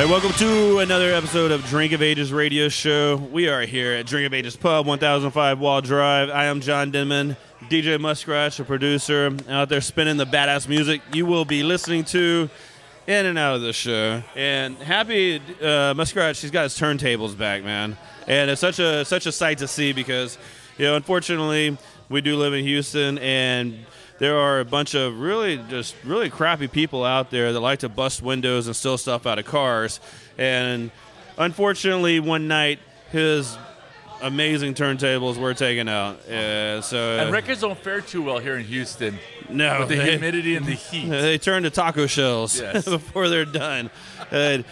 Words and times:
Hey, 0.00 0.06
welcome 0.06 0.32
to 0.32 0.78
another 0.78 1.12
episode 1.12 1.50
of 1.50 1.62
Drink 1.66 1.92
of 1.92 2.00
Ages 2.00 2.32
radio 2.32 2.70
show. 2.70 3.16
We 3.16 3.50
are 3.50 3.66
here 3.66 3.92
at 3.92 4.06
Drink 4.06 4.26
of 4.26 4.32
Ages 4.32 4.56
Pub, 4.56 4.86
1005 4.86 5.58
Wall 5.58 5.82
Drive. 5.82 6.30
I 6.30 6.46
am 6.46 6.62
John 6.62 6.90
Denman, 6.90 7.36
DJ 7.68 7.98
Muskratch, 7.98 8.58
a 8.60 8.64
producer 8.64 9.30
out 9.50 9.68
there 9.68 9.82
spinning 9.82 10.16
the 10.16 10.24
badass 10.24 10.66
music 10.66 11.02
you 11.12 11.26
will 11.26 11.44
be 11.44 11.62
listening 11.62 12.04
to 12.04 12.48
in 13.06 13.26
and 13.26 13.36
out 13.36 13.56
of 13.56 13.60
the 13.60 13.74
show. 13.74 14.22
And 14.34 14.78
happy 14.78 15.42
uh, 15.60 15.92
Muskrat, 15.94 16.34
she's 16.34 16.50
got 16.50 16.62
his 16.62 16.78
turntables 16.78 17.36
back, 17.36 17.62
man. 17.62 17.98
And 18.26 18.50
it's 18.50 18.62
such 18.62 18.78
a 18.78 19.04
such 19.04 19.26
a 19.26 19.32
sight 19.32 19.58
to 19.58 19.68
see 19.68 19.92
because, 19.92 20.38
you 20.78 20.86
know, 20.86 20.96
unfortunately, 20.96 21.76
we 22.08 22.22
do 22.22 22.38
live 22.38 22.54
in 22.54 22.64
Houston 22.64 23.18
and 23.18 23.78
there 24.20 24.38
are 24.38 24.60
a 24.60 24.64
bunch 24.64 24.94
of 24.94 25.18
really 25.18 25.56
just 25.68 25.96
really 26.04 26.30
crappy 26.30 26.68
people 26.68 27.04
out 27.04 27.30
there 27.30 27.52
that 27.52 27.58
like 27.60 27.80
to 27.80 27.88
bust 27.88 28.22
windows 28.22 28.68
and 28.68 28.76
steal 28.76 28.96
stuff 28.96 29.26
out 29.26 29.40
of 29.40 29.44
cars. 29.46 29.98
And 30.38 30.92
unfortunately, 31.36 32.20
one 32.20 32.46
night 32.46 32.78
his 33.10 33.58
amazing 34.22 34.74
turntables 34.74 35.36
were 35.38 35.54
taken 35.54 35.88
out. 35.88 36.20
So 36.84 37.18
And 37.18 37.32
records 37.32 37.62
don't 37.62 37.78
fare 37.78 38.00
too 38.02 38.22
well 38.22 38.38
here 38.38 38.56
in 38.56 38.64
Houston 38.66 39.18
no, 39.48 39.80
with 39.80 39.88
the 39.88 39.96
they- 39.96 40.10
humidity 40.12 40.54
and 40.54 40.66
the 40.66 40.74
heat. 40.74 41.08
they 41.08 41.38
turn 41.38 41.62
to 41.64 41.70
taco 41.70 42.06
shells 42.06 42.60
Yes. 42.60 42.84
before 42.88 43.28
they're 43.28 43.44
done. 43.44 43.90
And 44.30 44.64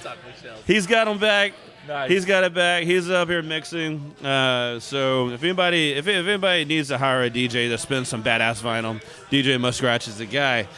he's 0.69 0.87
got 0.87 1.07
them 1.07 1.19
back. 1.19 1.53
Nice. 1.89 2.11
He's 2.11 2.27
got 2.27 2.45
it 2.45 2.53
back. 2.53 2.85
He's 2.85 3.09
up 3.09 3.29
here 3.29 3.41
mixing. 3.41 4.15
Uh, 4.23 4.79
so 4.79 5.31
if 5.31 5.43
anybody, 5.43 5.93
if, 5.93 6.07
if 6.07 6.27
anybody 6.27 6.67
needs 6.67 6.89
to 6.89 6.99
hire 6.99 7.23
a 7.23 7.31
DJ 7.31 7.71
to 7.71 7.79
spin 7.79 8.05
some 8.05 8.23
badass 8.23 8.61
vinyl, 8.61 9.03
DJ 9.31 9.59
Muskratch 9.59 10.07
is 10.07 10.19
the 10.19 10.27
guy. 10.27 10.69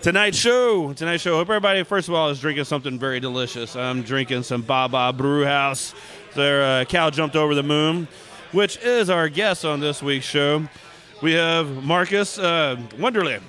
Tonight's 0.00 0.38
show, 0.38 0.94
tonight's 0.94 1.22
show. 1.22 1.34
Hope 1.34 1.50
everybody, 1.50 1.82
first 1.82 2.08
of 2.08 2.14
all, 2.14 2.30
is 2.30 2.40
drinking 2.40 2.64
something 2.64 2.98
very 2.98 3.20
delicious. 3.20 3.76
I'm 3.76 4.02
drinking 4.02 4.44
some 4.44 4.62
Baa 4.62 4.88
Baa 4.88 5.12
Brew 5.12 5.44
House. 5.44 5.92
Their 6.34 6.62
uh, 6.62 6.84
cow 6.86 7.10
jumped 7.10 7.36
over 7.36 7.54
the 7.54 7.62
moon, 7.62 8.08
which 8.52 8.78
is 8.78 9.10
our 9.10 9.28
guest 9.28 9.66
on 9.66 9.80
this 9.80 10.02
week's 10.02 10.24
show. 10.24 10.66
We 11.20 11.32
have 11.32 11.84
Marcus 11.84 12.38
uh, 12.38 12.76
Wonderly 12.96 13.40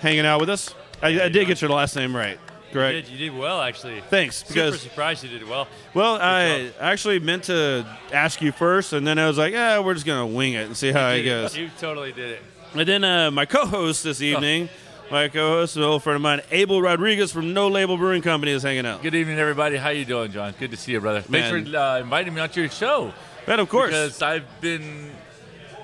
hanging 0.00 0.26
out 0.26 0.38
with 0.40 0.50
us. 0.50 0.74
I, 1.00 1.22
I 1.22 1.28
did 1.30 1.46
get 1.46 1.62
your 1.62 1.70
last 1.70 1.96
name 1.96 2.14
right, 2.14 2.38
You 2.74 3.02
did, 3.02 3.08
you 3.08 3.18
did 3.30 3.38
well, 3.38 3.60
actually. 3.60 4.00
Thanks, 4.08 4.36
Super 4.36 4.52
because 4.54 4.80
surprised 4.80 5.24
you 5.24 5.30
did 5.30 5.48
well. 5.48 5.68
well, 5.94 6.18
I 6.20 6.70
actually 6.80 7.18
meant 7.18 7.44
to 7.44 7.86
ask 8.12 8.40
you 8.40 8.52
first, 8.52 8.92
and 8.92 9.06
then 9.06 9.18
I 9.18 9.26
was 9.28 9.38
like, 9.38 9.52
yeah, 9.52 9.78
we're 9.80 9.94
just 9.94 10.06
gonna 10.06 10.26
wing 10.26 10.54
it 10.54 10.66
and 10.66 10.76
see 10.76 10.92
how 10.92 11.10
it 11.10 11.22
goes. 11.24 11.56
You 11.56 11.70
totally 11.78 12.12
did 12.12 12.30
it. 12.30 12.42
And 12.74 12.88
then 12.88 13.04
uh, 13.04 13.30
my 13.30 13.44
co-host 13.44 14.02
this 14.04 14.22
evening, 14.22 14.70
my 15.10 15.28
co-host, 15.28 15.76
an 15.76 15.82
old 15.82 16.02
friend 16.02 16.16
of 16.16 16.22
mine, 16.22 16.40
Abel 16.50 16.80
Rodriguez 16.80 17.30
from 17.30 17.52
No 17.52 17.68
Label 17.68 17.98
Brewing 17.98 18.22
Company, 18.22 18.52
is 18.52 18.62
hanging 18.62 18.86
out. 18.86 19.02
Good 19.02 19.14
evening, 19.14 19.38
everybody. 19.38 19.76
How 19.76 19.90
you 19.90 20.06
doing, 20.06 20.32
John? 20.32 20.54
Good 20.58 20.70
to 20.70 20.76
see 20.78 20.92
you, 20.92 21.00
brother. 21.00 21.22
Man. 21.28 21.52
Thanks 21.52 21.70
for 21.70 21.76
uh, 21.76 22.00
inviting 22.00 22.32
me 22.32 22.40
onto 22.40 22.60
your 22.60 22.70
show. 22.70 23.12
Man, 23.46 23.60
of 23.60 23.68
course, 23.68 23.90
Because 23.90 24.22
I've 24.22 24.46
been, 24.62 25.10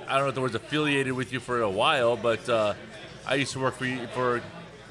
I 0.06 0.14
don't 0.14 0.22
know 0.22 0.28
if 0.28 0.34
the 0.34 0.40
word's 0.40 0.54
affiliated 0.54 1.12
with 1.12 1.32
you 1.32 1.40
for 1.40 1.60
a 1.60 1.68
while, 1.68 2.16
but 2.16 2.48
uh, 2.48 2.72
I 3.26 3.34
used 3.34 3.52
to 3.52 3.58
work 3.60 3.74
for 3.76 3.84
you 3.84 4.06
for 4.14 4.40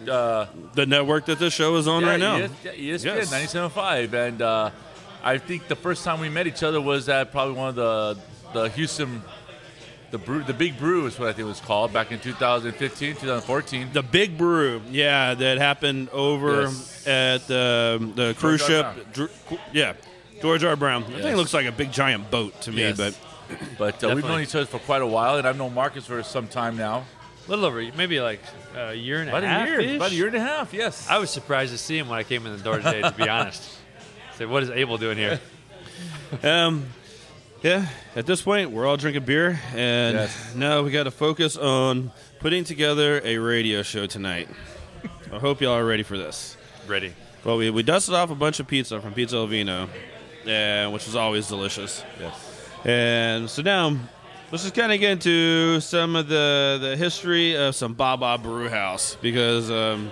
uh, 0.10 0.46
the 0.74 0.86
network 0.86 1.26
that 1.26 1.40
this 1.40 1.54
show 1.54 1.76
is 1.78 1.88
on 1.88 2.04
yeah, 2.04 2.10
right 2.10 2.20
now. 2.20 2.36
ES, 2.38 2.52
ESPN 2.64 3.04
Yes. 3.06 3.34
97.5. 3.34 4.14
And 4.14 4.42
uh, 4.42 4.72
I 5.24 5.38
think 5.38 5.68
the 5.68 5.76
first 5.76 6.04
time 6.04 6.20
we 6.20 6.30
met 6.30 6.48
each 6.48 6.64
other 6.64 6.80
was 6.82 7.10
at 7.10 7.32
probably 7.32 7.56
one 7.56 7.70
of 7.70 7.76
the, 7.76 8.18
the 8.54 8.70
Houston, 8.70 9.22
the 10.12 10.18
brew, 10.18 10.44
the 10.44 10.54
Big 10.54 10.78
Brew 10.78 11.06
is 11.06 11.20
what 11.20 11.30
I 11.30 11.34
think 11.34 11.46
it 11.46 11.50
was 11.50 11.60
called 11.60 11.92
back 11.92 12.12
in 12.12 12.20
2015, 12.20 13.16
2014. 13.16 13.90
The 13.94 14.04
Big 14.04 14.38
Brew, 14.38 14.82
yeah, 14.90 15.34
that 15.34 15.58
happened 15.58 16.10
over 16.10 16.64
Yes. 16.64 17.08
at 17.08 17.48
the 17.48 18.12
the 18.16 18.34
cruise 18.40 18.62
R. 18.62 18.68
ship. 18.68 19.14
Dr- 19.14 19.32
yeah, 19.74 19.94
George 20.42 20.64
R. 20.64 20.76
Brown. 20.78 21.04
The 21.04 21.10
thing 21.12 21.22
Yes. 21.24 21.36
looks 21.38 21.54
like 21.54 21.66
a 21.66 21.72
big 21.74 21.92
giant 21.92 22.32
boat 22.32 22.62
to 22.62 22.72
me, 22.72 22.84
Yes. 22.84 22.96
but 22.98 23.18
But 23.78 24.04
uh, 24.04 24.14
we've 24.16 24.24
known 24.26 24.42
each 24.42 24.56
other 24.56 24.66
for 24.66 24.80
quite 24.80 25.02
a 25.02 25.08
while, 25.08 25.38
and 25.38 25.48
I've 25.48 25.58
known 25.58 25.74
Marcus 25.74 26.06
for 26.06 26.22
some 26.24 26.48
time 26.48 26.78
now. 26.78 27.06
A 27.48 27.50
little 27.50 27.66
over, 27.66 27.82
maybe 27.96 28.20
like 28.20 28.42
a 28.76 28.94
year 28.94 29.22
and 29.22 29.30
About 29.30 29.44
a 29.44 29.46
a 29.46 29.50
half. 29.50 29.68
year, 29.68 29.96
about 29.96 30.12
a 30.12 30.16
year 30.16 30.28
and 30.28 30.36
a 30.36 30.40
half. 30.42 30.74
Yes. 30.74 31.08
I 31.10 31.18
was 31.18 31.30
surprised 31.30 31.72
to 31.72 31.78
see 31.78 31.98
him 31.98 32.10
when 32.10 32.20
I 32.20 32.24
came 32.24 32.46
in 32.46 32.56
the 32.58 32.62
door 32.64 32.78
today, 32.78 33.02
to 33.02 33.12
be 33.12 33.28
honest. 33.30 33.64
Say, 34.36 34.46
what 34.46 34.64
is 34.64 34.70
Abel 34.70 34.98
doing 34.98 35.18
here? 35.18 35.40
Um, 36.44 36.88
yeah, 37.64 37.88
at 38.16 38.26
this 38.26 38.42
point, 38.42 38.70
we're 38.72 38.86
all 38.86 38.98
drinking 38.98 39.24
beer, 39.24 39.60
and 39.74 40.16
Yes. 40.18 40.54
now 40.56 40.82
we 40.84 40.92
got 40.92 41.04
to 41.06 41.12
focus 41.12 41.56
on 41.58 42.12
putting 42.40 42.66
together 42.66 43.22
a 43.24 43.38
radio 43.38 43.82
show 43.82 44.06
tonight. 44.08 44.48
I 45.34 45.40
hope 45.40 45.62
y'all 45.62 45.74
are 45.74 45.86
ready 45.86 46.04
for 46.04 46.18
this. 46.18 46.58
Ready. 46.86 47.14
Well, 47.46 47.58
we, 47.58 47.70
we 47.72 47.82
dusted 47.82 48.14
off 48.14 48.30
a 48.30 48.36
bunch 48.36 48.60
of 48.60 48.68
pizza 48.68 49.00
from 49.02 49.14
Pizza 49.14 49.38
Elvino, 49.38 49.84
uh, 50.46 50.92
which 50.92 51.06
was 51.06 51.16
always 51.16 51.48
delicious. 51.48 52.04
yes. 52.20 52.70
And 52.86 53.50
so 53.50 53.62
now, 53.64 53.98
let's 54.52 54.64
just 54.64 54.76
kind 54.76 54.92
of 54.92 55.00
get 55.00 55.12
into 55.12 55.80
some 55.80 56.16
of 56.16 56.28
the, 56.28 56.78
the 56.82 56.96
history 56.96 57.56
of 57.56 57.76
some 57.76 57.94
Baa 57.94 58.16
Baa 58.18 58.38
Brew 58.38 58.70
House, 58.70 59.18
because 59.22 59.70
um, 59.72 60.12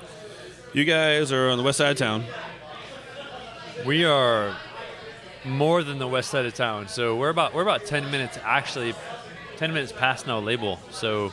you 0.73 0.85
guys 0.85 1.31
are 1.31 1.49
on 1.49 1.57
the 1.57 1.63
west 1.63 1.77
side 1.77 1.91
of 1.91 1.97
town. 1.97 2.23
We 3.85 4.05
are 4.05 4.55
more 5.43 5.83
than 5.83 5.99
the 5.99 6.07
west 6.07 6.31
side 6.31 6.45
of 6.45 6.53
town, 6.53 6.87
so 6.87 7.15
we're 7.15 7.29
about 7.29 7.53
we're 7.53 7.61
about 7.61 7.85
ten 7.85 8.09
minutes 8.09 8.39
actually, 8.43 8.93
ten 9.57 9.73
minutes 9.73 9.91
past 9.91 10.25
no 10.27 10.39
label. 10.39 10.79
So 10.91 11.31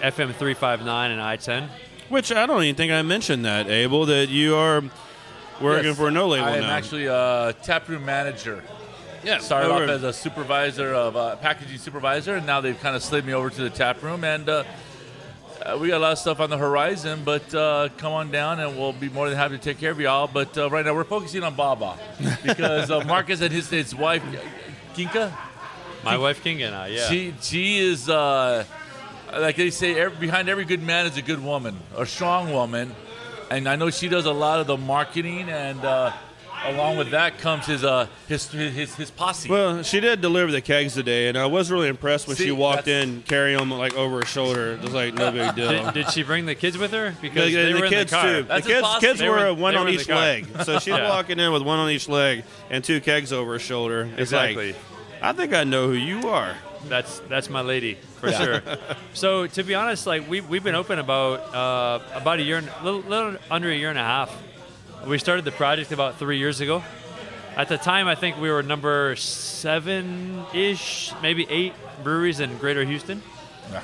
FM 0.00 0.34
three 0.34 0.54
five 0.54 0.84
nine 0.84 1.10
and 1.10 1.20
I 1.20 1.36
ten. 1.36 1.68
Which 2.08 2.32
I 2.32 2.46
don't 2.46 2.62
even 2.62 2.74
think 2.74 2.90
I 2.90 3.02
mentioned 3.02 3.44
that, 3.44 3.68
Abel, 3.68 4.06
that 4.06 4.30
you 4.30 4.56
are 4.56 4.82
working 5.60 5.88
Yes. 5.88 5.96
for 5.98 6.10
no 6.10 6.26
label 6.28 6.46
I 6.46 6.56
am 6.56 6.62
now. 6.62 6.70
actually 6.70 7.04
a 7.06 7.54
taproom 7.62 8.04
manager. 8.06 8.62
Yeah, 9.24 9.38
Started 9.38 9.70
over- 9.70 9.84
off 9.84 9.90
as 9.90 10.02
a 10.04 10.12
supervisor 10.12 10.92
of 10.94 11.16
uh, 11.16 11.36
packaging 11.36 11.78
supervisor, 11.78 12.36
and 12.36 12.46
now 12.46 12.60
they've 12.60 12.78
kind 12.80 12.94
of 12.96 13.02
slid 13.02 13.24
me 13.24 13.32
over 13.32 13.50
to 13.50 13.62
the 13.62 13.70
tap 13.70 14.02
room. 14.02 14.22
And 14.24 14.48
uh, 14.48 14.64
uh, 15.64 15.76
we 15.80 15.88
got 15.88 15.98
a 15.98 15.98
lot 15.98 16.12
of 16.12 16.18
stuff 16.18 16.40
on 16.40 16.50
the 16.50 16.56
horizon, 16.56 17.22
but 17.24 17.52
uh, 17.54 17.88
come 17.96 18.12
on 18.12 18.30
down, 18.30 18.60
and 18.60 18.76
we'll 18.78 18.92
be 18.92 19.08
more 19.08 19.28
than 19.28 19.36
happy 19.36 19.56
to 19.58 19.62
take 19.62 19.78
care 19.78 19.90
of 19.90 20.00
y'all. 20.00 20.28
But 20.32 20.56
uh, 20.56 20.70
right 20.70 20.84
now, 20.84 20.94
we're 20.94 21.04
focusing 21.04 21.42
on 21.42 21.54
Baa 21.56 21.74
Baa 21.74 21.96
because 22.44 22.90
uh, 22.90 23.00
Marcus 23.04 23.40
and 23.40 23.52
his 23.52 23.68
his 23.68 23.94
wife, 23.94 24.22
Kinga, 24.94 25.32
My 26.04 26.16
wife 26.16 26.42
King 26.42 26.62
and 26.62 26.74
I. 26.74 26.88
Yeah. 26.88 27.08
She 27.08 27.34
she 27.40 27.78
is 27.78 28.08
uh, 28.08 28.64
like 29.32 29.56
they 29.56 29.70
say, 29.70 29.98
every, 29.98 30.16
behind 30.18 30.48
every 30.48 30.64
good 30.64 30.82
man 30.82 31.06
is 31.06 31.16
a 31.16 31.22
good 31.22 31.42
woman, 31.42 31.76
a 31.96 32.06
strong 32.06 32.52
woman, 32.52 32.94
and 33.50 33.68
I 33.68 33.76
know 33.76 33.90
she 33.90 34.08
does 34.08 34.26
a 34.26 34.32
lot 34.32 34.60
of 34.60 34.66
the 34.68 34.76
marketing, 34.76 35.48
and 35.50 35.84
uh, 35.84 36.12
along 36.66 36.96
with 36.96 37.10
that 37.10 37.38
comes 37.38 37.66
his 37.66 37.84
uh 37.84 38.06
his 38.28 38.48
his 38.50 38.94
his 38.94 39.10
posse. 39.10 39.48
Well, 39.48 39.82
she 39.82 40.00
did 40.00 40.20
deliver 40.20 40.50
the 40.52 40.60
kegs 40.60 40.94
today, 40.94 41.28
and 41.28 41.38
I 41.38 41.46
was 41.46 41.70
really 41.70 41.88
impressed 41.88 42.26
when 42.28 42.36
See, 42.36 42.46
she 42.46 42.50
walked 42.52 42.88
in 42.88 43.22
carrying 43.22 43.58
them 43.58 43.70
like 43.70 43.94
over 43.94 44.16
her 44.20 44.26
shoulder, 44.26 44.76
just 44.78 44.92
like 44.92 45.14
no 45.14 45.30
big 45.32 45.54
deal. 45.54 45.68
did, 45.68 45.94
did 45.94 46.10
she 46.10 46.22
bring 46.22 46.46
the 46.46 46.54
kids 46.54 46.76
with 46.78 46.90
her? 46.92 47.14
Because 47.20 47.46
the- 47.52 47.56
they 47.56 47.72
the 47.72 47.80
were 47.80 47.88
kids 47.88 48.12
in 48.12 48.18
the 48.18 48.22
car. 48.22 48.34
too. 48.40 48.42
That's 48.44 48.66
the 48.66 48.72
kids, 48.72 48.78
impossible. 48.78 49.00
kids 49.08 49.18
They 49.20 49.28
were, 49.28 49.36
were- 49.36 49.54
one 49.54 49.76
on 49.76 49.86
were 49.86 49.92
each 49.92 50.08
leg, 50.08 50.46
so 50.64 50.78
she's 50.78 50.88
Yeah. 50.88 51.08
walking 51.08 51.38
in 51.38 51.52
with 51.52 51.62
one 51.62 51.78
on 51.78 51.90
each 51.90 52.08
leg 52.08 52.44
and 52.70 52.82
two 52.84 53.00
kegs 53.00 53.32
over 53.32 53.52
her 53.52 53.58
shoulder. 53.58 54.02
It's 54.12 54.20
Exactly. 54.32 54.68
like, 54.72 54.76
I 55.22 55.32
think 55.32 55.52
I 55.54 55.64
know 55.64 55.86
who 55.88 55.94
you 55.94 56.28
are. 56.28 56.54
That's 56.88 57.18
that's 57.28 57.50
my 57.50 57.60
lady 57.60 57.98
for 58.20 58.30
sure. 58.32 58.62
So 59.12 59.48
to 59.48 59.64
be 59.64 59.74
honest, 59.74 60.06
like 60.06 60.28
we 60.30 60.40
we've 60.40 60.62
been 60.62 60.76
open 60.76 61.00
about 61.00 61.52
uh, 61.52 61.98
about 62.14 62.38
a 62.38 62.42
year, 62.42 62.58
and 62.58 62.70
little, 62.84 63.00
little 63.00 63.36
under 63.50 63.68
a 63.68 63.74
year 63.74 63.90
and 63.90 63.98
a 63.98 64.04
half. 64.04 64.30
We 65.06 65.18
started 65.18 65.44
the 65.44 65.52
project 65.52 65.92
about 65.92 66.16
three 66.18 66.38
years 66.38 66.60
ago. 66.60 66.82
At 67.56 67.68
the 67.68 67.78
time, 67.78 68.06
I 68.08 68.14
think 68.14 68.38
we 68.40 68.50
were 68.50 68.62
number 68.62 69.16
seven 69.16 70.44
ish, 70.54 71.12
maybe 71.22 71.46
eight 71.48 71.72
breweries 72.02 72.40
in 72.40 72.56
Greater 72.58 72.84
Houston. 72.84 73.22
Yeah. 73.70 73.82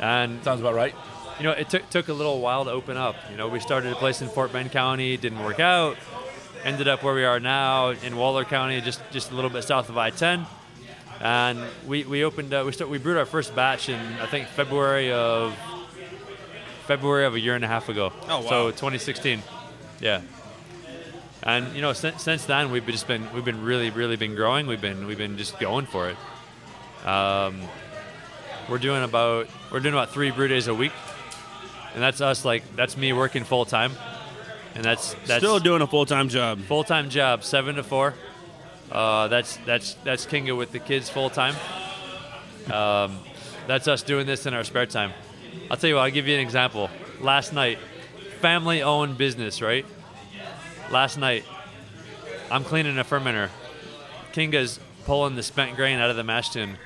And 0.00 0.44
Sounds 0.44 0.60
about 0.60 0.74
right. 0.74 0.94
you 1.38 1.44
know, 1.44 1.52
it 1.52 1.68
took 1.70 1.88
took 1.90 2.08
a 2.08 2.12
little 2.12 2.40
while 2.40 2.64
to 2.66 2.70
open 2.70 2.96
up. 2.96 3.16
You 3.30 3.36
know, 3.36 3.48
we 3.48 3.58
started 3.60 3.92
a 3.92 3.96
place 3.96 4.22
in 4.22 4.28
Fort 4.28 4.52
Bend 4.52 4.70
County, 4.70 5.16
didn't 5.16 5.42
work 5.42 5.60
out. 5.60 5.96
Ended 6.62 6.88
up 6.88 7.02
where 7.02 7.14
we 7.14 7.24
are 7.24 7.40
now 7.40 7.90
in 7.90 8.16
Waller 8.16 8.44
County, 8.44 8.80
just 8.80 9.00
just 9.10 9.30
a 9.32 9.34
little 9.34 9.50
bit 9.50 9.64
south 9.64 9.88
of 9.88 9.96
I-10. 9.96 10.46
And 11.20 11.60
we, 11.86 12.04
we 12.04 12.24
opened 12.24 12.52
uh, 12.52 12.62
we 12.66 12.72
start 12.72 12.90
we 12.90 12.98
brewed 12.98 13.16
our 13.18 13.26
first 13.26 13.54
batch 13.54 13.88
in 13.88 13.98
I 14.20 14.26
think 14.26 14.46
February 14.48 15.10
of 15.12 15.54
February 16.86 17.24
of 17.24 17.34
a 17.34 17.40
year 17.40 17.54
and 17.54 17.64
a 17.64 17.68
half 17.68 17.88
ago. 17.88 18.12
Oh, 18.28 18.40
wow. 18.40 18.48
So 18.48 18.70
2016. 18.70 19.42
Yeah. 20.00 20.22
And 21.42 21.74
you 21.74 21.80
know, 21.80 21.92
since, 21.92 22.22
since 22.22 22.44
then 22.44 22.70
we've 22.70 22.86
just 22.86 23.06
been 23.06 23.32
we've 23.32 23.44
been 23.44 23.62
really 23.62 23.90
really 23.90 24.16
been 24.16 24.34
growing. 24.34 24.66
We've 24.66 24.80
been 24.80 25.06
we've 25.06 25.18
been 25.18 25.38
just 25.38 25.58
going 25.58 25.86
for 25.86 26.10
it. 26.10 26.16
Um, 27.06 27.62
we're 28.68 28.78
doing 28.78 29.02
about 29.02 29.48
we're 29.72 29.80
doing 29.80 29.94
about 29.94 30.10
three 30.10 30.30
brew 30.30 30.48
days 30.48 30.68
a 30.68 30.74
week, 30.74 30.92
and 31.94 32.02
that's 32.02 32.20
us 32.20 32.44
like 32.44 32.62
that's 32.76 32.96
me 32.96 33.12
working 33.14 33.44
full 33.44 33.64
time, 33.64 33.92
and 34.74 34.84
that's 34.84 35.14
that's 35.26 35.42
Still 35.42 35.58
doing 35.58 35.80
a 35.80 35.86
full 35.86 36.04
time 36.04 36.28
job. 36.28 36.60
full 36.60 36.84
time 36.84 37.08
job, 37.08 37.42
seven 37.42 37.76
to 37.76 37.82
four. 37.82 38.14
Uh, 38.92 39.28
that's 39.28 39.56
that's 39.64 39.94
that's 40.04 40.26
Kinga 40.26 40.56
with 40.56 40.72
the 40.72 40.78
kids 40.78 41.08
full 41.08 41.30
time. 41.30 41.54
Um, 42.70 43.18
that's 43.66 43.88
us 43.88 44.02
doing 44.02 44.26
this 44.26 44.44
in 44.46 44.52
our 44.52 44.64
spare 44.64 44.86
time. 44.86 45.12
I'll 45.70 45.76
tell 45.76 45.88
you 45.88 45.96
what. 45.96 46.02
I'll 46.02 46.10
give 46.10 46.28
you 46.28 46.34
an 46.34 46.40
example. 46.40 46.90
Last 47.20 47.52
night, 47.52 47.78
family 48.40 48.82
owned 48.82 49.16
business, 49.16 49.62
right? 49.62 49.86
Last 50.90 51.18
night, 51.18 51.44
I'm 52.50 52.64
cleaning 52.64 52.98
a 52.98 53.04
fermenter. 53.04 53.48
Kinga's 54.32 54.80
pulling 55.04 55.36
the 55.36 55.42
spent 55.42 55.76
grain 55.76 56.00
out 56.00 56.10
of 56.10 56.16
the 56.16 56.24
mash 56.24 56.50
tun. 56.50 56.78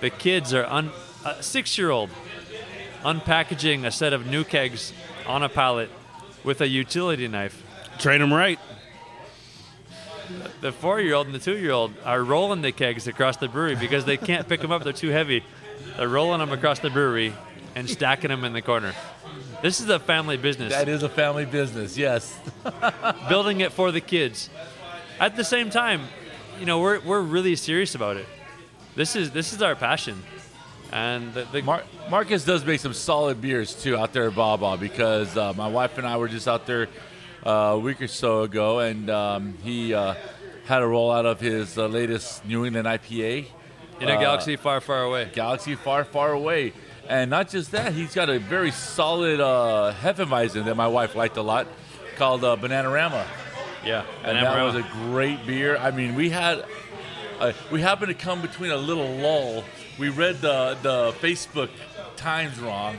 The 0.00 0.08
kids 0.08 0.54
are 0.54 0.64
un- 0.64 0.90
a 1.24 1.42
six 1.42 1.76
year 1.76 1.90
old 1.90 2.08
unpackaging 3.04 3.84
a 3.84 3.90
set 3.90 4.14
of 4.14 4.26
new 4.26 4.42
kegs 4.42 4.94
on 5.26 5.42
a 5.42 5.50
pallet 5.50 5.90
with 6.44 6.62
a 6.62 6.68
utility 6.68 7.28
knife. 7.28 7.62
Train 7.98 8.20
them 8.20 8.32
right. 8.32 8.58
The 10.62 10.72
four 10.72 11.00
year 11.00 11.14
old 11.14 11.26
and 11.26 11.34
the 11.34 11.38
two 11.38 11.58
year 11.58 11.72
old 11.72 11.92
are 12.04 12.22
rolling 12.22 12.62
the 12.62 12.72
kegs 12.72 13.06
across 13.06 13.36
the 13.36 13.48
brewery 13.48 13.76
because 13.76 14.06
they 14.06 14.16
can't 14.16 14.48
pick 14.48 14.60
them 14.60 14.72
up, 14.72 14.82
they're 14.82 14.94
too 14.94 15.10
heavy. 15.10 15.44
They're 15.98 16.08
rolling 16.08 16.38
them 16.38 16.52
across 16.52 16.78
the 16.78 16.88
brewery 16.88 17.34
and 17.74 17.88
stacking 17.88 18.28
them 18.28 18.44
in 18.44 18.52
the 18.52 18.62
corner. 18.62 18.94
This 19.62 19.80
is 19.80 19.88
a 19.88 19.98
family 19.98 20.36
business. 20.36 20.72
That 20.72 20.88
is 20.88 21.02
a 21.02 21.08
family 21.08 21.44
business. 21.44 21.96
Yes. 21.96 22.38
building 23.28 23.60
it 23.60 23.72
for 23.72 23.92
the 23.92 24.00
kids. 24.00 24.50
At 25.20 25.36
the 25.36 25.44
same 25.44 25.70
time, 25.70 26.02
you 26.58 26.66
know, 26.66 26.80
we're, 26.80 27.00
we're 27.00 27.20
really 27.20 27.56
serious 27.56 27.94
about 27.94 28.16
it. 28.16 28.26
This 28.94 29.16
is 29.16 29.30
this 29.30 29.52
is 29.52 29.62
our 29.62 29.74
passion. 29.74 30.22
And 30.92 31.32
the, 31.32 31.44
the 31.44 31.62
Mar- 31.62 31.84
Marcus 32.10 32.44
does 32.44 32.64
make 32.66 32.80
some 32.80 32.92
solid 32.92 33.40
beers 33.40 33.74
too 33.74 33.96
out 33.96 34.12
there 34.12 34.28
at 34.28 34.34
Baa 34.34 34.58
Baa 34.58 34.76
because 34.76 35.34
uh, 35.34 35.54
my 35.54 35.68
wife 35.68 35.96
and 35.96 36.06
I 36.06 36.18
were 36.18 36.28
just 36.28 36.46
out 36.46 36.66
there 36.66 36.88
uh, 37.46 37.50
a 37.50 37.78
week 37.78 38.02
or 38.02 38.08
so 38.08 38.42
ago, 38.42 38.80
and 38.80 39.08
um, 39.08 39.56
he 39.62 39.94
uh, 39.94 40.14
had 40.66 40.82
a 40.82 40.86
roll 40.86 41.10
out 41.10 41.24
of 41.24 41.40
his 41.40 41.78
uh, 41.78 41.86
latest 41.86 42.44
New 42.44 42.66
England 42.66 42.86
IPA, 42.86 43.46
in 44.02 44.08
a 44.08 44.14
uh, 44.14 44.20
galaxy 44.20 44.56
far, 44.56 44.80
far 44.80 45.04
away. 45.04 45.30
Galaxy 45.32 45.74
Far, 45.74 46.04
Far 46.04 46.32
Away. 46.32 46.72
And 47.08 47.30
not 47.30 47.48
just 47.48 47.72
that, 47.72 47.92
he's 47.92 48.14
got 48.14 48.30
a 48.30 48.38
very 48.38 48.70
solid 48.70 49.40
uh, 49.40 49.92
Hefeweizen 50.00 50.64
that 50.66 50.76
my 50.76 50.86
wife 50.86 51.14
liked 51.14 51.36
a 51.36 51.42
lot 51.42 51.66
called 52.16 52.44
uh, 52.44 52.56
Bananarama. 52.56 53.26
Yeah, 53.84 54.04
And 54.22 54.36
that 54.36 54.62
was 54.62 54.76
a 54.76 54.88
great 55.10 55.44
beer. 55.44 55.76
I 55.76 55.90
mean, 55.90 56.14
we 56.14 56.30
had, 56.30 56.64
uh, 57.40 57.52
we 57.72 57.80
happened 57.80 58.08
to 58.08 58.14
come 58.14 58.40
between 58.40 58.70
a 58.70 58.76
little 58.76 59.08
lull. 59.16 59.64
We 59.98 60.08
read 60.08 60.40
the, 60.40 60.78
the 60.82 61.12
Facebook 61.20 61.68
times 62.16 62.60
wrong, 62.60 62.96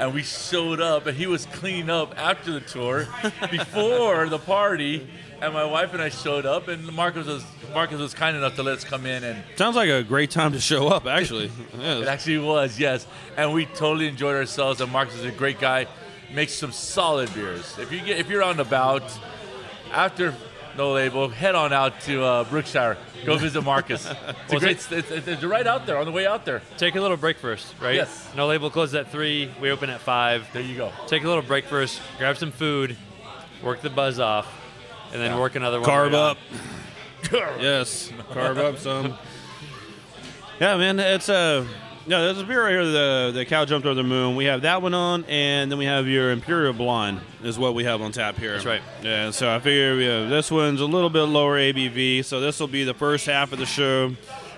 and 0.00 0.14
we 0.14 0.22
showed 0.22 0.80
up, 0.80 1.06
and 1.06 1.14
he 1.14 1.26
was 1.26 1.44
cleaning 1.44 1.90
up 1.90 2.18
after 2.18 2.52
the 2.52 2.60
tour, 2.62 3.06
before 3.50 4.30
the 4.30 4.38
party, 4.38 5.06
and 5.42 5.52
my 5.52 5.64
wife 5.64 5.92
and 5.92 6.00
I 6.00 6.08
showed 6.08 6.46
up, 6.46 6.68
and 6.68 6.90
Marcus 6.90 7.26
was 7.26 7.44
Marcus 7.74 8.00
was 8.00 8.14
kind 8.14 8.34
enough 8.34 8.56
to 8.56 8.62
let 8.62 8.78
us 8.78 8.84
come 8.84 9.04
in, 9.04 9.22
and 9.22 9.44
Sounds 9.56 9.76
like 9.76 9.90
a 9.90 10.02
great 10.02 10.30
time 10.30 10.52
to 10.52 10.60
show 10.60 10.88
up, 10.88 11.06
actually. 11.06 11.50
it 11.74 12.08
actually 12.08 12.38
was, 12.38 12.80
yes, 12.80 13.06
and 13.36 13.52
we 13.52 13.66
totally 13.66 14.08
enjoyed 14.08 14.36
ourselves. 14.36 14.80
And 14.80 14.90
Marcus 14.90 15.16
is 15.16 15.26
a 15.26 15.30
great 15.30 15.60
guy, 15.60 15.86
makes 16.32 16.54
some 16.54 16.72
solid 16.72 17.32
beers. 17.34 17.78
If 17.78 17.92
you 17.92 18.00
get 18.00 18.18
if 18.18 18.30
you're 18.30 18.42
on 18.42 18.56
the 18.56 18.64
bout 18.64 19.04
after 19.92 20.34
no 20.76 20.92
label, 20.92 21.28
head 21.28 21.54
on 21.54 21.72
out 21.72 22.00
to 22.02 22.22
uh, 22.22 22.44
Brookshire. 22.44 22.96
Go 23.24 23.36
visit 23.36 23.62
Marcus. 23.62 24.06
It's, 24.10 24.18
a 24.20 24.34
Well, 24.50 24.60
great, 24.60 24.70
it's- 24.78 24.92
it's, 24.92 25.10
it's, 25.10 25.28
it's 25.28 25.44
right 25.44 25.66
out 25.66 25.86
there 25.86 25.96
on 25.98 26.06
the 26.06 26.12
way 26.12 26.26
out 26.26 26.44
there. 26.44 26.62
Take 26.78 26.94
a 26.96 27.00
little 27.00 27.16
break 27.16 27.38
first, 27.38 27.74
right? 27.80 27.94
Yes. 27.94 28.28
No 28.36 28.46
label 28.46 28.70
closes 28.70 28.94
at 28.94 29.10
three. 29.10 29.50
We 29.60 29.70
open 29.70 29.90
at 29.90 30.00
five. 30.00 30.48
There 30.52 30.62
you 30.62 30.76
go. 30.76 30.92
Take 31.06 31.24
a 31.24 31.28
little 31.28 31.42
break 31.42 31.66
first. 31.66 32.00
Grab 32.18 32.36
some 32.36 32.50
food. 32.52 32.96
Work 33.62 33.82
the 33.82 33.90
buzz 33.90 34.18
off, 34.18 34.46
and 35.12 35.20
then 35.20 35.38
work 35.38 35.54
another 35.54 35.80
one. 35.80 35.88
Carb 35.88 36.04
right 36.06 36.14
up. 36.14 36.38
yes, 37.60 38.10
carb 38.32 38.56
up 38.58 38.78
some. 38.78 39.18
Yeah, 40.60 40.76
man, 40.76 40.98
it's 41.00 41.30
a 41.30 41.66
yeah. 42.06 42.20
There's 42.20 42.40
a 42.40 42.44
beer 42.44 42.62
right 42.62 42.70
here. 42.70 42.84
The 42.84 43.32
the 43.34 43.44
cow 43.44 43.64
jumped 43.64 43.86
over 43.86 43.94
the 43.94 44.02
moon. 44.02 44.36
We 44.36 44.46
have 44.46 44.62
that 44.62 44.82
one 44.82 44.94
on, 44.94 45.24
and 45.24 45.70
then 45.70 45.78
we 45.78 45.84
have 45.84 46.06
your 46.06 46.30
Imperial 46.30 46.72
Blonde 46.72 47.20
is 47.42 47.58
what 47.58 47.74
we 47.74 47.84
have 47.84 48.00
on 48.02 48.12
tap 48.12 48.36
here. 48.36 48.52
That's 48.52 48.66
right. 48.66 48.82
Yeah, 49.02 49.30
so 49.30 49.54
I 49.54 49.60
figure 49.60 49.96
we 49.96 50.04
have, 50.04 50.28
this 50.28 50.50
one's 50.50 50.80
a 50.80 50.86
little 50.86 51.10
bit 51.10 51.22
lower 51.22 51.58
ABV, 51.58 52.24
so 52.24 52.40
this 52.40 52.60
will 52.60 52.68
be 52.68 52.84
the 52.84 52.94
first 52.94 53.26
half 53.26 53.52
of 53.52 53.58
the 53.58 53.66
show. 53.66 54.14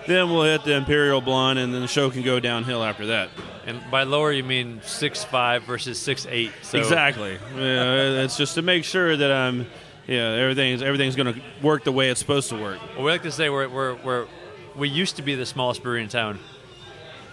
Then 0.07 0.31
we'll 0.31 0.45
hit 0.45 0.65
the 0.65 0.75
Imperial 0.75 1.21
Blonde, 1.21 1.59
and 1.59 1.73
then 1.73 1.81
the 1.81 1.89
show 1.89 2.11
can 2.11 2.23
go 2.23 2.41
downhill 2.41 2.83
after 2.83 3.07
that. 3.07 3.31
And 3.67 3.81
by 3.91 4.03
lower, 4.03 4.33
you 4.33 4.43
mean 4.43 4.81
six 4.83 5.23
five 5.23 5.63
versus 5.63 5.99
six 5.99 6.27
eight. 6.29 6.51
So 6.63 6.79
exactly. 6.79 7.39
Yeah, 7.57 8.23
it's 8.25 8.37
just 8.37 8.57
to 8.57 8.63
make 8.63 8.85
sure 8.85 9.17
that 9.17 9.31
I'm. 9.31 9.67
Yeah, 10.09 10.31
everything's 10.31 10.83
everything's 10.83 11.15
going 11.15 11.33
to 11.33 11.41
work 11.63 11.85
the 11.85 11.93
way 11.93 12.11
it's 12.11 12.19
supposed 12.19 12.49
to 12.49 12.61
work. 12.61 12.81
Well, 12.97 13.05
we 13.05 13.13
like 13.13 13.23
to 13.23 13.31
say 13.31 13.49
we're, 13.51 13.69
we're, 13.69 13.95
we're 14.03 14.27
we 14.75 14.89
used 14.89 15.15
to 15.17 15.23
be 15.23 15.37
the 15.37 15.47
smallest 15.47 15.81
brewery 15.81 16.03
in 16.03 16.09
town, 16.09 16.41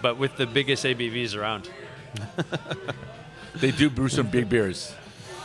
but 0.02 0.16
with 0.18 0.36
the 0.36 0.46
biggest 0.46 0.84
ABVs 0.84 1.36
around. 1.36 1.68
They 3.56 3.72
do 3.72 3.90
brew 3.90 4.08
some 4.08 4.28
big 4.28 4.48
beers. 4.48 4.94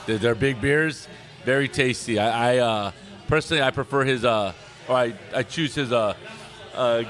They're, 0.05 0.17
they're 0.17 0.35
big 0.35 0.61
beers, 0.61 1.07
very 1.43 1.67
tasty. 1.67 2.19
I, 2.19 2.55
I 2.55 2.57
uh, 2.59 2.91
personally 3.27 3.61
I 3.63 3.71
prefer 3.71 4.03
his 4.05 4.23
uh, 4.23 4.53
or 4.87 4.95
I, 4.95 5.13
I 5.33 5.43
choose 5.43 5.75
his 5.75 5.91
uh, 5.91 6.13
uh, 6.73 7.03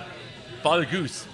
Father 0.63 0.85
Goose. 0.85 1.27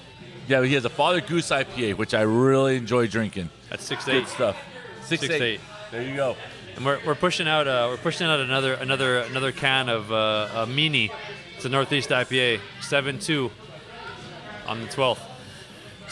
Yeah, 0.48 0.64
he 0.64 0.74
has 0.74 0.86
a 0.86 0.90
Father 0.90 1.22
Goose 1.22 1.50
IPA, 1.50 1.96
which 1.96 2.14
I 2.14 2.22
really 2.22 2.76
enjoy 2.76 3.08
drinking. 3.08 3.50
That's 3.70 3.86
six 3.86 4.06
Good 4.06 4.24
eight. 4.24 4.28
stuff. 4.28 4.58
Six, 5.06 5.22
Six 5.22 5.34
eight. 5.36 5.42
eight. 5.42 5.60
There 5.92 6.02
you 6.02 6.16
go. 6.16 6.36
And 6.76 6.86
we're, 6.86 7.00
we're 7.06 7.16
pushing 7.16 7.48
out 7.48 7.68
uh, 7.68 7.88
we're 7.90 7.98
pushing 7.98 8.28
out 8.28 8.40
another 8.40 8.74
another 8.74 9.20
another 9.20 9.52
can 9.52 9.90
of 9.90 10.12
uh, 10.12 10.50
a 10.54 10.66
Meanie. 10.66 11.12
It's 11.56 11.66
a 11.66 11.70
Northeast 11.70 12.10
IPA, 12.10 12.60
seven 12.82 13.20
two, 13.20 13.52
on 14.66 14.82
the 14.82 14.88
twelfth. 14.88 15.22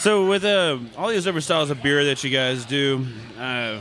So 0.00 0.24
with 0.24 0.46
uh, 0.46 0.78
all 0.96 1.10
these 1.10 1.24
different 1.24 1.44
styles 1.44 1.68
of 1.68 1.82
beer 1.82 2.06
that 2.06 2.24
you 2.24 2.30
guys 2.30 2.64
do, 2.64 3.06
uh, 3.38 3.80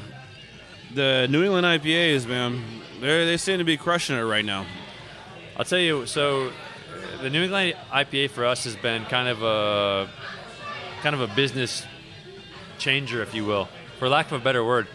the 0.94 1.28
New 1.30 1.46
England 1.46 1.66
IPAs, 1.66 2.28
man, 2.28 2.62
they 3.00 3.38
seem 3.38 3.60
to 3.60 3.64
be 3.64 3.78
crushing 3.78 4.18
it 4.18 4.24
right 4.24 4.44
now. 4.44 4.66
I'll 5.56 5.64
tell 5.64 5.80
you. 5.80 6.06
So, 6.08 6.52
the 7.22 7.30
New 7.30 7.44
England 7.44 7.76
IPA 7.90 8.32
for 8.32 8.44
us 8.46 8.66
has 8.66 8.76
been 8.76 9.06
kind 9.06 9.30
of 9.30 9.42
a 9.44 10.10
kind 11.02 11.16
of 11.16 11.22
a 11.22 11.34
business 11.36 11.86
changer, 12.80 13.22
if 13.22 13.34
you 13.34 13.46
will, 13.46 13.70
for 13.98 14.10
lack 14.10 14.26
of 14.26 14.42
a 14.42 14.44
better 14.44 14.66
word. 14.66 14.90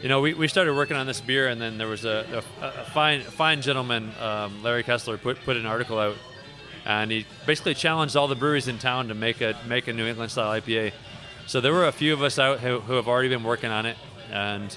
You 0.00 0.08
know, 0.08 0.22
we, 0.22 0.32
we 0.32 0.48
started 0.48 0.74
working 0.74 0.96
on 0.96 1.06
this 1.06 1.20
beer, 1.20 1.48
and 1.48 1.60
then 1.60 1.76
there 1.76 1.88
was 1.88 2.06
a, 2.06 2.42
a, 2.62 2.66
a 2.66 2.84
fine 2.86 3.20
fine 3.20 3.60
gentleman, 3.60 4.12
um, 4.18 4.62
Larry 4.62 4.82
Kessler, 4.82 5.18
put 5.18 5.42
put 5.44 5.58
an 5.58 5.66
article 5.66 5.98
out, 5.98 6.16
and 6.84 7.10
he 7.10 7.26
basically 7.46 7.74
challenged 7.74 8.16
all 8.16 8.28
the 8.28 8.34
breweries 8.34 8.68
in 8.68 8.78
town 8.78 9.08
to 9.08 9.14
make 9.14 9.40
a 9.40 9.56
make 9.66 9.88
a 9.88 9.92
New 9.92 10.06
England 10.06 10.30
style 10.30 10.60
IPA. 10.60 10.92
So 11.46 11.60
there 11.60 11.72
were 11.72 11.86
a 11.86 11.92
few 11.92 12.12
of 12.12 12.22
us 12.22 12.38
out 12.38 12.60
who, 12.60 12.80
who 12.80 12.94
have 12.94 13.08
already 13.08 13.28
been 13.28 13.42
working 13.42 13.70
on 13.70 13.86
it, 13.86 13.96
and 14.30 14.76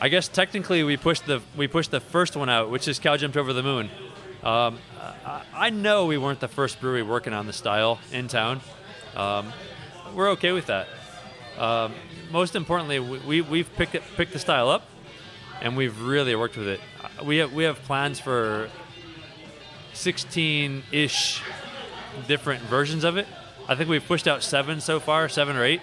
I 0.00 0.08
guess 0.08 0.28
technically 0.28 0.82
we 0.82 0.96
pushed 0.96 1.26
the 1.26 1.42
we 1.56 1.66
pushed 1.66 1.90
the 1.90 2.00
first 2.00 2.36
one 2.36 2.48
out, 2.48 2.70
which 2.70 2.88
is 2.88 2.98
Cow 2.98 3.16
Jumped 3.16 3.36
Over 3.36 3.52
the 3.52 3.62
Moon. 3.62 3.90
Um, 4.42 4.78
I, 5.24 5.42
I 5.54 5.70
know 5.70 6.06
we 6.06 6.16
weren't 6.16 6.40
the 6.40 6.48
first 6.48 6.80
brewery 6.80 7.02
working 7.02 7.32
on 7.32 7.46
the 7.46 7.52
style 7.52 8.00
in 8.12 8.28
town. 8.28 8.60
Um, 9.14 9.52
we're 10.14 10.30
okay 10.30 10.52
with 10.52 10.66
that. 10.66 10.88
Um, 11.58 11.94
most 12.30 12.56
importantly, 12.56 12.98
we, 12.98 13.18
we 13.18 13.40
we've 13.42 13.76
picked 13.76 13.94
it, 13.94 14.02
picked 14.16 14.32
the 14.32 14.38
style 14.38 14.70
up, 14.70 14.86
and 15.60 15.76
we've 15.76 16.00
really 16.00 16.34
worked 16.34 16.56
with 16.56 16.68
it. 16.68 16.80
We 17.22 17.38
have 17.38 17.52
we 17.52 17.64
have 17.64 17.76
plans 17.82 18.18
for 18.18 18.70
16-ish 20.00 21.42
different 22.26 22.62
versions 22.62 23.04
of 23.04 23.18
it. 23.18 23.26
I 23.68 23.74
think 23.74 23.90
we've 23.90 24.04
pushed 24.04 24.26
out 24.26 24.42
seven 24.42 24.80
so 24.80 24.98
far, 24.98 25.28
seven 25.28 25.56
or 25.56 25.64
eight. 25.64 25.82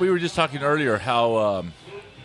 we 0.00 0.10
were 0.10 0.18
just 0.18 0.34
talking 0.34 0.62
earlier 0.62 0.98
how 0.98 1.36
um, 1.36 1.72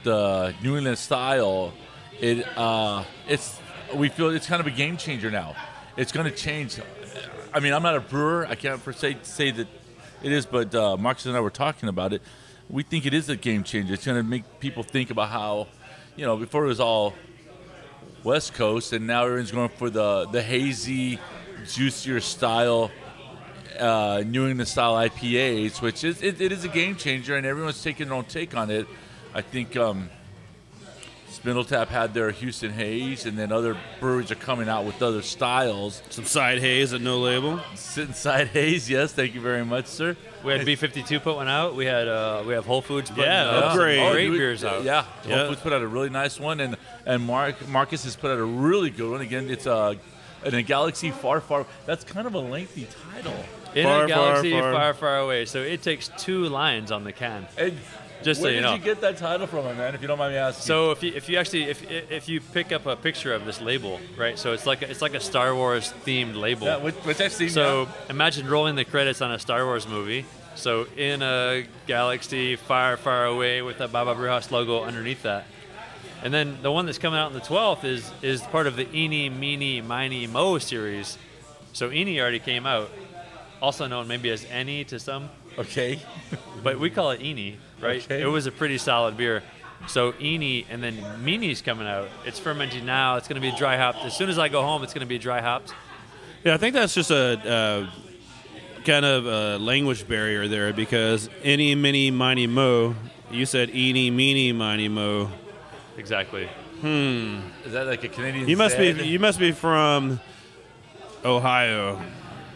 the 0.04 0.54
New 0.64 0.78
England 0.78 0.98
style, 0.98 1.74
it 2.20 2.46
uh, 2.58 3.04
it's 3.28 3.60
we 3.96 4.10
feel 4.10 4.30
it's 4.30 4.48
kind 4.48 4.60
of 4.60 4.66
a 4.68 4.72
game 4.72 4.98
changer 4.98 5.30
now. 5.30 5.56
It's 5.96 6.12
going 6.12 6.26
to 6.26 6.36
change. 6.36 6.80
I 7.54 7.60
mean, 7.60 7.74
I'm 7.74 7.84
not 7.84 7.96
a 7.96 8.00
brewer. 8.00 8.48
I 8.48 8.56
can't 8.56 8.84
per 8.84 8.94
se 8.94 9.18
say 9.22 9.52
that 9.52 9.68
it 10.24 10.32
is, 10.32 10.48
but 10.48 10.74
uh, 10.74 10.98
Marcus 10.98 11.26
and 11.28 11.38
I 11.38 11.40
were 11.40 11.50
talking 11.52 11.88
about 11.88 12.14
it. 12.14 12.22
We 12.68 12.82
think 12.84 13.06
it 13.06 13.14
is 13.14 13.30
a 13.30 13.36
game 13.36 13.64
changer. 13.64 13.94
It's 13.94 14.06
going 14.06 14.18
to 14.18 14.24
make 14.24 14.60
people 14.60 14.82
think 14.82 15.12
about 15.12 15.30
how, 15.30 15.68
you 16.16 16.26
know, 16.26 16.38
before 16.38 16.64
it 16.64 16.68
was 16.68 16.80
all 16.80 17.14
West 18.24 18.54
Coast, 18.54 18.94
and 18.94 19.08
now 19.08 19.26
everyone's 19.26 19.52
going 19.52 19.70
for 19.70 19.90
the 19.90 20.28
the 20.32 20.42
hazy, 20.42 21.20
juicier 21.66 22.20
style 22.20 22.92
uh, 23.80 24.24
New 24.26 24.48
England 24.48 24.68
style 24.68 24.96
IPAs, 24.96 25.82
which 25.82 26.04
is 26.04 26.22
it, 26.22 26.40
it 26.40 26.52
is 26.52 26.64
a 26.64 26.68
game 26.68 26.96
changer, 26.96 27.36
and 27.36 27.46
everyone's 27.46 27.82
taking 27.82 28.08
their 28.08 28.18
own 28.18 28.26
take 28.26 28.56
on 28.56 28.70
it. 28.70 28.88
I 29.34 29.42
think 29.42 29.76
um, 29.76 30.10
Spindle 31.32 31.64
Tap 31.64 31.88
had 31.90 32.14
their 32.14 32.30
Houston 32.32 32.72
Haze, 32.72 33.26
and 33.26 33.38
then 33.38 33.52
other 33.52 33.76
breweries 34.00 34.32
are 34.32 34.36
coming 34.36 34.68
out 34.70 34.86
with 34.86 35.02
other 35.02 35.22
styles. 35.22 36.04
Some 36.10 36.26
side 36.26 36.60
haze 36.60 36.94
at 36.94 37.02
no 37.02 37.20
label. 37.20 37.60
Sit 37.76 38.10
inside 38.10 38.48
Haze, 38.54 38.90
yes, 38.90 39.14
thank 39.14 39.34
you 39.34 39.42
very 39.42 39.64
much, 39.66 39.86
sir. 39.88 40.16
We 40.44 40.52
had 40.52 40.62
B52 40.68 41.24
put 41.24 41.36
one 41.38 41.48
out. 41.48 41.76
We 41.76 41.86
had 41.86 42.08
uh, 42.08 42.44
we 42.46 42.54
have 42.54 42.66
Whole 42.66 42.82
Foods 42.82 43.10
put 43.10 43.26
Yeah, 43.26 43.46
uh, 43.46 43.62
some 43.62 43.70
upgrade. 43.72 44.12
great 44.12 44.26
you- 44.28 44.38
beers 44.38 44.64
out. 44.64 44.84
Yeah, 44.84 45.06
Yeah. 45.26 45.38
Whole 45.40 45.48
Foods 45.50 45.62
put 45.62 45.74
out 45.74 45.82
a 45.82 45.88
really 45.88 46.10
nice 46.10 46.40
one, 46.40 46.60
and 46.60 46.76
and 47.06 47.24
Mark 47.24 47.68
Marcus 47.68 48.04
has 48.04 48.16
put 48.16 48.30
out 48.32 48.38
a 48.38 48.44
really 48.44 48.90
good 48.90 49.10
one. 49.10 49.22
Again, 49.22 49.50
it's 49.50 49.66
a 49.66 49.98
in 50.46 50.54
a 50.56 50.64
galaxy 50.64 51.12
far, 51.12 51.40
far. 51.40 51.66
That's 51.86 52.04
kind 52.04 52.28
of 52.28 52.34
a 52.34 52.40
lengthy 52.40 52.88
title. 53.14 53.34
In 53.74 53.86
Far, 53.86 54.04
a 54.04 54.08
galaxy 54.08 54.52
far, 54.52 54.62
far, 54.64 54.72
far. 54.74 54.94
far, 54.94 55.18
away. 55.20 55.46
So 55.46 55.62
it 55.62 55.82
takes 55.82 56.10
two 56.18 56.50
lines 56.50 56.92
on 56.92 57.06
the 57.06 57.14
can. 57.14 57.48
And 57.58 57.78
Just 58.24 58.42
so 58.42 58.46
where 58.46 58.62
did 58.62 58.72
you 58.72 58.78
get 58.80 59.02
that 59.02 59.18
title 59.18 59.48
from, 59.48 59.66
man? 59.78 59.96
If 59.96 60.02
you 60.02 60.08
don't 60.08 60.18
mind 60.18 60.34
me 60.34 60.38
asking. 60.38 60.64
So 60.64 60.92
if 60.92 61.04
you 61.04 61.14
if 61.16 61.30
you 61.30 61.38
actually 61.38 61.64
if 61.64 61.90
if 61.90 62.30
you 62.30 62.42
pick 62.42 62.72
up 62.72 62.86
a 62.86 62.96
picture 62.96 63.34
of 63.34 63.46
this 63.46 63.62
label, 63.62 64.00
right? 64.18 64.38
So 64.38 64.54
it's 64.54 64.66
like 64.66 64.82
a, 64.82 64.90
it's 64.90 65.02
like 65.02 65.14
a 65.14 65.20
Star 65.20 65.56
Wars 65.56 65.94
themed 66.06 66.36
label. 66.36 66.68
yeah, 66.68 66.78
which, 66.78 66.96
which 66.96 67.20
I've 67.22 67.34
seen. 67.34 67.50
So 67.50 67.84
yeah. 67.84 67.90
imagine 68.10 68.48
rolling 68.48 68.76
the 68.76 68.86
credits 68.86 69.22
on 69.22 69.32
a 69.32 69.40
Star 69.40 69.66
Wars 69.66 69.88
movie. 69.88 70.26
So 70.56 70.86
in 70.98 71.22
a 71.22 71.66
galaxy 71.88 72.56
far, 72.56 72.98
far 72.98 73.26
away 73.26 73.62
with 73.62 73.80
a 73.80 73.88
Baa 73.88 74.06
Baa 74.06 74.14
Brewhouse 74.14 74.52
logo 74.52 74.84
underneath 74.84 75.24
that. 75.24 75.46
And 76.24 76.34
then 76.34 76.62
the 76.62 76.72
one 76.72 76.86
that's 76.86 77.00
coming 77.00 77.20
out 77.20 77.28
on 77.28 77.34
the 77.34 77.40
12th 77.40 77.84
is 77.84 78.12
is 78.22 78.42
part 78.42 78.68
of 78.68 78.76
the 78.76 78.88
Eeny, 78.96 79.30
Meeny, 79.30 79.82
Miny, 79.82 80.28
Mo 80.28 80.58
series. 80.60 81.18
So 81.74 81.90
Eeny 81.90 82.20
already 82.20 82.40
came 82.40 82.66
out, 82.66 82.92
also 83.62 83.88
known 83.88 84.08
maybe 84.08 84.30
as 84.30 84.46
Any 84.52 84.84
to 84.86 85.00
some, 85.00 85.30
okay. 85.60 86.02
but 86.64 86.80
we 86.80 86.90
call 86.90 87.12
it 87.12 87.22
Eeny, 87.22 87.58
right? 87.80 88.04
Okay. 88.04 88.22
It 88.22 88.28
was 88.28 88.46
a 88.46 88.52
pretty 88.52 88.78
solid 88.78 89.18
beer. 89.18 89.44
So 89.88 90.14
Eeny 90.22 90.66
and 90.70 90.84
then 90.84 91.24
Meany's 91.24 91.62
coming 91.62 91.88
out. 91.88 92.08
It's 92.26 92.40
fermenting 92.40 92.86
now. 92.86 93.16
It's 93.16 93.28
going 93.28 93.42
to 93.42 93.52
be 93.52 93.56
dry 93.56 93.78
hopped. 93.78 94.00
As 94.06 94.16
soon 94.16 94.30
as 94.30 94.38
I 94.38 94.48
go 94.48 94.62
home, 94.62 94.84
it's 94.84 94.94
going 94.94 95.06
to 95.06 95.10
be 95.10 95.18
dry 95.18 95.42
hopped. 95.42 95.74
Yeah, 96.44 96.54
I 96.54 96.58
think 96.58 96.74
that's 96.74 96.94
just 96.94 97.12
a 97.12 97.18
uh, 97.18 97.92
kind 98.84 99.06
of 99.06 99.26
a 99.26 99.58
language 99.58 100.08
barrier 100.08 100.48
there 100.48 100.74
because 100.74 101.30
any, 101.44 101.76
mini, 101.76 102.12
miny, 102.12 102.48
mo. 102.48 102.96
You 103.32 103.46
said 103.46 103.70
eeny, 103.70 104.12
meeny, 104.12 104.52
miny, 104.52 104.88
mo. 104.88 105.32
Exactly. 105.98 106.50
Hmm. 106.82 107.42
Is 107.66 107.74
that 107.74 107.86
like 107.88 108.04
a 108.04 108.10
Canadian? 108.10 108.48
You 108.50 108.58
must 108.58 108.78
be 108.78 108.90
you 108.90 109.20
must 109.20 109.40
be 109.40 109.52
from 109.52 110.20
Ohio. 111.24 112.02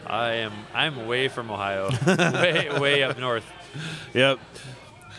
I 0.07 0.33
am 0.35 0.53
I'm 0.73 1.07
way 1.07 1.27
from 1.27 1.49
Ohio, 1.51 1.89
way 2.07 2.69
way 2.79 3.03
up 3.03 3.17
north. 3.17 3.45
Yep. 4.13 4.39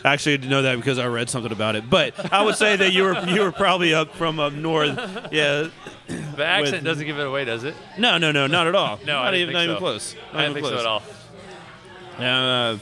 Actually, 0.04 0.34
I 0.34 0.36
didn't 0.36 0.50
know 0.50 0.62
that 0.62 0.76
because 0.76 0.98
I 0.98 1.06
read 1.06 1.28
something 1.28 1.50
about 1.50 1.74
it. 1.74 1.90
But 1.90 2.32
I 2.32 2.42
would 2.42 2.54
say 2.54 2.76
that 2.76 2.92
you 2.92 3.02
were 3.02 3.26
you 3.28 3.40
were 3.42 3.52
probably 3.52 3.92
up 3.94 4.14
from 4.14 4.38
up 4.38 4.52
north. 4.52 4.96
Yeah. 5.32 5.68
The 6.06 6.44
accent 6.44 6.76
With- 6.76 6.84
doesn't 6.84 7.06
give 7.06 7.18
it 7.18 7.26
away, 7.26 7.44
does 7.44 7.64
it? 7.64 7.74
No, 7.98 8.16
no, 8.18 8.30
no, 8.30 8.46
not 8.46 8.66
at 8.68 8.74
all. 8.76 9.00
No, 9.04 9.18
I 9.18 9.24
not 9.24 9.30
didn't 9.32 9.42
even, 9.42 9.52
not 9.54 9.64
even 9.64 9.76
close. 9.78 10.14
Not 10.14 10.34
I 10.34 10.42
don't 10.42 10.50
even 10.52 10.54
think 10.54 10.66
so 10.66 10.70
close. 10.70 10.80
at 10.80 10.86
all. 10.86 11.02
Uh, 12.18 12.78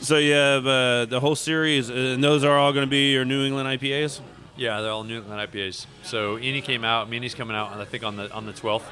so 0.00 0.18
you 0.18 0.32
have 0.32 0.66
uh, 0.66 1.04
the 1.06 1.20
whole 1.20 1.34
series, 1.36 1.88
and 1.88 2.22
those 2.22 2.44
are 2.44 2.58
all 2.58 2.72
going 2.72 2.86
to 2.86 2.90
be 2.90 3.12
your 3.12 3.24
New 3.24 3.44
England 3.44 3.68
IPAs. 3.80 4.20
Yeah, 4.56 4.80
they're 4.80 4.90
all 4.90 5.04
New 5.04 5.18
England 5.18 5.50
IPAs. 5.50 5.86
So 6.02 6.38
Eeny 6.38 6.60
came 6.60 6.84
out, 6.84 7.08
Meany's 7.08 7.34
coming 7.34 7.56
out, 7.56 7.72
I 7.72 7.84
think 7.84 8.04
on 8.04 8.16
the 8.16 8.30
on 8.32 8.44
the 8.44 8.52
12th, 8.52 8.82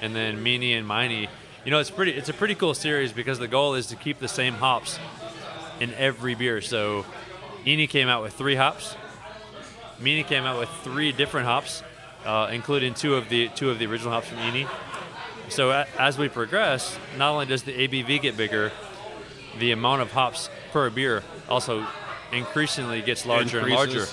and 0.00 0.14
then 0.14 0.42
Meany 0.42 0.74
and 0.74 0.86
Miney. 0.86 1.28
You 1.64 1.70
know, 1.70 1.78
it's 1.78 1.90
pretty. 1.90 2.12
It's 2.12 2.28
a 2.28 2.34
pretty 2.34 2.54
cool 2.54 2.74
series 2.74 3.12
because 3.12 3.38
the 3.38 3.48
goal 3.48 3.74
is 3.74 3.86
to 3.88 3.96
keep 3.96 4.18
the 4.18 4.28
same 4.28 4.54
hops 4.54 4.98
in 5.80 5.92
every 5.94 6.34
beer. 6.34 6.60
So 6.60 7.04
Eeny 7.66 7.86
came 7.86 8.08
out 8.08 8.22
with 8.22 8.34
three 8.34 8.54
hops. 8.54 8.96
Meany 9.98 10.22
came 10.22 10.44
out 10.44 10.58
with 10.58 10.68
three 10.82 11.10
different 11.12 11.46
hops, 11.46 11.82
uh, 12.24 12.48
including 12.52 12.94
two 12.94 13.14
of 13.14 13.28
the 13.28 13.48
two 13.48 13.70
of 13.70 13.78
the 13.78 13.86
original 13.86 14.12
hops 14.12 14.28
from 14.28 14.38
Eeny. 14.38 14.66
So 15.48 15.70
a, 15.70 15.86
as 15.98 16.18
we 16.18 16.28
progress, 16.28 16.98
not 17.16 17.32
only 17.32 17.46
does 17.46 17.62
the 17.62 17.72
ABV 17.72 18.20
get 18.20 18.36
bigger, 18.36 18.72
the 19.58 19.72
amount 19.72 20.02
of 20.02 20.12
hops 20.12 20.50
per 20.72 20.90
beer 20.90 21.22
also 21.48 21.86
increasingly 22.32 23.02
gets 23.02 23.24
larger 23.24 23.60
and 23.60 23.70
larger. 23.70 24.06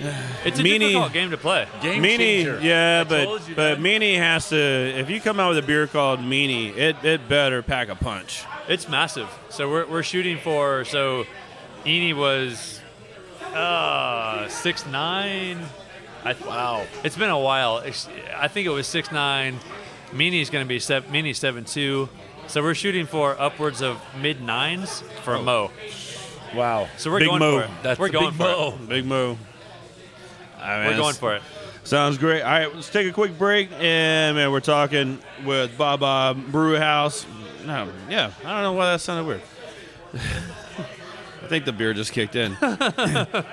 It's 0.44 0.58
a 0.58 0.62
Meany- 0.62 0.78
difficult 0.88 1.12
game 1.12 1.30
to 1.30 1.36
play. 1.36 1.66
Game 1.82 2.02
Meanie, 2.02 2.16
changer. 2.16 2.60
yeah, 2.62 3.00
I 3.06 3.08
but 3.08 3.42
but 3.54 3.80
man. 3.80 4.00
Meanie 4.00 4.16
has 4.16 4.48
to. 4.48 4.56
If 4.56 5.10
you 5.10 5.20
come 5.20 5.38
out 5.38 5.50
with 5.50 5.58
a 5.58 5.66
beer 5.66 5.86
called 5.86 6.20
Meanie, 6.20 6.74
it 6.76 6.96
it 7.04 7.28
better 7.28 7.62
pack 7.62 7.88
a 7.90 7.94
punch. 7.94 8.44
It's 8.68 8.88
massive. 8.88 9.28
So 9.50 9.68
we're, 9.68 9.86
we're 9.86 10.02
shooting 10.02 10.38
for 10.38 10.84
so 10.84 11.26
Eeny 11.84 12.14
was 12.14 12.80
uh 13.54 14.48
six 14.48 14.86
nine. 14.86 15.58
I, 16.24 16.34
wow, 16.46 16.86
it's 17.04 17.16
been 17.16 17.30
a 17.30 17.38
while. 17.38 17.78
It's- 17.78 18.08
I 18.36 18.48
think 18.48 18.66
it 18.66 18.70
was 18.70 18.86
six 18.86 19.10
nine. 19.12 19.58
Meany's 20.12 20.50
going 20.50 20.64
to 20.64 20.68
be 20.68 20.78
seven. 20.80 21.10
Meany's 21.12 21.38
seven 21.38 21.64
two. 21.64 22.08
So 22.46 22.62
we're 22.62 22.74
shooting 22.74 23.06
for 23.06 23.40
upwards 23.40 23.80
of 23.82 24.00
mid 24.20 24.40
nines 24.42 25.02
for 25.24 25.34
a 25.34 25.42
Mo. 25.42 25.70
Wow. 26.54 26.88
So 26.98 27.10
we're 27.10 27.20
Big 27.20 27.28
going 27.28 27.38
Mo. 27.38 27.58
for 27.60 27.64
it. 27.64 27.70
That's 27.82 28.00
we're 28.00 28.08
going 28.08 28.30
big 28.30 28.36
for 28.38 28.42
Mo. 28.42 28.78
Big 28.88 29.04
Mo. 29.06 29.38
It. 30.62 30.88
We're 30.88 30.96
going 30.96 31.14
for 31.14 31.34
it. 31.34 31.42
Sounds 31.84 32.18
great. 32.18 32.42
All 32.42 32.50
right, 32.50 32.74
let's 32.74 32.90
take 32.90 33.08
a 33.08 33.12
quick 33.12 33.38
break, 33.38 33.70
and 33.72 34.36
man, 34.36 34.52
we're 34.52 34.60
talking 34.60 35.18
with 35.44 35.76
Baa 35.78 35.96
Baa 35.96 36.34
Brew 36.34 36.76
House. 36.76 37.26
No, 37.66 37.88
yeah, 38.08 38.32
I 38.44 38.54
don't 38.54 38.62
know 38.62 38.72
why 38.72 38.92
that 38.92 39.00
sounded 39.00 39.26
weird. 39.26 39.42
I 40.14 41.46
think 41.48 41.64
the 41.64 41.72
beer 41.72 41.94
just 41.94 42.12
kicked 42.12 42.36
in. 42.36 42.56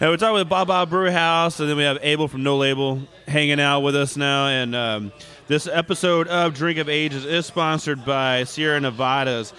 And 0.00 0.10
we're 0.10 0.16
talking 0.16 0.34
with 0.34 0.48
Baa 0.48 0.64
Baa 0.64 0.86
Brew 0.86 1.10
House, 1.10 1.60
and 1.60 1.70
then 1.70 1.76
we 1.76 1.84
have 1.84 1.98
Abel 2.02 2.26
from 2.26 2.42
No 2.42 2.56
Label 2.56 3.00
hanging 3.28 3.60
out 3.60 3.80
with 3.80 3.94
us 3.94 4.16
now. 4.16 4.48
And 4.48 4.74
um, 4.74 5.12
this 5.46 5.68
episode 5.68 6.26
of 6.26 6.52
Drink 6.52 6.78
of 6.78 6.88
Ages 6.88 7.24
is 7.24 7.46
sponsored 7.46 8.04
by 8.04 8.42
Sierra 8.42 8.80
Nevada's 8.80 9.52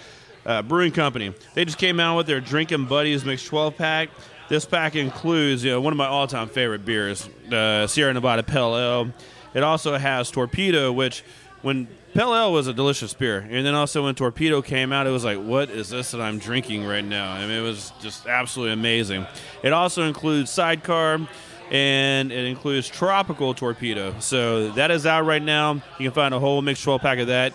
uh, 0.46 0.62
Brewing 0.62 0.92
Company. 0.92 1.34
They 1.54 1.64
just 1.64 1.78
came 1.78 2.02
out 2.02 2.18
with 2.18 2.28
their 2.28 2.42
Drinking 2.42 2.86
Buddies 2.86 3.24
Mixed 3.24 3.48
12 3.48 3.78
pack. 3.78 4.10
This 4.48 4.66
pack 4.66 4.96
includes 4.96 5.64
you 5.64 5.72
know, 5.72 5.82
one 5.82 5.94
of 5.94 5.98
my 5.98 6.08
all 6.08 6.28
time 6.28 6.50
favorite 6.50 6.86
beers, 6.86 7.28
uh, 7.52 7.88
Sierra 7.88 8.14
Nevada 8.14 8.44
Pale 8.44 8.78
Ale. 8.78 9.14
It 9.54 9.64
also 9.64 9.98
has 9.98 10.30
Torpedo, 10.30 10.92
which 10.92 11.24
when 11.62 11.88
Pale 12.14 12.36
Ale 12.36 12.54
was 12.54 12.68
a 12.68 12.74
delicious 12.74 13.14
beer, 13.14 13.40
and 13.40 13.66
then 13.66 13.74
also 13.74 14.04
when 14.04 14.16
Torpedo 14.16 14.62
came 14.62 14.94
out, 14.94 15.08
it 15.08 15.10
was 15.10 15.26
like, 15.26 15.40
what 15.40 15.70
is 15.70 15.90
this 15.90 16.12
that 16.12 16.22
I'm 16.22 16.38
drinking 16.38 16.86
right 16.86 17.04
now? 17.04 17.32
I 17.32 17.42
mean, 17.42 17.58
it 17.58 17.62
was 17.62 17.92
just 18.02 18.28
absolutely 18.28 18.74
amazing. 18.74 19.26
It 19.64 19.74
also 19.74 20.04
includes 20.04 20.52
Sidecar, 20.52 21.28
and 21.72 22.32
it 22.32 22.46
includes 22.46 22.88
Tropical 22.88 23.54
Torpedo. 23.54 24.14
So 24.20 24.72
that 24.72 24.92
is 24.92 25.06
out 25.06 25.26
right 25.26 25.42
now. 25.42 25.74
You 25.74 25.82
can 26.10 26.12
find 26.12 26.34
a 26.34 26.40
whole 26.40 26.62
mixed 26.62 26.84
12 26.84 27.02
pack 27.02 27.18
of 27.18 27.28
that. 27.28 27.54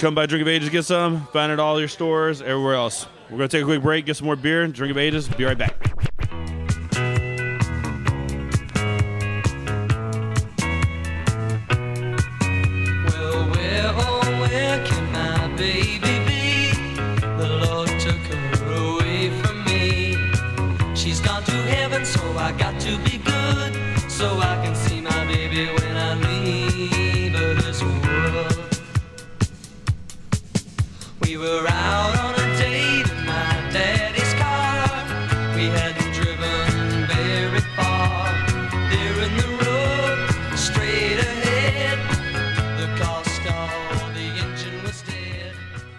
Come 0.00 0.14
by 0.14 0.26
Drink 0.26 0.42
of 0.42 0.48
Ages, 0.48 0.68
get 0.70 0.84
some. 0.84 1.26
Find 1.28 1.52
it 1.52 1.54
at 1.54 1.60
all 1.60 1.78
your 1.78 1.88
stores, 1.88 2.42
everywhere 2.42 2.74
else. 2.74 3.06
We're 3.30 3.38
going 3.38 3.48
to 3.48 3.56
take 3.56 3.62
a 3.62 3.64
quick 3.64 3.82
break, 3.82 4.06
get 4.06 4.16
some 4.16 4.26
more 4.26 4.36
beer. 4.36 4.66
Drink 4.66 4.90
of 4.90 4.98
Ages. 4.98 5.28
Be 5.28 5.44
right 5.44 5.56
back. 5.56 5.74
Well, 13.08 13.50
where, 13.50 13.92
oh, 13.96 14.14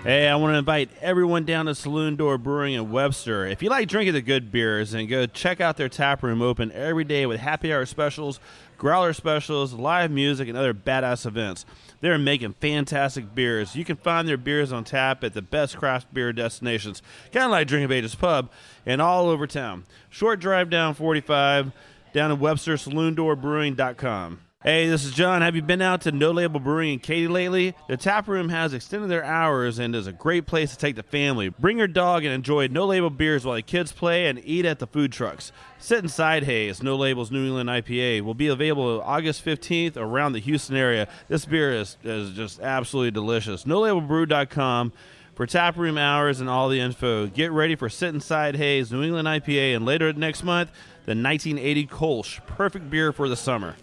Hey, 0.06 0.28
I 0.28 0.36
want 0.36 0.54
to 0.54 0.60
invite 0.60 0.92
everyone 1.02 1.46
down 1.46 1.66
to 1.66 1.74
Saloon 1.74 2.16
Door 2.16 2.38
Brewing 2.38 2.76
in 2.76 2.92
Webster. 2.92 3.48
If 3.48 3.64
you 3.64 3.72
like 3.72 3.88
drinking 3.88 4.14
the 4.14 4.22
good 4.22 4.52
beers, 4.52 4.92
then 4.92 5.08
go 5.08 5.26
check 5.26 5.60
out 5.60 5.78
their 5.78 5.90
tap 5.90 6.22
room 6.22 6.44
open 6.44 6.72
every 6.74 7.04
day 7.04 7.26
with 7.26 7.40
happy 7.40 7.74
hour 7.74 7.88
specials, 7.88 8.40
growler 8.78 9.14
specials, 9.14 9.74
live 9.74 10.12
music, 10.12 10.48
and 10.48 10.56
other 10.56 10.76
badass 10.76 11.26
events. 11.26 11.66
They're 12.02 12.20
making 12.20 12.54
fantastic 12.62 13.34
beers. 13.34 13.76
You 13.76 13.84
can 13.84 13.96
find 13.96 14.28
their 14.28 14.38
beers 14.38 14.72
on 14.72 14.84
tap 14.84 15.24
at 15.24 15.34
the 15.34 15.42
best 15.42 15.76
craft 15.76 16.14
beer 16.14 16.32
destinations, 16.32 17.02
kind 17.32 17.46
of 17.46 17.50
like 17.50 17.68
Drink 17.68 17.92
of 17.92 18.20
Pub, 18.20 18.52
and 18.86 19.02
all 19.02 19.28
over 19.28 19.48
town. 19.48 19.86
Short 20.12 20.40
drive 20.40 20.70
down 20.70 20.94
45, 20.94 21.72
down 22.14 22.32
in 22.32 22.40
Webster, 22.40 22.76
saloondoorbrewing.com. 22.76 24.45
Hey, 24.66 24.90
this 24.90 25.06
is 25.06 25.12
John. 25.12 25.44
Have 25.44 25.56
you 25.56 25.62
been 25.62 25.80
out 25.80 26.02
to 26.02 26.12
No 26.12 26.32
Label 26.32 26.60
Brewing 26.60 26.94
in 26.94 27.00
Katy 27.00 27.28
lately? 27.28 27.76
The 27.88 27.98
tap 27.98 28.28
room 28.28 28.50
has 28.50 28.74
extended 28.74 29.12
their 29.12 29.24
hours 29.24 29.78
and 29.78 29.94
is 29.94 30.08
a 30.08 30.12
great 30.12 30.48
place 30.48 30.72
to 30.72 30.78
take 30.78 30.96
the 30.96 31.04
family. 31.04 31.50
Bring 31.50 31.78
your 31.78 31.88
dog 31.88 32.24
and 32.24 32.34
enjoy 32.34 32.66
No 32.66 32.88
Label 32.88 33.12
beers 33.12 33.46
while 33.46 33.58
the 33.58 33.62
kids 33.62 33.92
play 33.92 34.26
and 34.26 34.42
eat 34.44 34.66
at 34.66 34.80
the 34.80 34.88
food 34.88 35.12
trucks. 35.12 35.52
Sit 35.78 36.00
Inside 36.00 36.46
Haze, 36.46 36.82
No 36.82 36.96
Label's 36.96 37.30
New 37.30 37.46
England 37.46 37.70
IPA, 37.70 38.22
will 38.22 38.34
be 38.34 38.48
available 38.48 39.04
August 39.04 39.46
15th 39.46 39.98
around 39.98 40.34
the 40.34 40.40
Houston 40.40 40.76
area. 40.76 41.08
This 41.28 41.46
beer 41.46 41.72
is, 41.72 41.98
is 42.04 42.32
just 42.32 42.60
absolutely 42.60 43.12
delicious. 43.12 43.66
NoLabelBrew.com 43.66 44.94
for 45.36 45.46
tap 45.46 45.78
room 45.78 46.00
hours 46.00 46.40
and 46.40 46.50
all 46.50 46.70
the 46.70 46.80
info. 46.80 47.28
Get 47.28 47.52
ready 47.52 47.76
for 47.76 47.88
Sit 47.88 48.16
Inside 48.16 48.56
Haze, 48.56 48.92
New 48.92 49.04
England 49.04 49.28
IPA, 49.28 49.76
and 49.76 49.86
later 49.86 50.12
next 50.14 50.44
month, 50.44 50.72
the 51.06 51.12
1980 51.12 51.86
Kolsch. 51.86 52.44
Perfect 52.48 52.90
beer 52.90 53.12
for 53.12 53.30
the 53.30 53.36
summer. 53.36 53.76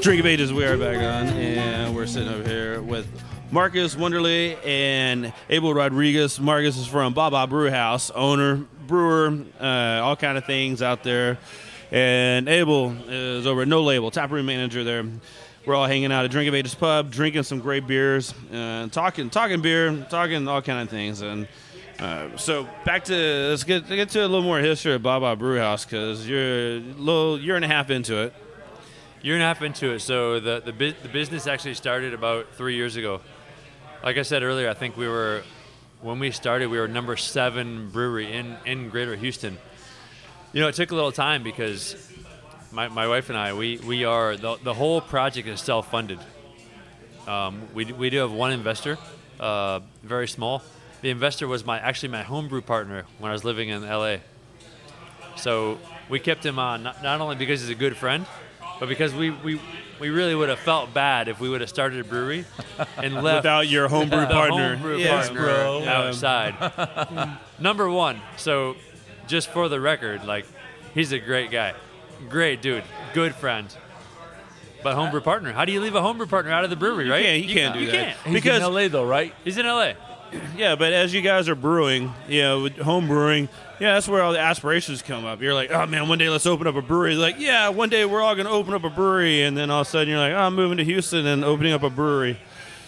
Drink 0.00 0.20
of 0.20 0.26
Ages, 0.26 0.52
we 0.52 0.64
are 0.64 0.76
back 0.76 0.96
on, 0.96 1.26
and 1.36 1.94
we're 1.94 2.06
sitting 2.06 2.28
over 2.28 2.48
here 2.48 2.80
with 2.80 3.06
Marcus 3.50 3.96
Wonderly 3.96 4.56
and 4.64 5.32
Abel 5.50 5.74
Rodriguez. 5.74 6.38
Marcus 6.38 6.78
is 6.78 6.86
from 6.86 7.14
Baa 7.14 7.30
Baa 7.30 7.46
Brew 7.46 7.68
House, 7.68 8.10
owner, 8.12 8.64
brewer, 8.86 9.36
uh, 9.60 10.00
all 10.02 10.14
kind 10.14 10.38
of 10.38 10.44
things 10.44 10.82
out 10.82 11.02
there. 11.02 11.36
And 11.90 12.48
Abel 12.48 12.94
is 13.08 13.44
over 13.46 13.62
at 13.62 13.68
No 13.68 13.82
Label, 13.82 14.12
taproom 14.12 14.46
manager 14.46 14.84
there. 14.84 15.04
We're 15.66 15.74
all 15.74 15.86
hanging 15.86 16.12
out 16.12 16.24
at 16.24 16.30
Drink 16.30 16.48
of 16.48 16.54
Ages 16.54 16.76
Pub, 16.76 17.10
drinking 17.10 17.42
some 17.42 17.58
great 17.58 17.88
beers, 17.88 18.32
and 18.52 18.92
talking, 18.92 19.30
talking 19.30 19.60
beer, 19.62 20.06
talking 20.08 20.46
all 20.46 20.62
kind 20.62 20.80
of 20.80 20.88
things. 20.88 21.22
And 21.22 21.48
uh, 21.98 22.36
so 22.36 22.68
back 22.84 23.04
to 23.06 23.48
let's 23.50 23.64
get 23.64 23.88
get 23.88 24.10
to 24.10 24.20
a 24.20 24.28
little 24.28 24.42
more 24.42 24.60
history 24.60 24.94
of 24.94 25.02
Baa 25.02 25.18
Baa 25.18 25.34
Brew 25.34 25.58
House 25.58 25.84
because 25.84 26.26
you're 26.28 26.76
a 26.76 26.78
little 26.78 27.40
year 27.40 27.56
and 27.56 27.64
a 27.64 27.68
half 27.68 27.90
into 27.90 28.16
it. 28.18 28.32
Year 29.20 29.34
and 29.34 29.42
a 29.42 29.46
half 29.46 29.62
into 29.62 29.90
it. 29.92 30.00
So 30.00 30.38
the 30.40 30.60
the, 30.64 30.72
bu- 30.72 30.94
the 31.02 31.08
business 31.08 31.46
actually 31.46 31.74
started 31.74 32.14
about 32.14 32.54
three 32.54 32.76
years 32.76 32.96
ago. 32.96 33.20
Like 34.04 34.16
I 34.16 34.22
said 34.22 34.42
earlier, 34.42 34.70
I 34.70 34.74
think 34.74 34.96
we 34.96 35.08
were 35.08 35.42
when 36.00 36.20
we 36.20 36.30
started, 36.30 36.68
we 36.68 36.78
were 36.78 36.86
number 36.86 37.16
seven 37.16 37.90
brewery 37.90 38.32
in 38.32 38.56
in 38.64 38.90
Greater 38.90 39.16
Houston. 39.16 39.58
You 40.52 40.60
know, 40.62 40.68
it 40.68 40.76
took 40.76 40.92
a 40.92 40.94
little 40.94 41.12
time 41.12 41.42
because 41.42 41.96
my, 42.72 42.88
my 42.88 43.08
wife 43.08 43.28
and 43.28 43.38
I, 43.38 43.54
we, 43.54 43.78
we 43.78 44.04
are 44.04 44.36
the, 44.36 44.56
the 44.62 44.74
whole 44.74 45.00
project 45.00 45.48
is 45.48 45.60
self 45.60 45.90
funded. 45.90 46.18
Um, 47.26 47.62
we, 47.74 47.84
we 47.86 48.08
do 48.10 48.18
have 48.18 48.32
one 48.32 48.52
investor, 48.52 48.96
uh, 49.38 49.80
very 50.02 50.28
small. 50.28 50.62
The 51.02 51.10
investor 51.10 51.46
was 51.46 51.64
my 51.66 51.78
actually 51.78 52.10
my 52.10 52.22
homebrew 52.22 52.62
partner 52.62 53.04
when 53.18 53.30
I 53.30 53.32
was 53.32 53.44
living 53.44 53.68
in 53.68 53.86
LA. 53.86 54.16
So 55.36 55.78
we 56.08 56.18
kept 56.18 56.44
him 56.44 56.58
on 56.58 56.82
not, 56.82 57.02
not 57.02 57.20
only 57.20 57.36
because 57.36 57.60
he's 57.60 57.70
a 57.70 57.74
good 57.74 57.96
friend, 57.96 58.24
but 58.80 58.88
because 58.88 59.14
we, 59.14 59.30
we, 59.30 59.60
we 60.00 60.10
really 60.10 60.34
would 60.34 60.48
have 60.48 60.58
felt 60.60 60.92
bad 60.94 61.28
if 61.28 61.40
we 61.40 61.48
would 61.48 61.60
have 61.60 61.70
started 61.70 62.00
a 62.00 62.04
brewery 62.04 62.44
and 62.96 63.14
left 63.22 63.38
Without 63.44 63.68
your 63.68 63.88
homebrew 63.88 64.26
partner. 64.26 64.76
homebrew 64.76 64.96
Yes, 64.98 65.28
partner 65.28 65.46
bro. 65.46 65.84
outside. 65.84 67.38
Number 67.58 67.88
one. 67.88 68.20
So, 68.36 68.76
just 69.26 69.48
for 69.50 69.68
the 69.68 69.80
record, 69.80 70.24
like 70.24 70.46
he's 70.94 71.12
a 71.12 71.18
great 71.18 71.50
guy, 71.50 71.74
great 72.28 72.62
dude, 72.62 72.84
good 73.14 73.34
friend. 73.34 73.74
But 74.82 74.94
homebrew 74.94 75.20
partner, 75.22 75.52
how 75.52 75.64
do 75.64 75.72
you 75.72 75.80
leave 75.80 75.96
a 75.96 76.00
homebrew 76.00 76.28
partner 76.28 76.52
out 76.52 76.62
of 76.62 76.70
the 76.70 76.76
brewery, 76.76 77.08
right? 77.10 77.24
can't- 77.24 77.44
you 77.44 77.52
can't 77.54 77.74
do 77.74 77.80
you 77.80 77.86
that. 77.86 77.92
Can't. 77.92 78.18
He's 78.26 78.34
Because- 78.34 78.62
in 78.62 78.72
LA 78.72 78.88
though, 78.88 79.04
right? 79.04 79.34
He's 79.44 79.58
in 79.58 79.66
LA. 79.66 79.94
Yeah, 80.56 80.76
but 80.76 80.92
as 80.92 81.14
you 81.14 81.22
guys 81.22 81.48
are 81.48 81.54
brewing, 81.54 82.12
you 82.28 82.42
know, 82.42 82.68
home 82.68 83.06
brewing, 83.06 83.48
yeah, 83.80 83.94
that's 83.94 84.08
where 84.08 84.22
all 84.22 84.32
the 84.32 84.40
aspirations 84.40 85.02
come 85.02 85.24
up. 85.24 85.40
You're 85.40 85.54
like, 85.54 85.70
oh 85.70 85.86
man, 85.86 86.08
one 86.08 86.18
day 86.18 86.28
let's 86.28 86.46
open 86.46 86.66
up 86.66 86.74
a 86.74 86.82
brewery. 86.82 87.14
Like, 87.14 87.36
yeah, 87.38 87.68
one 87.68 87.88
day 87.88 88.04
we're 88.04 88.20
all 88.20 88.34
going 88.34 88.46
to 88.46 88.52
open 88.52 88.74
up 88.74 88.84
a 88.84 88.90
brewery, 88.90 89.42
and 89.42 89.56
then 89.56 89.70
all 89.70 89.82
of 89.82 89.86
a 89.86 89.90
sudden 89.90 90.08
you're 90.08 90.18
like, 90.18 90.32
oh, 90.32 90.38
I'm 90.38 90.54
moving 90.54 90.78
to 90.78 90.84
Houston 90.84 91.26
and 91.26 91.44
opening 91.44 91.72
up 91.72 91.82
a 91.82 91.90
brewery. 91.90 92.38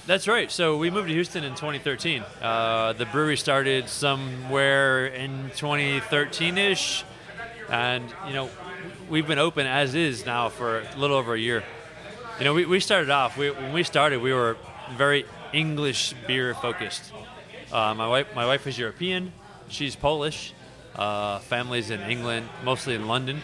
That's 0.07 0.27
right. 0.27 0.51
So 0.51 0.77
we 0.77 0.91
moved 0.91 1.09
to 1.09 1.15
Houston 1.15 1.45
in 1.45 1.53
2013. 1.55 2.25
Uh, 2.43 2.95
the 2.95 3.07
brewery 3.07 3.37
started 3.37 3.89
somewhere 3.89 5.07
in 5.07 5.51
2013-ish, 5.51 7.05
and 7.69 8.05
you 8.27 8.33
know 8.33 8.51
we've 9.09 9.27
been 9.27 9.39
open 9.39 9.67
as 9.67 9.95
is 9.95 10.27
now 10.27 10.49
for 10.49 10.81
a 10.81 10.97
little 10.97 11.17
over 11.17 11.35
a 11.35 11.39
year. 11.39 11.63
You 12.39 12.45
know, 12.45 12.55
we, 12.55 12.65
we 12.65 12.81
started 12.81 13.11
off 13.11 13.37
we, 13.37 13.51
when 13.51 13.73
we 13.73 13.83
started. 13.83 14.21
We 14.23 14.33
were 14.33 14.57
very 14.97 15.25
English 15.53 16.15
beer 16.27 16.55
focused. 16.55 17.13
Uh, 17.73 17.95
my 17.95 18.09
wife 18.09 18.35
my 18.35 18.47
wife 18.47 18.67
is 18.67 18.79
European. 18.79 19.33
She's 19.69 19.97
Polish. 19.97 20.53
Uh, 20.97 21.39
families 21.39 21.91
in 21.91 22.01
England, 22.01 22.49
mostly 22.65 22.95
in 22.95 23.07
London. 23.07 23.43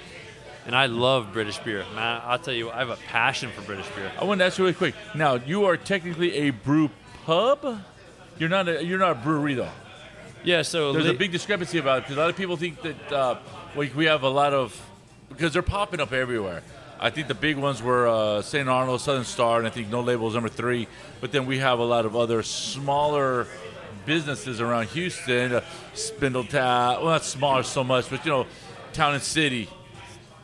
And 0.66 0.74
I 0.74 0.86
love 0.86 1.32
British 1.32 1.58
beer. 1.58 1.84
Man, 1.94 2.20
I'll 2.24 2.40
tell 2.40 2.52
you, 2.52 2.70
I 2.70 2.78
have 2.78 2.90
a 2.90 2.96
passion 2.96 3.50
for 3.52 3.62
British 3.62 3.86
beer. 3.94 4.10
I 4.20 4.24
want 4.24 4.40
to 4.40 4.44
ask 4.46 4.58
you 4.58 4.64
really 4.64 4.74
quick. 4.74 4.96
Now 5.14 5.34
you 5.34 5.64
are 5.66 5.76
technically 5.76 6.34
a 6.34 6.50
brew 6.50 6.90
pub. 7.24 7.80
You're 8.38 8.48
not 8.48 8.68
a 8.68 8.84
you're 8.84 8.98
not 8.98 9.12
a 9.12 9.14
brewery 9.14 9.54
though. 9.54 9.70
Yeah, 10.42 10.62
so 10.62 10.92
There's 10.92 11.06
li- 11.06 11.10
a 11.12 11.18
big 11.18 11.32
discrepancy 11.32 11.78
about 11.78 11.98
it 11.98 12.00
because 12.02 12.16
a 12.16 12.20
lot 12.20 12.30
of 12.30 12.36
people 12.36 12.56
think 12.56 12.82
that 12.82 13.12
uh, 13.12 13.38
we, 13.76 13.88
we 13.90 14.04
have 14.06 14.22
a 14.22 14.28
lot 14.28 14.52
of 14.52 14.78
because 15.28 15.52
they're 15.52 15.62
popping 15.62 16.00
up 16.00 16.12
everywhere. 16.12 16.62
I 16.98 17.10
think 17.10 17.28
the 17.28 17.34
big 17.34 17.56
ones 17.56 17.82
were 17.82 18.08
uh, 18.08 18.42
St. 18.42 18.68
Arnold, 18.68 19.00
Southern 19.00 19.24
Star, 19.24 19.58
and 19.58 19.66
I 19.66 19.70
think 19.70 19.88
No 19.88 20.00
Label 20.00 20.28
is 20.28 20.34
number 20.34 20.48
three. 20.48 20.88
But 21.20 21.30
then 21.32 21.46
we 21.46 21.58
have 21.58 21.78
a 21.78 21.84
lot 21.84 22.06
of 22.06 22.16
other 22.16 22.42
smaller 22.42 23.46
businesses 24.06 24.60
around 24.60 24.88
Houston, 24.88 25.52
uh, 25.52 25.64
Spindle 25.94 26.44
Tap. 26.44 27.00
Well, 27.00 27.10
not 27.10 27.24
smaller 27.24 27.62
so 27.62 27.84
much, 27.84 28.08
but 28.08 28.24
you 28.24 28.30
know, 28.30 28.46
Town 28.92 29.14
in 29.14 29.20
City, 29.20 29.68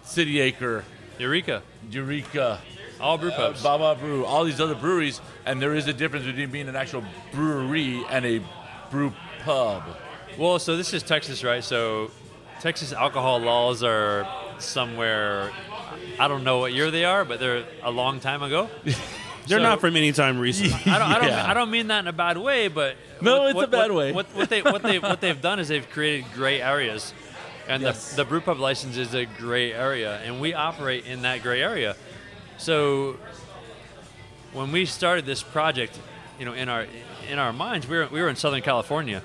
City 0.02 0.40
Acre, 0.40 0.84
Eureka, 1.18 1.62
Eureka, 1.90 2.60
all 3.00 3.16
brew 3.16 3.30
uh, 3.30 3.36
pubs. 3.36 3.62
Baa 3.62 3.78
Baa 3.78 3.94
Brew, 3.94 4.24
all 4.26 4.44
these 4.44 4.60
other 4.60 4.74
breweries, 4.74 5.20
and 5.46 5.60
there 5.60 5.74
is 5.74 5.88
a 5.88 5.92
difference 5.92 6.26
between 6.26 6.50
being 6.50 6.68
an 6.68 6.76
actual 6.76 7.02
brewery 7.32 8.04
and 8.10 8.26
a 8.26 8.40
brew 8.90 9.12
pub. 9.42 9.82
Well, 10.38 10.58
so 10.58 10.76
this 10.76 10.92
is 10.92 11.02
Texas, 11.02 11.42
right? 11.44 11.64
So 11.64 12.10
Texas 12.60 12.92
alcohol 12.92 13.38
laws 13.38 13.82
are 13.82 14.26
somewhere. 14.58 15.50
I 16.22 16.28
don't 16.28 16.44
know 16.44 16.58
what 16.58 16.72
year 16.72 16.92
they 16.92 17.04
are, 17.04 17.24
but 17.24 17.40
they're 17.40 17.64
a 17.82 17.90
long 17.90 18.20
time 18.20 18.44
ago. 18.44 18.68
They're 19.48 19.58
So- 19.58 19.62
not 19.64 19.80
from 19.80 19.96
any 19.96 20.12
time 20.12 20.38
recent. 20.38 20.72
I 20.86 20.98
don't, 21.00 21.08
I 21.10 21.14
don't, 21.18 21.26
Yeah. 21.28 21.50
I 21.50 21.52
don't 21.52 21.68
mean 21.72 21.88
that 21.88 21.98
in 21.98 22.06
a 22.06 22.12
bad 22.12 22.38
way, 22.38 22.68
but 22.68 22.94
No, 23.20 23.40
what- 23.40 23.50
it's 23.56 23.62
a 23.64 23.66
bad 23.66 23.90
what- 23.90 23.98
way. 23.98 24.12
What, 24.12 24.26
what 24.36 24.48
they 24.48 24.62
what 24.62 24.82
they 24.84 25.00
what 25.00 25.20
they've 25.20 25.42
done 25.42 25.58
is 25.58 25.66
they've 25.66 25.90
created 25.90 26.26
gray 26.32 26.62
areas, 26.62 27.12
and 27.66 27.82
Yes. 27.82 28.10
the 28.10 28.16
the 28.22 28.24
brew 28.24 28.40
pub 28.40 28.60
license 28.60 28.96
is 28.96 29.14
a 29.14 29.24
gray 29.24 29.72
area, 29.72 30.20
and 30.24 30.40
we 30.40 30.54
operate 30.54 31.06
in 31.06 31.22
that 31.22 31.42
gray 31.42 31.60
area. 31.60 31.96
So 32.58 33.16
when 34.52 34.70
we 34.70 34.86
started 34.86 35.26
this 35.26 35.42
project, 35.42 35.98
you 36.38 36.44
know, 36.44 36.52
in 36.52 36.68
our 36.68 36.86
in 37.28 37.40
our 37.40 37.52
minds, 37.52 37.88
we 37.88 37.96
were 37.96 38.06
we 38.12 38.22
were 38.22 38.28
in 38.28 38.36
Southern 38.36 38.62
California. 38.62 39.22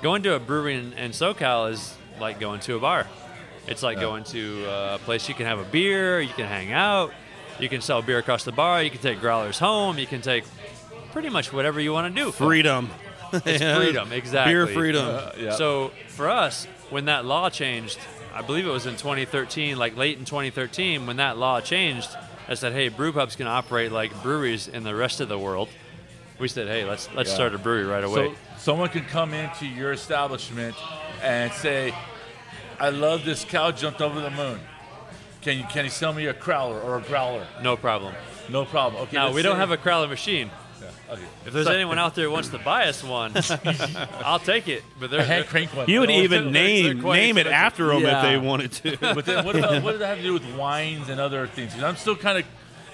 Going 0.00 0.22
to 0.22 0.34
a 0.34 0.40
brewery 0.40 0.76
in, 0.76 0.94
in 0.94 1.10
SoCal 1.10 1.70
is 1.70 1.94
like 2.18 2.40
going 2.40 2.60
to 2.60 2.76
a 2.76 2.80
bar. 2.80 3.06
It's 3.66 3.82
like 3.82 4.00
going 4.00 4.24
to 4.24 4.64
a 4.66 4.98
place 5.04 5.28
you 5.28 5.34
can 5.34 5.46
have 5.46 5.58
a 5.58 5.64
beer, 5.64 6.20
you 6.20 6.32
can 6.32 6.46
hang 6.46 6.72
out, 6.72 7.12
you 7.60 7.68
can 7.68 7.80
sell 7.80 8.02
beer 8.02 8.18
across 8.18 8.44
the 8.44 8.52
bar, 8.52 8.82
you 8.82 8.90
can 8.90 9.00
take 9.00 9.20
growlers 9.20 9.58
home, 9.58 9.98
you 9.98 10.06
can 10.06 10.20
take 10.20 10.44
pretty 11.12 11.28
much 11.28 11.52
whatever 11.52 11.80
you 11.80 11.92
want 11.92 12.12
to 12.14 12.22
do. 12.22 12.32
Freedom. 12.32 12.90
It's 13.32 13.62
freedom, 13.76 14.12
exactly. 14.12 14.52
Beer 14.52 14.66
freedom. 14.66 15.06
Uh, 15.06 15.30
yeah. 15.38 15.50
So 15.52 15.92
for 16.08 16.28
us, 16.28 16.66
when 16.90 17.04
that 17.06 17.24
law 17.24 17.50
changed, 17.50 17.98
I 18.34 18.42
believe 18.42 18.66
it 18.66 18.70
was 18.70 18.86
in 18.86 18.96
2013, 18.96 19.76
like 19.78 19.96
late 19.96 20.18
in 20.18 20.24
2013, 20.24 21.06
when 21.06 21.16
that 21.16 21.38
law 21.38 21.60
changed, 21.60 22.10
I 22.48 22.54
said, 22.54 22.72
"Hey, 22.72 22.88
brew 22.88 23.12
pubs 23.12 23.36
can 23.36 23.46
operate 23.46 23.92
like 23.92 24.22
breweries 24.22 24.68
in 24.68 24.82
the 24.82 24.94
rest 24.94 25.20
of 25.20 25.28
the 25.28 25.38
world." 25.38 25.68
We 26.38 26.48
said, 26.48 26.66
"Hey, 26.66 26.84
let's 26.84 27.08
let's 27.14 27.28
Yeah. 27.30 27.34
start 27.36 27.54
a 27.54 27.58
brewery 27.58 27.84
right 27.84 28.02
away." 28.04 28.30
So 28.30 28.34
someone 28.58 28.88
could 28.88 29.06
come 29.08 29.32
into 29.32 29.66
your 29.66 29.92
establishment 29.92 30.74
and 31.22 31.52
say, 31.52 31.94
"I 32.82 32.90
love 32.90 33.24
this 33.24 33.44
cow 33.44 33.70
jumped 33.70 34.00
over 34.00 34.20
the 34.20 34.30
moon. 34.30 34.58
Can 35.42 35.58
you 35.58 35.64
can 35.64 35.84
you 35.84 35.90
sell 35.90 36.12
me 36.12 36.26
a 36.26 36.34
crowler 36.34 36.82
or 36.84 36.98
a 36.98 37.02
growler? 37.02 37.46
no 37.62 37.76
problem. 37.76 38.14
No 38.48 38.64
problem. 38.64 39.02
Okay. 39.04 39.16
Now 39.16 39.32
we 39.32 39.42
don't 39.42 39.56
have 39.56 39.70
a 39.70 39.76
crowler 39.76 40.08
machine. 40.08 40.50
Yeah, 40.80 41.14
okay. 41.14 41.22
If 41.46 41.52
there's 41.52 41.68
anyone 41.68 41.98
out 41.98 42.14
there 42.16 42.26
who 42.26 42.32
wants 42.32 42.48
to 42.50 42.58
buy 42.58 42.88
us 42.88 43.02
one, 43.04 43.32
I'll 44.24 44.40
take 44.40 44.66
it. 44.68 44.82
But 44.98 45.10
they're, 45.10 45.20
a 45.20 45.24
hand 45.24 45.46
crank 45.46 45.74
one. 45.76 45.88
You 45.88 46.00
would 46.00 46.10
even 46.10 46.52
they're- 46.52 46.52
they're 46.52 46.94
name 46.94 47.00
quite 47.02 47.16
name 47.16 47.38
it 47.38 47.46
after 47.46 47.86
them 47.86 48.04
if 48.04 48.22
they 48.22 48.36
wanted 48.36 48.72
to. 48.72 48.96
But 49.14 49.24
then 49.26 49.44
what, 49.44 49.54
about, 49.56 49.82
what 49.84 49.90
does 49.92 50.00
that 50.00 50.08
have 50.08 50.18
to 50.18 50.24
do 50.24 50.32
with 50.32 50.44
wines 50.56 51.08
and 51.08 51.20
other 51.20 51.46
things? 51.46 51.80
I'm 51.80 51.96
still 51.96 52.16
kind 52.16 52.38
of, 52.38 52.44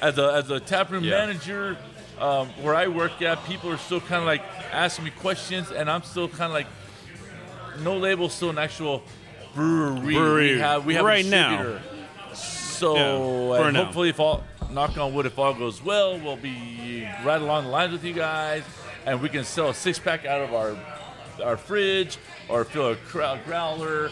as 0.03 0.19
a 0.19 0.33
as 0.35 0.51
a 0.51 0.61
taproom 0.61 1.03
Yeah. 1.05 1.19
manager, 1.27 1.77
um, 2.21 2.49
where 2.63 2.75
I 2.75 2.89
work 2.89 3.23
at, 3.23 3.43
people 3.47 3.71
are 3.71 3.79
still 3.79 4.01
kind 4.01 4.21
of 4.21 4.27
like 4.27 4.43
asking 4.73 5.05
me 5.07 5.11
questions, 5.11 5.71
and 5.71 5.91
I'm 5.91 6.03
still 6.03 6.29
kind 6.29 6.51
of 6.53 6.53
like, 6.53 6.67
no 7.83 7.97
label, 7.97 8.29
still 8.29 8.51
an 8.51 8.59
actual 8.59 9.03
brewery. 9.59 10.15
Brewery. 10.15 10.53
We 10.55 10.61
have 10.61 10.87
we 10.87 10.95
have 10.95 11.05
a 11.05 11.09
Right 11.09 11.27
now. 11.27 11.79
So 12.33 12.95
Yeah, 12.95 13.59
uh, 13.61 13.65
and 13.65 13.75
now. 13.75 13.85
hopefully, 13.85 14.09
if 14.11 14.21
all 14.21 14.45
knock 14.71 14.97
on 14.97 15.13
wood, 15.13 15.27
if 15.27 15.39
all 15.39 15.53
goes 15.55 15.83
well, 15.83 16.19
we'll 16.19 16.37
be 16.37 17.09
right 17.25 17.41
along 17.41 17.65
the 17.65 17.71
lines 17.71 17.93
with 17.93 18.05
you 18.05 18.13
guys, 18.13 18.63
and 19.05 19.21
we 19.21 19.29
can 19.29 19.45
sell 19.45 19.71
a 19.71 19.75
six 19.75 19.99
pack 19.99 20.25
out 20.25 20.41
of 20.43 20.55
our 20.55 20.77
our 21.43 21.57
fridge 21.57 22.19
or 22.49 22.65
fill 22.65 22.91
a 22.91 22.97
growler. 23.45 24.11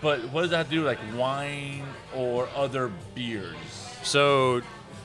But 0.00 0.20
what 0.30 0.42
does 0.42 0.50
that 0.50 0.58
have 0.58 0.68
to 0.68 0.74
do 0.74 0.84
like 0.84 0.98
wine 1.16 1.84
or 2.14 2.48
other 2.54 2.92
beers? 3.14 3.56
So 4.02 4.60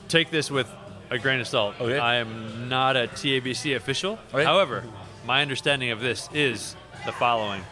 take 0.08 0.30
this 0.30 0.50
with 0.50 0.68
a 1.10 1.18
grain 1.18 1.40
of 1.40 1.48
salt. 1.48 1.74
Okay. 1.80 1.98
I 1.98 2.16
am 2.16 2.68
not 2.68 2.96
a 2.96 3.08
TABC 3.08 3.74
official. 3.76 4.18
Okay. 4.32 4.44
However, 4.44 4.84
my 5.26 5.42
understanding 5.42 5.90
of 5.90 6.00
this 6.00 6.28
is 6.32 6.76
the 7.06 7.12
following. 7.12 7.62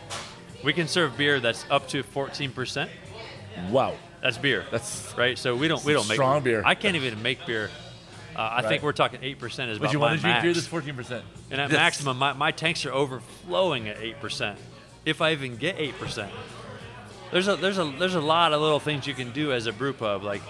We 0.65 0.73
can 0.73 0.89
serve 0.89 1.17
beer 1.17 1.41
that's 1.41 1.65
up 1.71 1.89
to 1.89 2.03
14%. 2.03 2.89
Wow, 3.71 3.95
That's 4.23 4.39
beer. 4.39 4.65
that's 4.71 5.15
right. 5.17 5.37
So 5.39 5.55
we 5.57 5.69
don't 5.69 5.85
we 5.85 5.93
don't 5.93 6.07
make 6.09 6.15
Strong 6.17 6.43
beer. 6.43 6.63
I 6.65 6.75
can't 6.75 6.97
even 6.97 7.23
make 7.23 7.45
beer. 7.47 7.71
Uh, 8.37 8.41
I 8.41 8.57
Right. 8.61 8.69
think 8.69 8.83
we're 8.85 8.93
talking 8.93 9.21
8% 9.21 9.69
is 9.69 9.79
But 9.79 9.93
you 9.93 9.99
my 9.99 10.07
want 10.07 10.17
to 10.19 10.21
drink 10.23 10.35
max. 10.35 10.43
beer 10.45 10.55
that's 10.55 10.67
fourteen 10.67 10.95
percent. 10.95 11.25
And 11.51 11.61
at 11.61 11.71
maximum, 11.73 12.19
my, 12.19 12.33
my 12.35 12.53
tanks 12.53 12.87
are 12.87 12.93
overflowing 12.93 13.89
at 13.89 13.99
eight 14.01 14.21
percent. 14.21 14.59
If 15.05 15.21
I 15.21 15.33
even 15.33 15.57
get 15.57 15.77
eight 15.79 15.99
percent, 15.99 16.31
there's 17.33 17.49
a 17.49 17.57
there's 17.57 17.79
a 17.79 17.85
there's 17.99 18.15
a 18.15 18.21
lot 18.21 18.53
of 18.53 18.61
little 18.61 18.79
things 18.81 19.07
you 19.09 19.15
can 19.15 19.33
do 19.33 19.53
as 19.53 19.67
a 19.67 19.73
brew 19.73 19.93
pub. 19.93 20.23
Like 20.23 20.43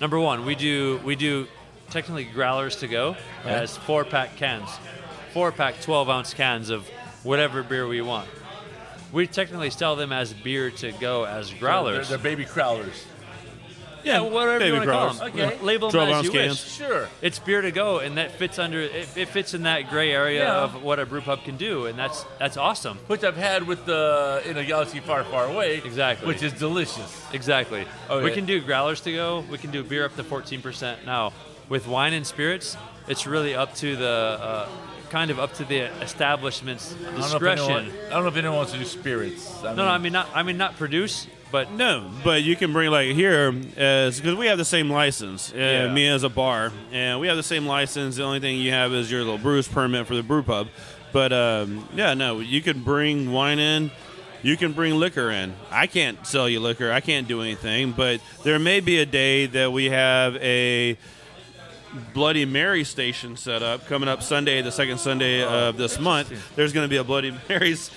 number 0.00 0.18
one, 0.18 0.46
we 0.46 0.54
do 0.54 0.98
we 1.04 1.14
do 1.14 1.46
technically 1.90 2.24
growlers 2.24 2.76
to 2.76 2.88
go 2.88 3.16
as 3.44 3.76
four 3.76 4.04
pack 4.04 4.36
cans, 4.36 4.70
four 5.34 5.52
pack 5.52 5.80
twelve 5.82 6.08
ounce 6.08 6.32
cans 6.32 6.70
of 6.70 6.88
whatever 7.22 7.62
beer 7.62 7.86
we 7.86 8.00
want. 8.00 8.28
We 9.12 9.26
technically 9.26 9.70
sell 9.70 9.96
them 9.96 10.12
as 10.12 10.32
beer 10.32 10.70
to 10.72 10.92
go 10.92 11.24
as 11.24 11.52
growlers. 11.52 12.08
They're, 12.08 12.18
they're 12.18 12.24
baby 12.36 12.44
growlers. 12.44 13.04
yeah, 14.04 14.20
whatever 14.20 14.58
baby 14.58 14.66
you 14.68 14.72
want 14.74 14.84
to 14.84 14.90
call 14.92 15.00
growlers. 15.14 15.18
them. 15.34 15.40
Okay. 15.50 15.64
Label 15.64 15.90
12 15.90 16.08
them 16.08 16.08
as 16.12 16.16
ounce 16.18 16.26
you 16.26 16.32
cans. 16.32 16.64
wish 16.64 16.72
Sure. 16.74 17.08
it's 17.22 17.38
beer 17.38 17.60
to 17.60 17.70
go, 17.70 17.98
and 18.00 18.18
that 18.18 18.32
fits 18.32 18.58
under 18.58 18.80
it, 18.80 19.08
it 19.16 19.28
fits 19.28 19.54
in 19.54 19.62
that 19.64 19.90
gray 19.90 20.10
area 20.12 20.44
Yeah. 20.44 20.62
of 20.62 20.82
what 20.82 20.98
a 20.98 21.06
brew 21.06 21.20
pub 21.20 21.44
can 21.44 21.56
do, 21.56 21.86
and 21.86 21.98
that's 21.98 22.24
that's 22.38 22.56
awesome. 22.56 22.98
Which 23.06 23.24
I've 23.24 23.36
had 23.36 23.66
with 23.66 23.84
the 23.86 24.42
in 24.44 24.56
a 24.56 24.64
galaxy 24.64 25.00
far, 25.00 25.24
far 25.24 25.46
away. 25.46 25.76
Exactly. 25.84 26.26
Which 26.28 26.42
is 26.42 26.52
delicious. 26.52 27.24
Exactly. 27.32 27.86
Okay. 28.10 28.24
We 28.24 28.32
can 28.32 28.44
do 28.44 28.60
growlers 28.60 29.00
to 29.02 29.12
go. 29.12 29.44
We 29.50 29.58
can 29.58 29.70
do 29.70 29.82
beer 29.82 30.04
up 30.04 30.14
to 30.16 30.24
14%. 30.24 31.04
Now, 31.06 31.32
with 31.68 31.86
wine 31.88 32.12
and 32.12 32.26
spirits, 32.26 32.76
it's 33.08 33.26
really 33.26 33.54
up 33.54 33.74
to 33.76 33.96
the 33.96 34.38
uh, 34.40 34.68
kind 35.10 35.30
of 35.30 35.38
up 35.38 35.54
to 35.54 35.64
the 35.64 35.84
establishment's 36.02 36.94
I 36.94 37.02
don't, 37.04 37.12
know 37.14 37.18
if 37.18 37.30
discretion. 37.32 37.70
anyone, 37.70 37.92
I 38.06 38.10
don't 38.10 38.22
know 38.22 38.28
if 38.28 38.36
anyone 38.36 38.56
wants 38.58 38.72
to 38.72 38.78
do 38.78 38.84
spirits. 38.84 39.62
I 39.64 39.74
no, 39.74 39.84
no, 39.84 39.88
I 39.88 39.98
mean 39.98 40.12
not. 40.12 40.28
I 40.34 40.42
mean 40.42 40.56
not 40.56 40.76
produce, 40.76 41.26
but 41.52 41.70
No, 41.72 42.10
but 42.24 42.42
you 42.42 42.56
can 42.56 42.72
bring 42.72 42.90
like 42.90 43.14
here 43.14 43.54
as 43.76 44.20
because 44.20 44.34
we 44.36 44.46
have 44.46 44.58
the 44.58 44.64
same 44.64 44.90
license. 44.90 45.52
Uh, 45.52 45.56
Yeah. 45.56 45.92
Me 45.92 46.08
as 46.08 46.22
a 46.22 46.28
bar, 46.28 46.72
and 46.92 47.20
we 47.20 47.28
have 47.28 47.36
the 47.36 47.42
same 47.42 47.66
license. 47.66 48.16
The 48.16 48.24
only 48.24 48.40
thing 48.40 48.58
you 48.58 48.72
have 48.72 48.92
is 48.92 49.10
your 49.10 49.20
little 49.20 49.38
brews 49.38 49.68
permit 49.68 50.06
for 50.06 50.14
the 50.14 50.22
brew 50.22 50.42
pub. 50.42 50.68
But 51.12 51.32
um, 51.32 51.88
yeah, 51.94 52.14
no, 52.14 52.40
you 52.40 52.60
can 52.62 52.82
bring 52.82 53.32
wine 53.32 53.58
in. 53.58 53.90
You 54.42 54.56
can 54.56 54.72
bring 54.74 54.94
liquor 54.96 55.30
in. 55.30 55.54
I 55.70 55.86
can't 55.86 56.24
sell 56.26 56.48
you 56.48 56.60
liquor. 56.60 56.92
I 56.92 57.00
can't 57.00 57.26
do 57.26 57.40
anything. 57.40 57.92
But 57.92 58.20
there 58.44 58.58
may 58.58 58.80
be 58.80 58.98
a 58.98 59.06
day 59.06 59.46
that 59.46 59.72
we 59.72 59.86
have 59.86 60.36
a 60.36 60.96
Bloody 62.14 62.44
Mary 62.44 62.84
station 62.84 63.36
set 63.36 63.62
up 63.62 63.86
coming 63.86 64.08
up 64.08 64.22
Sunday, 64.22 64.62
the 64.62 64.72
second 64.72 64.98
Sunday 64.98 65.42
of 65.42 65.76
this 65.76 65.98
month. 65.98 66.32
There's 66.56 66.72
going 66.72 66.84
to 66.84 66.88
be 66.90 66.96
a 66.96 67.04
Bloody 67.04 67.36
Mary's 67.48 67.90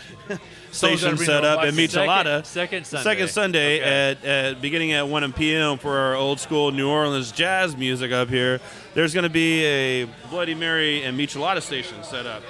station 0.72 1.16
bring 1.16 1.26
set 1.26 1.44
up 1.44 1.60
own 1.60 1.68
in 1.70 1.76
license. 1.76 1.96
Michelada. 1.96 2.46
Second- 2.46 2.46
second 2.46 2.86
Sunday. 2.86 3.04
Second 3.04 3.28
Sunday 3.30 3.80
Okay. 3.80 4.12
at, 4.12 4.26
at 4.26 4.62
beginning 4.62 4.92
at 4.94 5.08
1 5.08 5.34
p.m. 5.34 5.78
for 5.78 5.98
our 5.98 6.16
old 6.16 6.40
school 6.40 6.72
New 6.72 6.90
Orleans 6.90 7.32
jazz 7.32 7.76
music 7.76 8.12
up 8.12 8.30
here. 8.30 8.60
There's 8.94 9.14
going 9.14 9.24
to 9.24 9.30
be 9.30 9.64
a 9.66 10.06
Bloody 10.30 10.56
Mary 10.56 11.04
and 11.04 11.20
Michelada 11.20 11.62
station 11.62 12.04
set 12.04 12.26
up. 12.26 12.44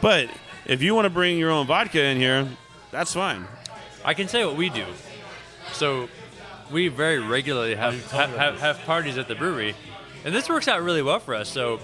But 0.00 0.28
if 0.66 0.82
you 0.82 0.94
want 0.94 1.06
to 1.06 1.10
bring 1.10 1.38
your 1.38 1.50
own 1.50 1.66
vodka 1.66 2.02
in 2.02 2.16
here, 2.16 2.48
that's 2.90 3.12
fine. 3.14 3.46
I 4.04 4.14
can 4.14 4.28
say 4.28 4.44
what 4.44 4.56
we 4.56 4.68
do. 4.70 4.86
So, 5.72 6.08
we 6.72 6.86
very 6.88 7.18
regularly 7.18 7.74
have 7.74 8.10
have, 8.12 8.30
have, 8.36 8.60
have 8.60 8.78
parties 8.80 9.18
at 9.18 9.26
the 9.28 9.34
brewery, 9.34 9.74
and 10.24 10.34
this 10.34 10.48
works 10.48 10.68
out 10.68 10.82
really 10.82 11.02
well 11.02 11.20
for 11.20 11.34
us. 11.34 11.48
So, 11.48 11.80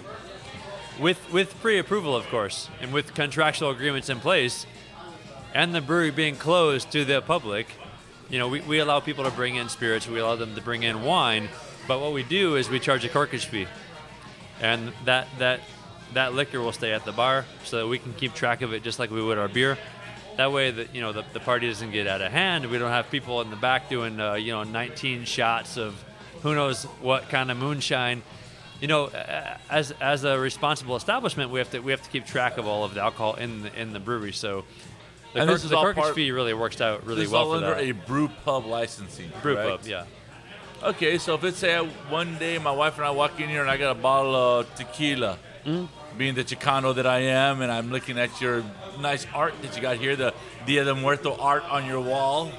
with 1.00 1.20
with 1.32 1.58
pre-approval, 1.60 2.14
of 2.14 2.26
course, 2.28 2.68
and 2.80 2.92
with 2.92 3.14
contractual 3.14 3.70
agreements 3.70 4.08
in 4.08 4.20
place, 4.20 4.66
and 5.54 5.74
the 5.74 5.80
brewery 5.80 6.10
being 6.10 6.36
closed 6.36 6.90
to 6.92 7.04
the 7.04 7.22
public, 7.22 7.66
you 8.28 8.38
know, 8.38 8.48
we, 8.48 8.60
we 8.60 8.78
allow 8.78 9.00
people 9.00 9.24
to 9.24 9.30
bring 9.30 9.56
in 9.56 9.68
spirits, 9.68 10.08
we 10.08 10.18
allow 10.18 10.36
them 10.36 10.54
to 10.54 10.60
bring 10.60 10.82
in 10.82 11.02
wine, 11.02 11.48
but 11.86 12.00
what 12.00 12.12
we 12.12 12.22
do 12.22 12.56
is 12.56 12.68
we 12.68 12.80
charge 12.80 13.04
a 13.04 13.08
corkage 13.08 13.44
fee, 13.44 13.66
and 14.60 14.92
that 15.04 15.28
that 15.38 15.60
that 16.14 16.34
liquor 16.34 16.60
will 16.60 16.72
stay 16.72 16.92
at 16.92 17.04
the 17.04 17.12
bar 17.12 17.44
so 17.64 17.78
that 17.78 17.86
we 17.86 17.98
can 17.98 18.12
keep 18.14 18.34
track 18.34 18.62
of 18.62 18.72
it 18.72 18.82
just 18.82 18.98
like 18.98 19.10
we 19.10 19.22
would 19.22 19.38
our 19.38 19.48
beer. 19.48 19.76
That 20.36 20.52
way, 20.52 20.70
that 20.70 20.94
you 20.94 21.00
know 21.00 21.12
the, 21.12 21.24
the 21.32 21.40
party 21.40 21.68
doesn't 21.68 21.92
get 21.92 22.06
out 22.06 22.20
of 22.20 22.30
hand. 22.30 22.70
We 22.70 22.78
don't 22.78 22.90
have 22.90 23.10
people 23.10 23.40
in 23.40 23.50
the 23.50 23.56
back 23.56 23.88
doing 23.88 24.20
uh, 24.20 24.34
you 24.34 24.52
know 24.52 24.64
19 24.64 25.24
shots 25.24 25.78
of 25.78 25.94
who 26.46 26.54
knows 26.54 26.84
what 27.02 27.28
kind 27.28 27.50
of 27.50 27.56
moonshine. 27.56 28.22
You 28.80 28.86
know, 28.88 29.06
as 29.70 29.90
as 30.00 30.22
a 30.24 30.38
responsible 30.38 30.94
establishment, 30.96 31.50
we 31.50 31.58
have 31.58 31.70
to 31.72 31.80
we 31.80 31.90
have 31.90 32.02
to 32.02 32.10
keep 32.10 32.24
track 32.26 32.56
of 32.56 32.66
all 32.68 32.84
of 32.84 32.94
the 32.94 33.00
alcohol 33.02 33.34
in 33.34 33.62
the, 33.62 33.80
in 33.80 33.92
the 33.92 33.98
brewery. 34.00 34.32
So 34.32 34.64
the, 35.32 35.40
And 35.40 35.48
cor- 35.48 35.54
this 35.56 35.64
is 35.64 35.70
the 35.70 35.76
all 35.76 35.84
corkage 35.86 35.94
part- 35.96 36.14
fee 36.14 36.30
really 36.30 36.54
works 36.54 36.80
out 36.80 37.04
really 37.04 37.22
this 37.22 37.30
well 37.32 37.42
all 37.52 37.58
for 37.58 37.64
under 37.64 37.74
that. 37.74 37.82
a 37.82 37.92
brew 37.92 38.28
pub 38.44 38.64
licensing. 38.66 39.30
brew 39.42 39.54
correct? 39.56 39.80
pub, 39.82 39.86
yeah. 39.88 40.04
Okay, 40.84 41.18
so 41.18 41.34
if 41.34 41.42
it's 41.42 41.58
say 41.58 41.74
one 42.10 42.36
day 42.38 42.58
my 42.58 42.70
wife 42.70 42.96
and 42.98 43.06
I 43.06 43.10
walk 43.10 43.40
in 43.40 43.48
here 43.48 43.62
and 43.62 43.70
I 43.70 43.76
got 43.76 43.90
a 43.92 44.00
bottle 44.00 44.36
of 44.36 44.72
tequila, 44.76 45.38
Mm-hmm. 45.64 46.16
being 46.16 46.36
the 46.36 46.44
Chicano 46.44 46.94
that 46.94 47.08
I 47.08 47.18
am, 47.22 47.60
and 47.60 47.72
I'm 47.72 47.90
looking 47.90 48.20
at 48.20 48.40
your 48.40 48.62
nice 49.00 49.26
art 49.34 49.52
that 49.62 49.74
you 49.74 49.82
got 49.82 49.96
here, 49.96 50.14
the 50.14 50.32
Dia 50.64 50.84
de 50.84 50.94
Muerto 50.94 51.34
art 51.40 51.64
on 51.64 51.86
your 51.86 52.00
wall. 52.00 52.52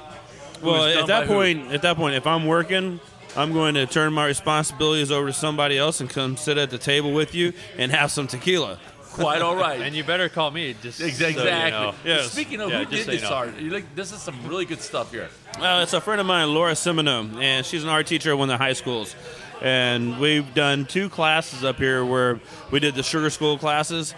Well, 0.61 0.83
at 0.83 1.07
that 1.07 1.21
by 1.21 1.25
who? 1.27 1.33
point, 1.33 1.71
at 1.71 1.83
that 1.83 1.95
point, 1.95 2.15
if 2.15 2.27
I'm 2.27 2.45
working, 2.45 2.99
I'm 3.37 3.53
going 3.53 3.75
to 3.75 3.85
turn 3.85 4.13
my 4.13 4.25
responsibilities 4.25 5.11
over 5.11 5.27
to 5.27 5.33
somebody 5.33 5.77
else 5.77 6.01
and 6.01 6.09
come 6.09 6.37
sit 6.37 6.57
at 6.57 6.71
the 6.71 6.77
table 6.79 7.13
with 7.13 7.35
you 7.35 7.53
and 7.77 7.91
have 7.91 8.11
some 8.11 8.27
tequila. 8.27 8.79
quite 9.11 9.41
all 9.43 9.55
right. 9.55 9.79
And 9.81 9.95
you 9.95 10.03
better 10.03 10.27
call 10.27 10.49
me 10.51 10.75
just 10.81 10.99
Exactly. 11.01 11.43
So 11.43 11.65
you 11.65 11.71
know. 11.71 11.93
Yes. 12.03 12.31
Speaking 12.31 12.61
of 12.61 12.69
Yeah, 12.71 12.79
who 12.83 12.85
did 12.85 13.05
so 13.05 13.11
you 13.11 13.19
this 13.19 13.29
know. 13.29 13.35
art, 13.35 13.57
you 13.59 13.69
like 13.69 13.95
this 13.95 14.11
is 14.11 14.21
some 14.21 14.35
really 14.47 14.65
good 14.65 14.81
stuff 14.81 15.11
here. 15.11 15.29
Uh, 15.59 15.81
it's 15.83 15.93
a 15.93 16.01
friend 16.01 16.19
of 16.19 16.27
mine, 16.27 16.53
Laura 16.53 16.73
Semino, 16.73 17.41
and 17.41 17.65
she's 17.65 17.83
an 17.83 17.89
art 17.89 18.07
teacher 18.07 18.31
at 18.31 18.37
one 18.37 18.49
of 18.49 18.57
the 18.57 18.63
high 18.63 18.73
schools. 18.73 19.15
And 19.61 20.19
we've 20.19 20.51
done 20.53 20.85
two 20.85 21.09
classes 21.09 21.63
up 21.63 21.77
here 21.77 22.05
where 22.05 22.39
we 22.69 22.79
did 22.79 22.93
the 22.95 23.01
sugar 23.03 23.29
skull 23.31 23.57
classes, 23.57 24.13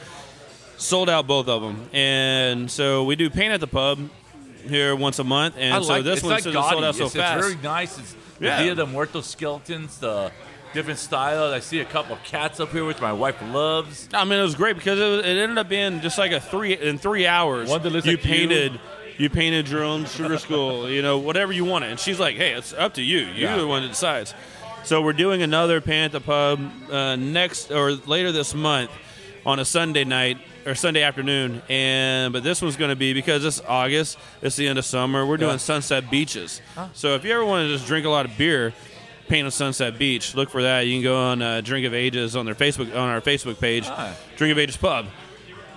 sold 0.77 1.10
out 1.10 1.27
both 1.27 1.47
of 1.47 1.62
them. 1.62 1.89
And 1.93 2.69
so 2.69 3.03
we 3.05 3.15
do 3.15 3.29
paint 3.29 3.53
at 3.53 3.62
the 3.62 3.67
pub 3.67 3.99
here 4.67 4.95
once 4.97 5.19
a 5.19 5.23
month. 5.23 5.55
And 5.58 5.73
I 5.73 5.82
so 5.82 5.88
like 5.88 6.03
this 6.03 6.15
it's 6.19 6.23
one 6.23 6.34
like 6.34 6.43
sold 6.43 6.84
out 6.84 6.95
so 6.95 7.05
it's, 7.05 7.15
fast. 7.15 7.38
It's 7.39 7.47
very 7.53 7.63
nice. 7.63 7.97
It's 7.97 8.12
the 8.13 8.18
Yeah. 8.39 8.62
Dia 8.63 8.75
de 8.75 8.86
Muertos 8.86 9.25
skeletons, 9.28 9.97
the 9.99 10.32
different 10.73 10.99
styles. 10.99 11.52
I 11.54 11.60
see 11.60 11.80
a 11.80 11.86
couple 11.86 12.13
of 12.15 12.23
cats 12.23 12.60
up 12.60 12.69
here, 12.71 12.86
which 12.86 13.02
my 13.02 13.12
wife 13.13 13.41
loves. 13.41 14.08
I 14.13 14.23
mean, 14.23 14.39
it 14.39 14.43
was 14.43 14.56
great 14.56 14.75
because 14.75 14.99
it, 14.99 15.04
was, 15.10 15.19
it 15.25 15.38
ended 15.38 15.58
up 15.58 15.67
being 15.69 15.99
just 16.02 16.17
like 16.17 16.32
a 16.32 16.39
three 16.39 16.73
in 16.78 16.97
three 16.97 17.25
hours. 17.28 17.69
One 17.69 17.82
that 17.84 17.89
looks 17.91 18.06
you 18.06 18.13
like 18.13 18.21
painted. 18.23 18.80
You 19.17 19.30
painted 19.30 19.67
your 19.67 19.84
own 19.84 20.06
sugar 20.06 20.38
skull, 20.38 20.89
you 20.95 21.02
know, 21.02 21.17
whatever 21.17 21.52
you 21.52 21.65
wanted. 21.65 21.89
And 21.91 21.99
she's 21.99 22.19
like, 22.19 22.38
"Hey, 22.38 22.52
it's 22.54 22.71
up 22.73 22.93
to 22.93 23.02
you. 23.02 23.19
You're 23.19 23.49
Yeah. 23.49 23.58
the 23.58 23.67
one 23.67 23.82
that 23.82 23.89
decides." 23.89 24.34
So 24.86 25.02
we're 25.02 25.12
doing 25.13 25.41
another 25.41 25.82
Panther 25.82 26.21
Pub 26.21 26.60
uh, 26.89 27.17
next 27.17 27.69
or 27.71 27.91
later 27.91 28.32
this 28.32 28.54
month 28.56 28.89
on 29.49 29.59
a 29.59 29.65
Sunday 29.65 30.03
night 30.03 30.38
or 30.65 30.75
Sunday 30.75 31.01
afternoon, 31.03 31.62
and 31.69 32.31
but 32.33 32.43
this 32.43 32.62
one's 32.62 32.75
going 32.75 32.89
to 32.89 32.95
be 32.95 33.13
because 33.13 33.43
it's 33.43 33.62
August, 33.67 34.17
it's 34.41 34.55
the 34.55 34.67
end 34.67 34.77
of 34.79 34.85
summer. 34.85 35.25
We're 35.25 35.38
doing 35.38 35.51
Yeah. 35.51 35.57
Sunset 35.57 36.09
Beaches. 36.12 36.62
So 36.93 37.15
if 37.15 37.23
you 37.25 37.33
ever 37.33 37.43
want 37.45 37.67
to 37.67 37.73
just 37.73 37.88
drink 37.88 38.05
a 38.05 38.09
lot 38.09 38.25
of 38.25 38.38
beer, 38.38 38.73
Paint 39.27 39.45
on 39.45 39.51
Sunset 39.51 39.99
Beach. 39.99 40.33
Look 40.33 40.49
for 40.49 40.63
that. 40.63 40.88
You 40.88 40.95
can 40.95 41.03
go 41.03 41.15
on 41.17 41.41
uh, 41.41 41.62
Drink 41.62 41.85
of 41.85 41.93
Ages 41.93 42.35
on 42.35 42.45
their 42.45 42.55
Facebook 42.55 42.89
on 42.91 43.09
our 43.09 43.21
Facebook 43.21 43.59
page. 43.59 43.83
Ah. 43.88 44.15
Drink 44.38 44.51
of 44.51 44.57
Ages 44.57 44.77
Pub. 44.77 45.05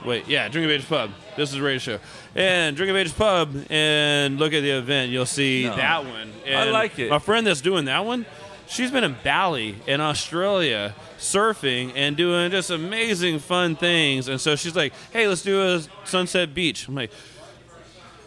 Wait, 0.07 0.27
yeah, 0.27 0.49
Drink 0.49 0.65
of 0.65 0.71
Ages 0.71 0.87
Pub. 0.87 1.11
This 1.37 1.51
is 1.53 1.57
a 1.59 1.63
radio 1.63 1.79
show. 1.79 1.99
And 2.35 2.75
Drink 2.77 2.91
of 2.91 2.97
Ages 2.97 3.13
Pub, 3.13 3.55
and 3.71 4.39
look 4.39 4.53
at 4.55 4.63
the 4.63 4.71
event. 4.71 5.13
You'll 5.13 5.27
see 5.27 5.65
No. 5.67 5.77
that 5.77 6.05
one. 6.05 6.33
I 6.51 6.65
like 6.71 6.99
it. 6.99 7.11
My 7.11 7.19
friend 7.19 7.47
that's 7.47 7.61
doing 7.61 7.85
that 7.85 8.05
one, 8.05 8.25
she's 8.73 8.91
been 8.91 9.05
in 9.05 9.17
Bali 9.23 9.77
in 9.87 10.01
Australia 10.01 10.95
surfing 11.19 11.93
and 11.95 12.17
doing 12.17 12.51
just 12.51 12.71
amazing 12.71 13.39
fun 13.39 13.77
things. 13.77 14.29
And 14.29 14.41
so 14.41 14.57
she's 14.57 14.75
like, 14.75 14.93
"Hey, 15.13 15.29
let's 15.29 15.43
do 15.43 15.61
a 15.63 15.83
Sunset 16.05 16.55
Beach." 16.55 16.89
I'm 16.89 16.95
like, 16.95 17.11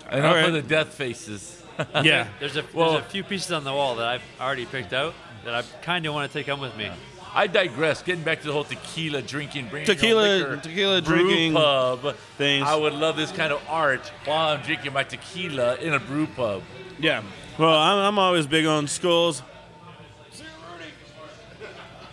"I 0.10 0.20
All 0.20 0.26
up 0.28 0.36
right. 0.36 0.46
for 0.46 0.52
the 0.52 0.62
death 0.62 0.94
faces. 0.94 1.62
"Yeah." 2.04 2.28
There's 2.40 2.56
a 2.58 2.64
Well- 2.74 2.98
a 2.98 3.02
few 3.02 3.24
pieces 3.24 3.52
on 3.52 3.64
the 3.64 3.74
wall 3.74 3.96
that 3.96 4.08
I've 4.08 4.24
already 4.40 4.66
picked 4.66 4.94
out 4.94 5.14
that 5.44 5.54
I 5.56 5.62
kind 5.84 6.06
of 6.06 6.14
want 6.14 6.32
to 6.32 6.38
take 6.38 6.48
home 6.48 6.60
with 6.62 6.76
me. 6.78 6.90
I 7.38 7.48
digress. 7.48 8.02
Getting 8.02 8.24
back 8.24 8.40
to 8.42 8.48
the 8.48 8.54
whole 8.54 8.64
tequila 8.64 9.22
drinking, 9.22 9.68
bringing 9.68 9.88
your 9.88 9.96
Tequila- 9.96 10.22
liquor, 10.38 10.58
tequila 10.58 11.02
brew 11.02 11.18
drinking 11.18 11.54
pub 11.54 12.16
things. 12.38 12.66
I 12.66 12.76
would 12.76 12.94
love 12.94 13.18
this 13.18 13.32
kind 13.34 13.52
of 13.52 13.62
art 13.68 14.10
while 14.24 14.56
I'm 14.56 14.62
drinking 14.62 14.94
my 14.94 15.04
tequila 15.04 15.76
in 15.76 15.94
a 15.94 16.00
brew 16.00 16.28
pub. 16.28 16.64
Yeah. 16.98 17.24
Well, 17.58 17.78
I'm, 17.78 17.98
I'm 17.98 18.20
always 18.20 18.48
big 18.48 18.66
on 18.66 18.88
skulls. 18.88 19.42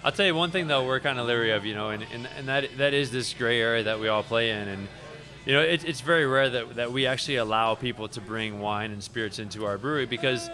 I'll 0.05 0.13
tell 0.13 0.27
you 0.27 0.35
one 0.35 0.51
thing 0.51 0.67
though, 0.67 0.85
we're 0.87 1.01
kind 1.01 1.19
of 1.19 1.27
leery 1.27 1.53
of, 1.53 1.65
you 1.65 1.75
know, 1.75 1.91
and, 1.91 2.05
and, 2.13 2.29
and 2.37 2.49
that 2.49 2.77
that 2.79 2.93
is 2.95 3.11
this 3.13 3.33
gray 3.35 3.61
area 3.61 3.85
that 3.85 4.01
we 4.01 4.09
all 4.09 4.23
play 4.23 4.51
in, 4.51 4.69
and 4.69 4.89
you 5.47 5.53
know, 5.53 5.61
it's 5.61 5.85
it's 5.85 6.01
very 6.01 6.27
rare 6.27 6.51
that 6.51 6.75
that 6.77 6.93
we 6.93 7.07
actually 7.07 7.37
allow 7.37 7.75
people 7.75 8.09
to 8.09 8.21
bring 8.21 8.61
wine 8.61 8.91
and 8.91 9.03
spirits 9.03 9.39
into 9.39 9.65
our 9.65 9.79
brewery 9.79 10.07
because 10.07 10.51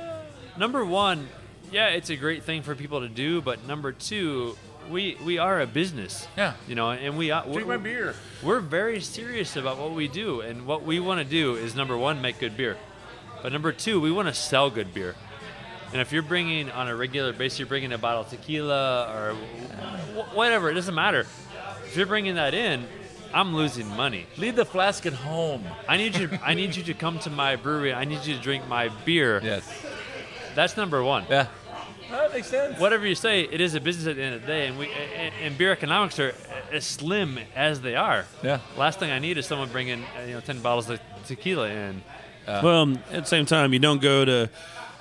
number 0.58 0.84
one, 0.84 1.28
yeah, 1.72 1.88
it's 1.88 2.10
a 2.10 2.16
great 2.16 2.42
thing 2.44 2.62
for 2.62 2.74
people 2.74 3.00
to 3.00 3.08
do, 3.08 3.40
but 3.40 3.66
number 3.66 3.92
two, 3.92 4.56
we 4.90 5.16
we 5.24 5.38
are 5.38 5.60
a 5.62 5.66
business, 5.66 6.26
Yeah. 6.36 6.52
you 6.66 6.74
know, 6.74 6.90
and 6.90 7.16
we 7.16 7.30
are 7.30 7.44
Drink 7.44 7.68
my 7.68 7.76
beer. 7.78 8.14
we're 8.42 8.60
very 8.60 9.00
serious 9.00 9.56
about 9.56 9.78
what 9.78 9.92
we 9.92 10.08
do, 10.08 10.42
and 10.42 10.66
what 10.66 10.82
we 10.82 11.00
want 11.00 11.20
to 11.20 11.24
do 11.24 11.54
is 11.56 11.74
number 11.74 11.96
one, 11.96 12.20
make 12.20 12.38
good 12.38 12.54
beer, 12.56 12.76
but 13.42 13.50
number 13.52 13.72
two, 13.72 13.98
we 13.98 14.10
want 14.12 14.28
to 14.28 14.34
sell 14.34 14.68
good 14.68 14.92
beer. 14.92 15.14
And 15.92 16.00
if 16.00 16.12
you're 16.12 16.22
bringing 16.22 16.70
on 16.70 16.88
a 16.88 16.94
regular 16.94 17.32
basis, 17.32 17.58
you're 17.58 17.68
bringing 17.68 17.92
a 17.92 17.98
bottle 17.98 18.22
of 18.22 18.28
tequila 18.28 19.10
or 19.14 19.34
wh- 19.34 20.36
whatever, 20.36 20.70
it 20.70 20.74
doesn't 20.74 20.94
matter. 20.94 21.20
If 21.86 21.96
you're 21.96 22.06
bringing 22.06 22.34
that 22.34 22.52
in, 22.54 22.86
I'm 23.32 23.54
losing 23.54 23.88
money. 23.88 24.26
Leave 24.36 24.56
the 24.56 24.64
flask 24.64 25.06
at 25.06 25.12
home. 25.12 25.64
I 25.88 25.96
need 25.96 26.16
you. 26.16 26.30
I 26.42 26.54
need 26.54 26.76
you 26.76 26.82
to 26.84 26.94
come 26.94 27.18
to 27.20 27.30
my 27.30 27.56
brewery. 27.56 27.92
I 27.92 28.04
need 28.04 28.24
you 28.26 28.34
to 28.34 28.40
drink 28.40 28.66
my 28.68 28.88
beer. 29.04 29.40
Yes. 29.42 29.86
That's 30.54 30.76
number 30.76 31.02
one. 31.02 31.24
Yeah. 31.28 31.48
That 32.10 32.32
makes 32.32 32.48
sense. 32.48 32.78
Whatever 32.80 33.06
you 33.06 33.14
say, 33.14 33.42
it 33.42 33.60
is 33.60 33.74
a 33.74 33.80
business 33.80 34.06
at 34.06 34.16
the 34.16 34.22
end 34.22 34.34
of 34.34 34.40
the 34.40 34.46
day, 34.46 34.66
and 34.66 34.78
we 34.78 34.88
and, 34.88 35.34
and 35.42 35.58
beer 35.58 35.72
economics 35.72 36.18
are 36.18 36.34
as 36.72 36.86
slim 36.86 37.38
as 37.54 37.82
they 37.82 37.96
are. 37.96 38.24
Yeah. 38.42 38.60
Last 38.78 38.98
thing 38.98 39.10
I 39.10 39.18
need 39.18 39.36
is 39.36 39.44
someone 39.46 39.68
bringing 39.68 40.02
uh, 40.02 40.22
you 40.26 40.32
know 40.34 40.40
ten 40.40 40.60
bottles 40.60 40.88
of 40.88 41.00
tequila 41.26 41.68
in. 41.68 42.02
Well, 42.46 42.96
at 43.12 43.24
the 43.24 43.26
same 43.26 43.44
time, 43.44 43.74
you 43.74 43.78
don't 43.78 44.00
go 44.00 44.24
to 44.24 44.48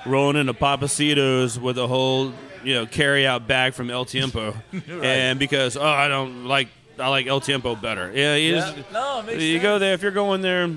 rolling 0.05 0.37
into 0.37 0.53
Pappasito's 0.53 1.59
with 1.59 1.77
a 1.77 1.87
whole, 1.87 2.33
you 2.63 2.73
know, 2.75 2.85
carry 2.85 3.25
out 3.27 3.47
bag 3.47 3.73
from 3.73 3.89
El 3.89 4.05
Tiempo, 4.05 4.55
and 4.89 5.39
because 5.39 5.77
oh, 5.77 5.83
I 5.83 6.07
don't 6.07 6.45
like, 6.45 6.67
I 6.99 7.07
like 7.09 7.27
El 7.27 7.41
Tiempo 7.41 7.75
better. 7.75 8.11
Yeah, 8.13 8.35
you, 8.35 8.55
Yeah. 8.55 8.73
just- 8.75 8.91
No, 8.91 9.19
it 9.19 9.25
makes 9.25 9.41
you 9.43 9.53
sense. 9.53 9.63
go 9.63 9.79
there 9.79 9.93
if 9.93 10.01
you're 10.01 10.11
going 10.11 10.41
there. 10.41 10.69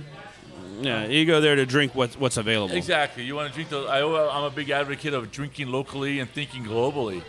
Yeah, 0.81 1.05
you 1.07 1.27
go 1.27 1.43
there 1.43 1.57
to 1.57 1.67
drink 1.67 1.95
what's 1.95 2.19
what's 2.19 2.39
available. 2.39 2.75
Exactly. 2.75 3.23
You 3.25 3.35
want 3.35 3.49
to 3.49 3.55
drink 3.55 3.69
those. 3.69 3.87
I, 3.87 4.01
I'm 4.01 4.45
a 4.45 4.51
big 4.51 4.71
advocate 4.71 5.13
of 5.13 5.31
drinking 5.31 5.69
locally 5.71 6.21
and 6.21 6.31
thinking 6.31 6.65
globally. 6.65 7.23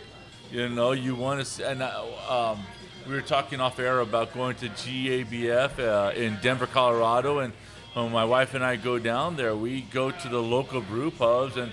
You 0.51 0.69
know, 0.69 0.93
you 0.93 1.15
want 1.15 1.45
to. 1.45 1.67
And 1.69 1.82
uh, 1.82 2.04
um, 2.30 2.63
we 3.06 3.13
were 3.13 3.21
talking 3.21 3.60
off 3.60 3.77
air 3.77 3.99
about 3.99 4.34
going 4.34 4.56
to 4.58 4.69
GABF 4.69 5.80
uh, 5.80 6.13
in 6.15 6.38
Denver, 6.41 6.65
Colorado, 6.65 7.39
and 7.39 7.51
when 7.93 8.12
my 8.12 8.25
wife 8.25 8.54
and 8.54 8.63
I 8.63 8.75
go 8.77 8.99
down 8.99 9.36
there, 9.36 9.56
we 9.56 9.82
go 9.82 10.12
to 10.12 10.30
the 10.30 10.41
local 10.41 10.82
brew 10.82 11.12
pubs 11.12 11.58
and 11.58 11.71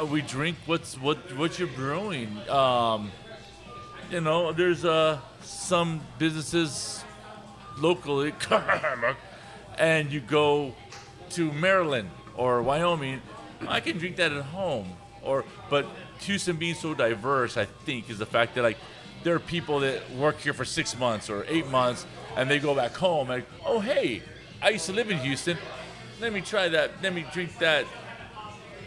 uh, 0.00 0.04
we 0.04 0.22
drink 0.22 0.56
what's 0.66 0.94
what 1.00 1.18
what 1.36 1.58
you're 1.58 1.68
brewing. 1.68 2.36
Um, 2.48 3.10
you 4.10 4.20
know, 4.20 4.52
there's 4.52 4.84
uh, 4.84 5.18
some 5.42 6.00
businesses 6.18 7.04
locally, 7.78 8.32
and 9.78 10.12
you 10.12 10.20
go 10.20 10.74
to 11.30 11.52
Maryland 11.52 12.10
or 12.36 12.62
Wyoming, 12.62 13.20
I 13.66 13.80
can 13.80 13.98
drink 13.98 14.16
that 14.16 14.32
at 14.32 14.44
home. 14.44 14.92
Or, 15.22 15.44
but 15.70 15.86
Houston 16.20 16.56
being 16.56 16.74
so 16.74 16.94
diverse, 16.94 17.56
I 17.56 17.64
think, 17.64 18.08
is 18.10 18.18
the 18.18 18.26
fact 18.26 18.54
that 18.54 18.62
like 18.62 18.78
there 19.24 19.34
are 19.34 19.40
people 19.40 19.80
that 19.80 20.08
work 20.12 20.38
here 20.38 20.52
for 20.52 20.64
six 20.64 20.96
months 20.96 21.28
or 21.28 21.44
eight 21.48 21.66
months, 21.68 22.06
and 22.36 22.48
they 22.48 22.58
go 22.58 22.74
back 22.74 22.94
home 22.94 23.30
and 23.30 23.44
oh 23.64 23.80
hey, 23.80 24.22
I 24.62 24.70
used 24.70 24.86
to 24.86 24.92
live 24.92 25.10
in 25.10 25.18
Houston. 25.18 25.56
Let 26.20 26.32
me 26.32 26.40
try 26.40 26.68
that. 26.68 26.90
Let 27.02 27.14
me 27.14 27.24
drink 27.32 27.58
that 27.58 27.84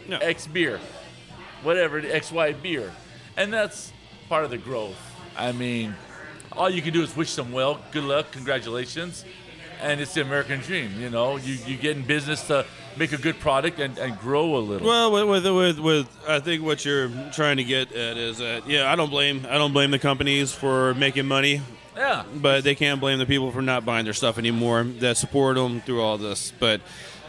Yeah. 0.08 0.18
X 0.20 0.46
beer, 0.46 0.80
whatever 1.62 2.00
the 2.00 2.12
X 2.14 2.32
Y 2.32 2.52
beer, 2.52 2.92
and 3.36 3.52
that's 3.52 3.92
part 4.28 4.44
of 4.44 4.50
the 4.50 4.58
growth. 4.58 4.96
I 5.36 5.52
mean, 5.52 5.94
all 6.52 6.68
you 6.68 6.82
can 6.82 6.92
do 6.92 7.02
is 7.02 7.14
wish 7.16 7.34
them 7.36 7.52
well, 7.52 7.80
good 7.92 8.02
luck, 8.04 8.32
congratulations, 8.32 9.24
and 9.80 10.00
it's 10.00 10.14
the 10.14 10.22
American 10.22 10.60
dream. 10.60 10.90
You 11.00 11.10
know, 11.10 11.36
you 11.36 11.54
you 11.66 11.76
get 11.76 11.96
in 11.96 12.02
business 12.04 12.44
to 12.48 12.66
make 12.96 13.12
a 13.12 13.16
good 13.18 13.38
product 13.38 13.78
and, 13.78 13.96
and 13.98 14.18
grow 14.18 14.56
a 14.56 14.58
little. 14.58 14.86
Well, 14.88 15.12
with, 15.12 15.44
with 15.44 15.54
with 15.54 15.78
with 15.78 16.08
I 16.28 16.40
think 16.40 16.64
what 16.64 16.84
you're 16.84 17.08
trying 17.32 17.58
to 17.58 17.64
get 17.64 17.92
at 17.92 18.16
is 18.16 18.38
that 18.38 18.68
yeah, 18.68 18.90
I 18.90 18.96
don't 18.96 19.10
blame 19.10 19.46
I 19.48 19.54
don't 19.58 19.72
blame 19.72 19.92
the 19.92 20.00
companies 20.00 20.52
for 20.52 20.94
making 20.94 21.26
money, 21.26 21.62
yeah, 22.00 22.24
but 22.36 22.64
they 22.64 22.74
can't 22.74 22.98
blame 22.98 23.18
the 23.18 23.26
people 23.26 23.50
for 23.50 23.60
not 23.60 23.84
buying 23.84 24.04
their 24.04 24.14
stuff 24.14 24.38
anymore 24.38 24.84
that 24.84 25.18
support 25.18 25.56
them 25.56 25.82
through 25.82 26.00
all 26.00 26.16
this. 26.16 26.50
But 26.58 26.80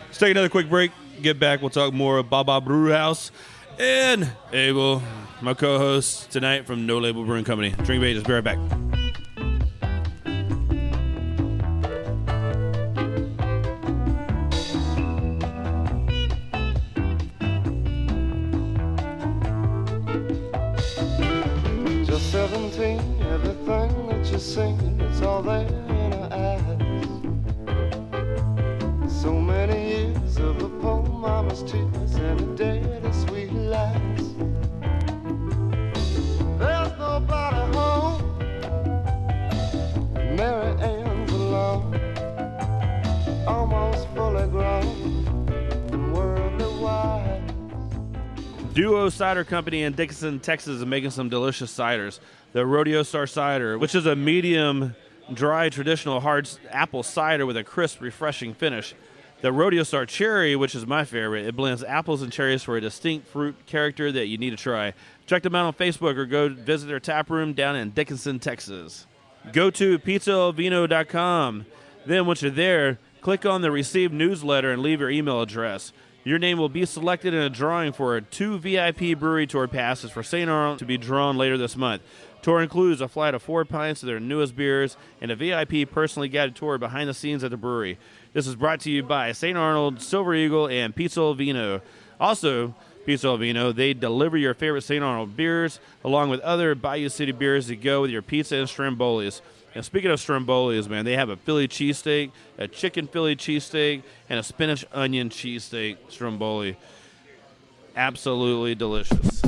let's 0.08 0.18
take 0.18 0.32
another 0.32 0.48
quick 0.48 0.70
break. 0.70 0.92
Get 1.22 1.40
back. 1.40 1.62
We'll 1.62 1.70
talk 1.70 1.94
more 1.94 2.18
of 2.18 2.30
Baa 2.30 2.44
Baa 2.44 2.62
Brew 2.62 2.92
House 2.92 3.32
and 3.78 4.32
Abel, 4.54 5.04
my 5.42 5.54
co-host 5.54 6.32
tonight 6.32 6.66
from 6.66 6.86
No 6.86 7.00
Label 7.00 7.26
Brewing 7.26 7.44
Company. 7.44 7.72
Drink 7.84 8.02
of 8.02 8.04
Ages. 8.04 8.24
Be 8.24 8.32
right 8.34 8.44
back. 8.44 9.01
Duo 48.74 49.10
Cider 49.10 49.44
Company 49.44 49.84
in 49.84 49.92
Dickinson, 49.94 50.40
Texas, 50.40 50.78
is 50.78 50.86
making 50.86 51.10
some 51.10 51.28
delicious 51.28 51.78
ciders. 51.78 52.22
The 52.54 52.66
Rodeo 52.66 53.04
Star 53.04 53.28
Cider, 53.28 53.78
which 53.78 53.94
is 53.94 54.06
a 54.06 54.16
medium 54.16 54.96
dry 55.34 55.68
traditional 55.68 56.22
hard 56.22 56.50
apple 56.70 57.04
cider 57.04 57.46
with 57.46 57.58
a 57.58 57.66
crisp, 57.66 58.00
refreshing 58.00 58.54
finish. 58.54 58.96
The 59.42 59.52
Rodeo 59.52 59.84
Star 59.84 60.06
Cherry, 60.06 60.56
which 60.56 60.74
is 60.74 60.88
my 60.88 61.04
favorite, 61.04 61.46
it 61.46 61.56
blends 61.56 61.84
apples 61.84 62.22
and 62.22 62.32
cherries 62.32 62.64
for 62.64 62.78
a 62.78 62.82
distinct 62.82 63.28
fruit 63.28 63.56
character 63.66 64.10
that 64.10 64.28
you 64.28 64.38
need 64.38 64.52
to 64.52 64.58
try. 64.58 64.94
Check 65.26 65.44
them 65.44 65.54
out 65.54 65.66
on 65.66 65.74
Facebook 65.74 66.16
or 66.16 66.26
go 66.26 66.48
visit 66.48 66.88
their 66.88 67.02
tap 67.02 67.30
room 67.30 67.52
down 67.52 67.76
in 67.76 67.90
Dickinson, 67.90 68.40
Texas. 68.40 69.06
Go 69.52 69.70
to 69.72 70.00
pizzaelvino.com. 70.00 71.66
Then, 72.06 72.26
once 72.26 72.42
you're 72.42 72.52
there, 72.52 73.00
click 73.20 73.46
on 73.46 73.64
the 73.64 73.72
Receive 73.72 74.14
newsletter 74.14 74.72
and 74.72 74.82
leave 74.82 75.02
your 75.02 75.10
email 75.10 75.42
address. 75.42 75.92
Your 76.24 76.38
name 76.38 76.60
will 76.60 76.70
be 76.70 76.86
selected 76.86 77.34
in 77.34 77.42
a 77.42 77.50
drawing 77.50 77.94
for 77.94 78.22
two 78.22 78.60
VIP 78.60 79.18
brewery 79.18 79.48
tour 79.48 79.68
passes 79.68 80.12
for 80.12 80.22
St. 80.22 80.50
Arnold 80.50 80.78
to 80.80 80.86
be 80.86 80.98
drawn 80.98 81.36
later 81.36 81.58
this 81.58 81.76
month. 81.76 82.04
Tour 82.44 82.62
includes 82.62 83.02
a 83.02 83.08
flight 83.08 83.34
of 83.34 83.42
four 83.42 83.66
pints 83.66 84.04
of 84.04 84.08
their 84.08 84.20
newest 84.20 84.56
beers 84.56 84.98
and 85.20 85.32
a 85.32 85.36
VIP 85.36 85.90
personally 85.90 86.30
guided 86.30 86.56
tour 86.56 86.78
behind 86.78 87.10
the 87.10 87.14
scenes 87.16 87.44
at 87.44 87.50
the 87.50 87.58
brewery. 87.58 87.98
This 88.34 88.46
is 88.46 88.56
brought 88.56 88.82
to 88.82 88.92
you 88.92 89.02
by 89.02 89.32
St. 89.32 89.58
Arnold, 89.58 90.00
Silver 90.00 90.36
Eagle, 90.36 90.68
and 90.68 90.96
Pizza 90.96 91.34
Vino. 91.34 91.82
Also, 92.20 92.76
Pizza 93.06 93.36
Vino, 93.36 93.72
they 93.72 93.96
deliver 93.96 94.38
your 94.38 94.54
favorite 94.54 94.84
St. 94.84 95.04
Arnold 95.04 95.36
beers 95.36 95.80
along 96.04 96.30
with 96.30 96.40
other 96.42 96.76
Bayou 96.76 97.10
City 97.10 97.32
beers 97.32 97.66
to 97.68 97.76
go 97.76 98.02
with 98.02 98.12
your 98.12 98.22
pizza 98.22 98.58
and 98.58 98.68
Strombolis. 98.68 99.42
And 99.74 99.86
speaking 99.86 100.12
of 100.12 100.20
Strombolis, 100.20 100.90
man, 100.90 101.06
they 101.06 101.16
have 101.16 101.30
a 101.30 101.38
Philly 101.38 101.68
cheesesteak, 101.68 102.32
a 102.58 102.68
chicken 102.68 103.08
Philly 103.08 103.36
cheesesteak, 103.36 104.04
and 104.30 104.38
a 104.38 104.44
spinach 104.44 104.86
onion 104.92 105.30
cheesesteak 105.30 105.98
Stromboli. 106.10 106.76
Absolutely 107.96 108.76
delicious. 108.76 109.42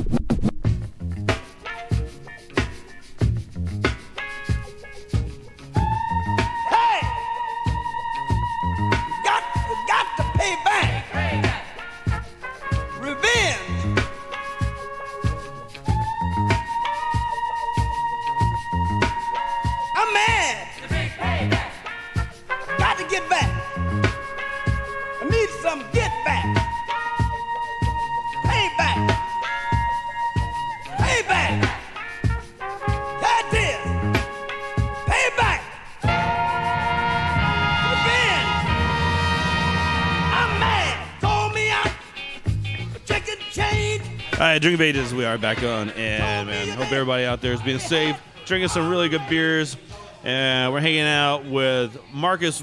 Right, 44.44 44.60
Drink 44.60 44.74
of 44.74 44.82
Ages, 44.82 45.14
we 45.14 45.24
are 45.24 45.38
back 45.38 45.62
on, 45.62 45.88
and 45.88 46.46
man, 46.46 46.68
hope 46.76 46.92
everybody 46.92 47.24
out 47.24 47.40
there 47.40 47.54
is 47.54 47.62
being 47.62 47.78
safe, 47.78 48.20
drinking 48.44 48.68
some 48.68 48.90
really 48.90 49.08
good 49.08 49.22
beers, 49.26 49.74
and 50.22 50.70
we're 50.70 50.80
hanging 50.80 51.06
out 51.06 51.46
with 51.46 51.96
Marcus, 52.12 52.62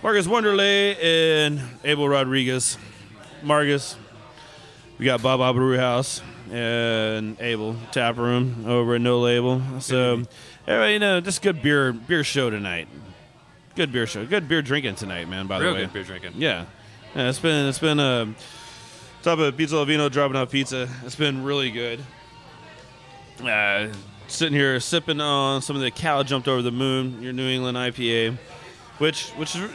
Marcus 0.00 0.28
Wonderly 0.28 0.96
and 1.02 1.60
Abel 1.82 2.08
Rodriguez. 2.08 2.78
Marcus, 3.42 3.96
we 4.96 5.06
got 5.06 5.20
Baa 5.20 5.36
Baa 5.36 5.52
Brew 5.52 5.76
House 5.76 6.22
and 6.52 7.36
Abel 7.40 7.74
Tap 7.90 8.16
Room 8.16 8.64
over 8.68 8.94
at 8.94 9.00
No 9.00 9.18
Label. 9.18 9.60
So, 9.80 10.22
everybody, 10.68 10.92
you 10.92 10.98
know, 11.00 11.20
just 11.20 11.42
good 11.42 11.60
beer 11.62 11.92
beer 11.92 12.22
show 12.22 12.48
tonight. 12.48 12.86
Good 13.74 13.90
beer 13.90 14.06
show. 14.06 14.24
Good 14.24 14.46
beer 14.46 14.62
drinking 14.62 14.94
tonight, 14.94 15.28
man. 15.28 15.48
By 15.48 15.58
Real 15.58 15.70
the 15.70 15.74
way, 15.74 15.84
good 15.86 15.94
beer 15.94 16.04
drinking. 16.04 16.34
Yeah, 16.36 16.66
yeah. 17.16 17.28
It's 17.28 17.40
been 17.40 17.66
it's 17.66 17.80
been 17.80 17.98
a 17.98 18.32
top 19.22 19.38
of 19.38 19.56
Pizza 19.56 19.74
Lavino 19.74 20.10
dropping 20.10 20.36
off 20.36 20.50
pizza. 20.50 20.88
It's 21.04 21.16
been 21.16 21.42
really 21.42 21.70
good. 21.70 22.00
Uh, 23.42 23.88
sitting 24.26 24.54
here 24.54 24.78
sipping 24.80 25.20
on 25.20 25.62
some 25.62 25.76
of 25.76 25.82
the 25.82 25.90
Cow 25.90 26.22
jumped 26.22 26.48
over 26.48 26.62
the 26.62 26.70
moon. 26.70 27.22
Your 27.22 27.32
New 27.32 27.48
England 27.48 27.76
IPA, 27.76 28.36
which 28.98 29.30
which 29.30 29.54
is 29.56 29.70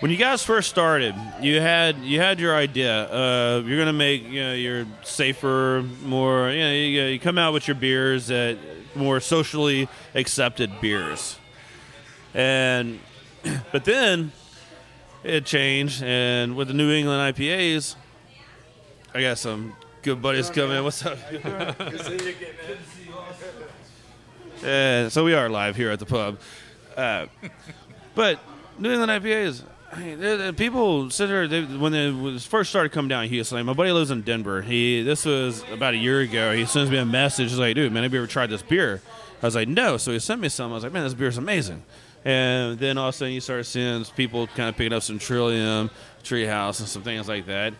when 0.00 0.10
you 0.10 0.16
guys 0.16 0.42
first 0.42 0.70
started, 0.70 1.14
you 1.40 1.60
had 1.60 1.98
you 1.98 2.20
had 2.20 2.40
your 2.40 2.54
idea. 2.54 3.04
Uh, 3.10 3.62
you're 3.64 3.78
gonna 3.78 3.92
make 3.92 4.24
you 4.24 4.42
know 4.42 4.54
your 4.54 4.86
safer, 5.02 5.84
more 6.02 6.50
you 6.50 6.60
know 6.60 6.72
you, 6.72 7.02
you 7.02 7.20
come 7.20 7.38
out 7.38 7.52
with 7.52 7.68
your 7.68 7.74
beers 7.74 8.28
that 8.28 8.58
more 8.94 9.20
socially 9.20 9.88
accepted 10.14 10.80
beers, 10.80 11.38
and 12.34 12.98
but 13.72 13.84
then 13.84 14.32
it 15.22 15.44
changed, 15.44 16.02
and 16.02 16.56
with 16.56 16.68
the 16.68 16.74
New 16.74 16.90
England 16.90 17.36
IPAs, 17.36 17.96
I 19.12 19.22
got 19.22 19.38
some 19.38 19.74
good 20.02 20.22
buddies 20.22 20.50
coming. 20.50 20.82
What's 20.84 21.04
up? 21.04 21.18
Uh, 24.62 25.08
so 25.08 25.24
we 25.24 25.34
are 25.34 25.48
live 25.48 25.74
here 25.74 25.90
at 25.90 25.98
the 25.98 26.06
pub. 26.06 26.38
Uh, 26.96 27.26
but 28.14 28.38
New 28.78 28.92
England 28.92 29.10
IPAs, 29.10 29.64
I 29.92 29.98
mean, 29.98 30.54
people 30.54 31.10
sit 31.10 31.26
there 31.26 31.48
they, 31.48 31.64
when 31.64 31.90
they 31.90 32.10
was 32.10 32.46
first 32.46 32.70
started 32.70 32.92
coming 32.92 33.08
down 33.08 33.26
Houston. 33.26 33.58
Like, 33.58 33.66
my 33.66 33.72
buddy 33.72 33.90
lives 33.90 34.12
in 34.12 34.22
Denver. 34.22 34.62
He 34.62 35.02
this 35.02 35.24
was 35.24 35.64
about 35.72 35.94
a 35.94 35.98
year 35.98 36.20
ago. 36.20 36.54
He 36.54 36.64
sends 36.64 36.88
me 36.88 36.98
a 36.98 37.04
message. 37.04 37.50
He's 37.50 37.58
like, 37.58 37.74
"Dude, 37.74 37.92
man, 37.92 38.04
have 38.04 38.12
you 38.12 38.20
ever 38.20 38.28
tried 38.28 38.50
this 38.50 38.62
beer?" 38.62 39.02
I 39.42 39.46
was 39.46 39.56
like, 39.56 39.66
"No." 39.66 39.96
So 39.96 40.12
he 40.12 40.20
sent 40.20 40.40
me 40.40 40.48
some. 40.48 40.70
I 40.70 40.74
was 40.74 40.84
like, 40.84 40.92
"Man, 40.92 41.02
this 41.02 41.14
beer's 41.14 41.36
amazing." 41.36 41.82
And 42.24 42.78
then 42.78 42.98
all 42.98 43.08
of 43.08 43.14
a 43.14 43.16
sudden, 43.16 43.34
you 43.34 43.40
start 43.40 43.64
seeing 43.64 44.04
people 44.16 44.46
kind 44.48 44.68
of 44.68 44.76
picking 44.76 44.92
up 44.92 45.02
some 45.02 45.18
Trillium, 45.18 45.90
Treehouse, 46.22 46.80
and 46.80 46.88
some 46.88 47.02
things 47.02 47.28
like 47.28 47.46
that. 47.46 47.74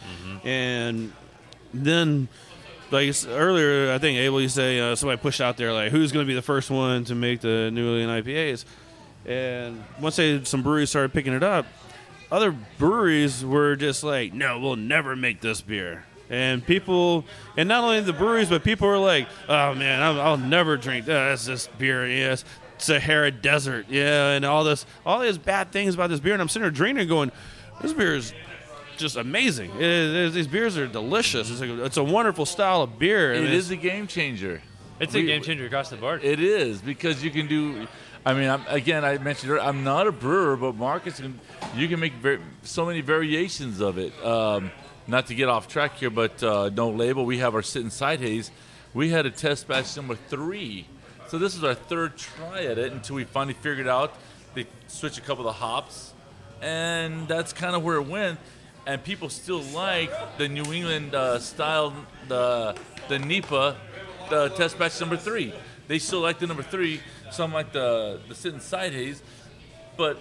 And 0.44 1.12
then 1.72 2.29
like 2.90 3.14
earlier, 3.29 3.92
I 3.92 3.98
think 3.98 4.18
Abel, 4.18 4.40
you 4.40 4.48
say 4.48 4.81
uh, 4.81 4.96
somebody 4.96 5.20
pushed 5.20 5.40
out 5.40 5.57
there 5.57 5.72
like, 5.72 5.92
who's 5.92 6.12
going 6.12 6.24
to 6.24 6.29
be 6.29 6.35
the 6.35 6.42
first 6.42 6.70
one 6.70 7.05
to 7.05 7.14
make 7.14 7.40
the 7.40 7.70
New 7.70 7.98
England 7.98 8.24
IPAs? 8.24 8.64
And 9.26 9.85
once 10.00 10.16
they 10.16 10.44
some 10.44 10.62
breweries 10.62 10.90
started 10.90 11.12
picking 11.12 11.33
it 11.33 11.42
up, 11.42 11.66
other 12.33 12.55
breweries 12.79 13.44
were 13.44 13.76
just 13.76 14.03
like, 14.03 14.33
no, 14.33 14.59
we'll 14.59 14.76
never 14.76 15.16
make 15.16 15.40
this 15.40 15.61
beer. 15.61 16.05
And 16.29 16.64
people, 16.64 17.24
and 17.57 17.68
not 17.68 17.83
only 17.83 18.00
the 18.00 18.12
breweries, 18.12 18.48
but 18.48 18.62
people 18.62 18.87
were 18.87 18.98
like, 18.98 19.29
oh 19.48 19.74
man, 19.74 20.00
I'll, 20.00 20.20
I'll 20.20 20.37
never 20.37 20.76
drink 20.76 21.07
that. 21.07 21.29
That's 21.31 21.46
this 21.46 21.66
beer. 21.79 22.07
Yes, 22.07 22.44
Sahara 22.79 23.33
Desert. 23.33 23.87
Yeah, 23.88 24.31
and 24.31 24.44
all 24.44 24.62
this, 24.62 24.87
all 25.05 25.18
these 25.20 25.38
bad 25.38 25.72
things 25.72 25.94
about 25.94 26.09
this 26.09 26.20
beer. 26.20 26.33
And 26.33 26.40
I'm 26.40 26.48
sitting 26.48 26.62
there 26.62 26.70
drinking, 26.70 27.09
going, 27.09 27.33
this 27.81 27.93
beer 27.93 28.14
is 28.16 28.33
just 28.97 29.16
amazing. 29.16 29.71
It 29.77 29.81
is, 29.83 30.35
these 30.35 30.47
beers 30.47 30.77
are 30.77 30.87
delicious. 30.87 31.51
It's, 31.51 31.61
like, 31.61 31.71
it's 31.71 31.97
a 31.97 32.05
wonderful 32.05 32.47
style 32.47 32.83
of 32.83 32.99
beer. 32.99 33.33
It 33.33 33.38
and 33.38 33.49
is 33.49 33.71
it's- 33.71 33.79
a 33.85 33.88
game 33.88 34.07
changer. 34.07 34.62
It's 35.01 35.14
a 35.14 35.23
game 35.23 35.43
changer 35.43 35.64
across 35.64 35.88
the 35.88 35.97
board. 35.97 36.23
It 36.23 36.40
is 36.40 36.83
because 36.83 37.25
you 37.25 37.31
can 37.31 37.47
do. 37.47 37.87
I 38.27 38.35
mean, 38.35 38.51
I'm, 38.51 38.62
again, 38.69 39.03
I 39.03 39.16
mentioned 39.16 39.51
earlier, 39.51 39.64
I'm 39.64 39.83
not 39.83 40.07
a 40.07 40.12
brewer, 40.12 40.59
but 40.59 40.75
Marcus, 40.77 41.19
can, 41.19 41.40
you 41.75 41.88
can 41.88 41.99
make 42.01 42.12
ver- 42.16 42.38
so 42.64 42.85
many 42.85 43.01
variations 43.01 43.81
of 43.81 43.97
it. 43.97 44.12
Um, 44.23 44.71
not 45.07 45.29
to 45.29 45.35
get 45.35 45.49
off 45.49 45.69
track 45.69 45.97
here, 45.97 46.11
but 46.11 46.43
uh, 46.43 46.69
no 46.75 46.90
label. 46.90 47.25
We 47.25 47.38
have 47.38 47.55
our 47.55 47.62
Sit 47.62 47.81
Inside 47.83 48.21
Haze. 48.21 48.51
We 48.93 49.09
had 49.09 49.25
a 49.25 49.31
test 49.31 49.66
batch 49.66 49.97
number 49.97 50.16
three, 50.16 50.87
so 51.29 51.38
this 51.38 51.57
is 51.57 51.64
our 51.64 51.73
third 51.75 52.19
try 52.19 52.66
at 52.66 52.77
it 52.77 52.93
until 52.93 53.16
we 53.16 53.25
finally 53.25 53.55
figured 53.55 53.88
out 53.88 54.12
they 54.55 54.66
switch 54.87 55.16
a 55.16 55.23
couple 55.23 55.49
of 55.49 55.55
the 55.55 55.61
hops, 55.64 56.12
and 56.61 57.27
that's 57.29 57.53
kind 57.53 57.75
of 57.75 57.83
where 57.83 57.96
it 57.96 58.07
went. 58.07 58.38
And 58.87 59.03
people 59.03 59.29
still 59.29 59.62
like 59.62 60.11
the 60.38 60.49
New 60.49 60.73
England 60.73 61.14
uh, 61.14 61.38
style, 61.38 61.92
the 62.29 62.75
the 63.09 63.18
NEPA, 63.18 63.77
the 64.31 64.49
test 64.51 64.79
batch 64.79 64.99
number 65.01 65.16
three. 65.16 65.53
They 65.88 65.99
still 65.99 66.20
like 66.20 66.38
the 66.38 66.46
number 66.46 66.62
three. 66.62 67.01
Some 67.31 67.53
like 67.53 67.73
the 67.73 68.20
the 68.29 68.35
sit 68.35 68.55
inside 68.55 68.92
haze, 68.92 69.23
but 69.96 70.18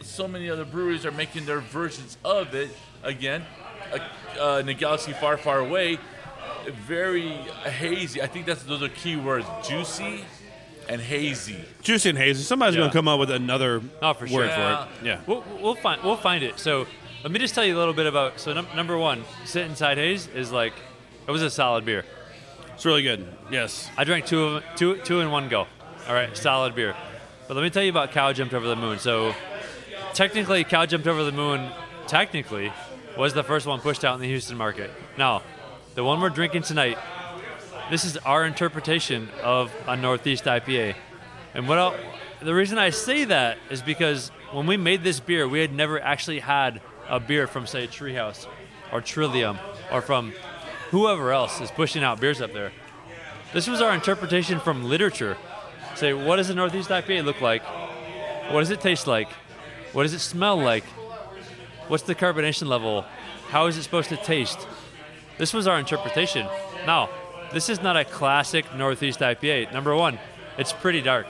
so 0.00 0.28
many 0.28 0.50
other 0.50 0.64
breweries 0.64 1.06
are 1.06 1.12
making 1.12 1.46
their 1.46 1.60
versions 1.60 2.18
of 2.24 2.54
it. 2.54 2.70
Again, 3.02 3.44
uh, 4.40 4.62
in 4.66 4.76
galaxy 4.76 5.12
far, 5.12 5.36
far 5.36 5.58
away, 5.58 5.98
very 6.86 7.28
hazy. 7.28 8.20
I 8.22 8.26
think 8.26 8.46
that's 8.46 8.62
those 8.64 8.82
are 8.82 8.88
key 8.88 9.16
words: 9.16 9.46
juicy 9.66 10.24
and 10.88 11.00
hazy. 11.00 11.56
juicy 11.82 12.10
and 12.10 12.18
hazy. 12.18 12.42
Somebody's 12.42 12.74
Yeah. 12.74 12.80
going 12.82 12.90
to 12.90 12.96
come 12.98 13.08
up 13.08 13.18
with 13.20 13.30
another 13.30 13.80
Oh, 14.02 14.12
for 14.14 14.26
sure. 14.26 14.38
word 14.40 14.46
Yeah. 14.46 14.56
for 14.56 14.62
it. 14.62 14.74
Uh, 14.74 15.04
yeah. 15.04 15.20
We'll, 15.26 15.44
we'll 15.60 15.74
find 15.74 16.02
we'll 16.02 16.16
find 16.16 16.42
it. 16.44 16.58
So 16.58 16.86
let 17.22 17.32
me 17.32 17.38
just 17.38 17.54
tell 17.54 17.64
you 17.64 17.76
a 17.76 17.78
little 17.78 17.94
bit 17.94 18.06
about. 18.06 18.40
So 18.40 18.52
num- 18.52 18.68
number 18.74 18.96
one, 18.98 19.24
sit 19.44 19.64
inside 19.66 19.98
haze 19.98 20.26
is 20.28 20.50
like 20.52 20.72
it 21.26 21.30
was 21.30 21.42
a 21.42 21.50
solid 21.50 21.84
beer. 21.84 22.04
It's 22.74 22.84
really 22.84 23.02
good. 23.02 23.26
Yes. 23.50 23.88
I 23.96 24.04
drank 24.04 24.26
two 24.26 24.44
of 24.44 24.64
two 24.76 24.96
two 24.98 25.20
in 25.20 25.30
one 25.30 25.48
go. 25.48 25.66
All 26.08 26.14
right, 26.14 26.36
solid 26.36 26.74
beer. 26.74 26.94
But 27.48 27.56
let 27.56 27.62
me 27.62 27.70
tell 27.70 27.82
you 27.82 27.90
about 27.90 28.10
Cow 28.12 28.32
Jumped 28.32 28.52
Over 28.54 28.66
the 28.66 28.76
Moon. 28.76 28.98
So 28.98 29.34
technically, 30.12 30.64
Cow 30.64 30.86
Jumped 30.86 31.06
Over 31.06 31.24
the 31.24 31.32
Moon 31.32 31.70
technically 32.06 32.72
was 33.16 33.32
the 33.32 33.42
first 33.44 33.66
one 33.66 33.80
pushed 33.80 34.04
out 34.04 34.14
in 34.14 34.20
the 34.20 34.26
Houston 34.26 34.56
market. 34.56 34.90
Now, 35.16 35.42
the 35.94 36.02
one 36.04 36.20
we're 36.20 36.30
drinking 36.30 36.62
tonight, 36.62 36.98
this 37.90 38.04
is 38.04 38.16
our 38.18 38.44
interpretation 38.44 39.28
of 39.42 39.72
a 39.86 39.96
Northeast 39.96 40.44
IPA. 40.44 40.94
And 41.52 41.68
what 41.68 41.78
I'll, 41.78 41.94
the 42.40 42.54
reason 42.54 42.78
I 42.78 42.90
say 42.90 43.24
that 43.24 43.58
is 43.70 43.82
because 43.82 44.30
when 44.52 44.66
we 44.66 44.76
made 44.76 45.04
this 45.04 45.20
beer, 45.20 45.46
we 45.48 45.60
had 45.60 45.72
never 45.72 46.00
actually 46.00 46.40
had 46.40 46.80
a 47.08 47.20
beer 47.20 47.46
from 47.46 47.66
say 47.66 47.86
Treehouse 47.86 48.46
or 48.92 49.00
Trillium 49.00 49.58
or 49.92 50.00
from 50.00 50.32
whoever 50.90 51.32
else 51.32 51.60
is 51.60 51.70
pushing 51.70 52.02
out 52.02 52.20
beers 52.20 52.40
up 52.40 52.52
there. 52.52 52.72
This 53.52 53.66
was 53.66 53.80
our 53.80 53.94
interpretation 53.94 54.60
from 54.60 54.84
literature. 54.84 55.36
Say, 55.94 56.12
what 56.12 56.36
does 56.36 56.50
a 56.50 56.54
Northeast 56.54 56.90
IPA 56.90 57.24
look 57.24 57.40
like? 57.40 57.62
What 58.50 58.60
does 58.60 58.70
it 58.70 58.80
taste 58.80 59.06
like? 59.06 59.28
What 59.92 60.02
does 60.02 60.12
it 60.14 60.20
smell 60.20 60.56
like? 60.56 60.84
What's 61.88 62.02
the 62.02 62.14
carbonation 62.14 62.66
level? 62.66 63.04
How 63.48 63.66
is 63.66 63.76
it 63.76 63.82
supposed 63.82 64.08
to 64.08 64.16
taste? 64.16 64.66
This 65.38 65.52
was 65.52 65.66
our 65.66 65.78
interpretation. 65.78 66.46
Now, 66.86 67.10
this 67.52 67.68
is 67.68 67.82
not 67.82 67.96
a 67.96 68.04
classic 68.04 68.74
Northeast 68.74 69.20
IPA. 69.20 69.72
Number 69.72 69.94
one, 69.94 70.18
it's 70.58 70.72
pretty 70.72 71.00
dark. 71.00 71.26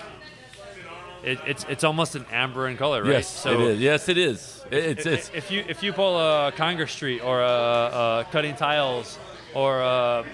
It, 1.22 1.38
it's 1.46 1.64
it's 1.70 1.84
almost 1.84 2.14
an 2.16 2.26
amber 2.30 2.68
in 2.68 2.76
color, 2.76 3.02
right? 3.02 3.12
Yes, 3.12 3.46
it 3.46 3.58
is. 3.60 3.80
Yes, 3.80 4.08
it 4.10 4.18
is. 4.18 4.64
It- 4.70 4.84
It's 4.98 5.06
it's. 5.06 5.30
if 5.34 5.50
you 5.50 5.64
if 5.66 5.82
you 5.82 5.92
pull 5.94 6.18
a 6.18 6.52
Congress 6.52 6.92
Street 6.92 7.20
or 7.20 7.40
a, 7.40 7.46
a 7.46 8.26
cutting 8.30 8.54
tiles 8.56 9.18
or 9.54 9.80
a, 9.80 9.84
a 9.86 10.24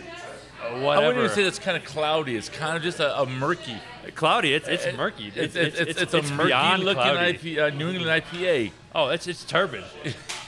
I 0.63 0.83
whatever, 0.83 1.07
wouldn't 1.07 1.25
even 1.25 1.31
say 1.37 1.45
it's 1.45 1.61
kind 1.61 1.77
of 1.77 1.85
cloudy. 1.85 2.35
It's 2.37 2.49
kind 2.49 2.77
of 2.77 2.83
just 2.83 2.99
a, 2.99 3.21
a 3.21 3.27
murky. 3.27 3.77
cloudy. 4.17 4.53
It's 4.53 4.67
it's 4.67 4.97
murky. 4.97 5.33
It's, 5.35 5.55
it's, 5.55 5.79
it's, 5.79 6.01
it's 6.03 6.15
a 6.15 6.23
murky 6.35 6.83
looking. 6.83 7.53
IP, 7.53 7.59
uh, 7.59 7.71
New 7.71 7.89
England 7.91 8.25
IPA. 8.25 8.73
Oh, 8.93 9.09
it's 9.11 9.29
it's 9.29 9.45
turbid. 9.45 9.85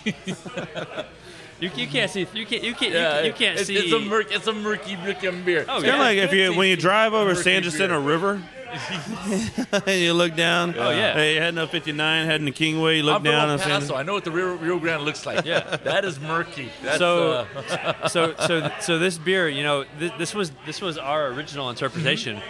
you, 1.62 1.70
you 1.77 1.87
can't 1.87 2.11
see 2.11 2.27
you 2.35 2.46
can't 2.46 2.62
you 2.62 2.75
can't 2.75 2.93
Yeah, 2.93 3.20
you, 3.20 3.26
you 3.28 3.32
can't 3.32 3.59
it's, 3.59 3.66
see. 3.68 3.76
It's 3.76 3.93
a 3.93 3.99
murky. 4.01 4.34
It's 4.34 4.47
a 4.47 4.53
murky 4.53 4.97
looking 4.97 5.43
beer. 5.45 5.64
Oh, 5.68 5.76
It's 5.76 5.84
yeah. 5.84 5.91
kind 5.93 6.03
of 6.03 6.07
like 6.09 6.18
if 6.18 6.32
you 6.32 6.55
when 6.55 6.68
you 6.68 6.76
drive 6.76 7.12
over 7.14 7.30
Murky 7.30 7.43
San 7.43 7.62
Jacinto. 7.62 8.01
River, 8.01 8.43
and 9.87 10.01
you 10.01 10.14
look 10.14 10.34
down. 10.34 10.74
Oh, 10.78 10.91
yeah. 10.91 11.12
Hey, 11.12 11.34
you're 11.34 11.43
heading 11.43 11.59
up 11.59 11.70
59, 11.70 12.26
heading 12.26 12.47
to 12.47 12.53
Kingwood. 12.53 12.97
You 12.97 13.03
look 13.03 13.16
I'm 13.16 13.22
from 13.22 13.30
down 13.32 13.49
El 13.49 13.53
and 13.55 13.61
San 13.61 13.80
Paso. 13.80 13.95
I 13.95 14.03
know 14.03 14.14
what 14.14 14.24
the 14.24 14.30
Rio, 14.30 14.55
Rio 14.55 14.78
Grande 14.78 15.03
looks 15.05 15.26
like. 15.26 15.45
Yeah. 15.45 15.76
that 15.84 16.05
is 16.07 16.18
murky. 16.20 16.70
That's, 16.82 16.99
So- 16.99 17.47
uh, 17.55 18.09
so 18.09 18.34
so 18.47 18.70
so 18.80 18.99
this 18.99 19.18
beer, 19.18 19.49
you 19.49 19.62
know, 19.62 19.84
th- 19.99 20.12
this 20.18 20.34
was 20.34 20.53
this 20.66 20.80
was 20.80 20.97
our 20.99 21.26
original 21.28 21.68
interpretation. 21.70 22.41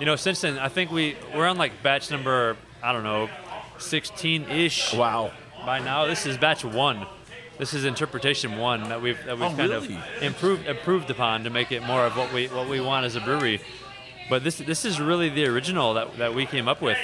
You 0.00 0.06
know, 0.06 0.16
since 0.16 0.40
then, 0.40 0.58
I 0.58 0.68
think 0.68 0.90
we 0.92 1.16
we're 1.34 1.46
on 1.46 1.58
like 1.58 1.82
batch 1.82 2.10
number 2.10 2.56
I 2.82 2.92
don't 2.92 3.04
know, 3.04 3.28
sixteen 3.78 4.44
ish. 4.44 4.94
wow. 4.94 5.32
By 5.66 5.78
now, 5.78 6.06
this 6.06 6.26
is 6.26 6.36
batch 6.38 6.64
one. 6.64 7.06
This 7.62 7.74
is 7.74 7.84
interpretation 7.84 8.58
one 8.58 8.88
that 8.88 9.00
we've 9.00 9.24
that 9.24 9.38
we've 9.38 9.44
Oh, 9.44 9.54
kind 9.54 9.70
really? 9.70 9.94
of 9.94 10.22
improved 10.22 10.66
improved 10.66 11.08
upon 11.10 11.44
to 11.44 11.50
make 11.50 11.70
it 11.70 11.84
more 11.84 12.04
of 12.04 12.16
what 12.16 12.32
we 12.32 12.48
what 12.48 12.68
we 12.68 12.80
want 12.80 13.06
as 13.06 13.14
a 13.14 13.20
brewery. 13.20 13.60
But 14.28 14.42
this 14.42 14.58
this 14.58 14.84
is 14.84 15.00
really 15.00 15.28
the 15.28 15.46
original 15.46 15.94
that, 15.94 16.16
that 16.18 16.34
we 16.34 16.44
came 16.44 16.66
up 16.66 16.82
with. 16.82 16.98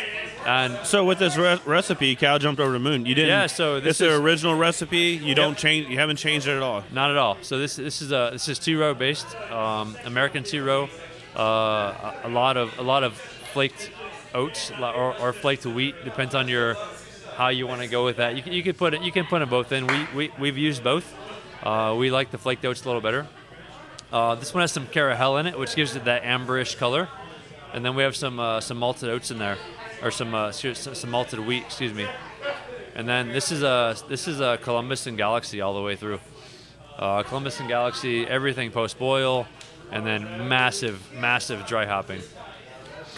And 0.45 0.77
So 0.85 1.05
with 1.05 1.21
this 1.21 1.37
re- 1.37 1.61
recipe, 1.65 2.17
Cow 2.17 2.39
jumped 2.39 2.61
over 2.61 2.73
the 2.73 2.81
moon. 2.81 3.07
You 3.07 3.15
didn't. 3.15 3.29
Yeah, 3.29 3.47
so 3.47 3.79
this 3.79 3.91
it's 3.91 3.99
the 4.01 4.15
is- 4.15 4.19
original 4.19 4.57
recipe. 4.57 5.21
You 5.23 5.37
don't 5.37 5.57
change. 5.57 5.87
You 5.91 5.99
haven't 6.01 6.17
changed 6.17 6.49
it 6.49 6.57
at 6.57 6.63
all. 6.63 6.83
Not 6.91 7.13
at 7.13 7.17
all. 7.17 7.39
So 7.43 7.61
this 7.61 7.77
this 7.77 8.03
is 8.03 8.11
a 8.11 8.31
this 8.33 8.49
is 8.49 8.59
two 8.59 8.81
row 8.81 8.95
based 8.95 9.37
um, 9.53 9.97
American 10.05 10.43
two 10.43 10.65
row. 10.65 10.89
Uh, 11.37 11.41
a, 11.41 12.21
a 12.25 12.29
lot 12.31 12.57
of 12.57 12.77
a 12.81 12.83
lot 12.83 13.05
of 13.05 13.13
flaked 13.53 13.93
oats 14.35 14.73
or, 14.73 15.17
or 15.21 15.33
flaked 15.33 15.67
wheat 15.67 15.95
depends 16.05 16.35
on 16.35 16.49
your 16.49 16.75
how 17.39 17.51
you 17.51 17.69
want 17.69 17.81
to 17.81 17.87
go 17.87 18.05
with 18.05 18.17
that. 18.17 18.35
You 18.35 18.43
can, 18.43 18.53
you 18.53 18.65
can 18.65 18.75
put 18.75 18.95
it 18.95 19.03
you 19.03 19.13
can 19.13 19.25
put 19.25 19.39
them 19.39 19.49
both 19.49 19.71
in. 19.71 19.87
We 19.87 20.07
we 20.15 20.33
we've 20.41 20.59
used 20.59 20.83
both. 20.83 21.07
Uh, 21.63 21.95
we 21.97 22.11
like 22.11 22.33
the 22.33 22.39
flaked 22.39 22.65
oats 22.65 22.85
a 22.85 22.87
little 22.87 23.01
better. 23.01 23.29
Uh, 24.13 24.35
this 24.35 24.53
one 24.53 24.63
has 24.63 24.73
some 24.73 24.89
caramel 24.89 25.37
in 25.39 25.47
it, 25.47 25.57
which 25.57 25.77
gives 25.77 25.95
it 25.95 26.05
that 26.05 26.25
amberish 26.25 26.77
color, 26.77 27.09
and 27.73 27.85
then 27.85 27.95
we 27.95 28.03
have 28.03 28.17
some 28.17 28.41
uh, 28.41 28.61
some 28.61 28.77
malted 28.79 29.09
oats 29.09 29.31
in 29.31 29.39
there, 29.39 29.57
or 30.03 30.11
some 30.11 30.35
uh, 30.35 30.51
some 30.51 31.11
malted 31.11 31.39
wheat. 31.39 31.63
Excuse 31.63 31.95
me. 31.95 32.09
And 32.97 33.09
then 33.09 33.29
this 33.29 33.53
is 33.53 33.63
a 33.63 33.95
this 34.09 34.27
is 34.27 34.41
a 34.41 34.59
Columbus 34.61 35.07
and 35.07 35.17
Galaxy 35.17 35.61
all 35.61 35.75
the 35.75 35.83
way 35.83 35.95
through. 35.95 36.19
Uh, 36.99 37.23
Columbus 37.23 37.61
and 37.61 37.69
Galaxy, 37.69 38.27
everything 38.27 38.73
post 38.73 38.99
boil, 38.99 39.47
and 39.93 40.05
then 40.05 40.49
massive, 40.49 41.01
massive 41.15 41.65
dry 41.67 41.87
hopping. 41.87 42.21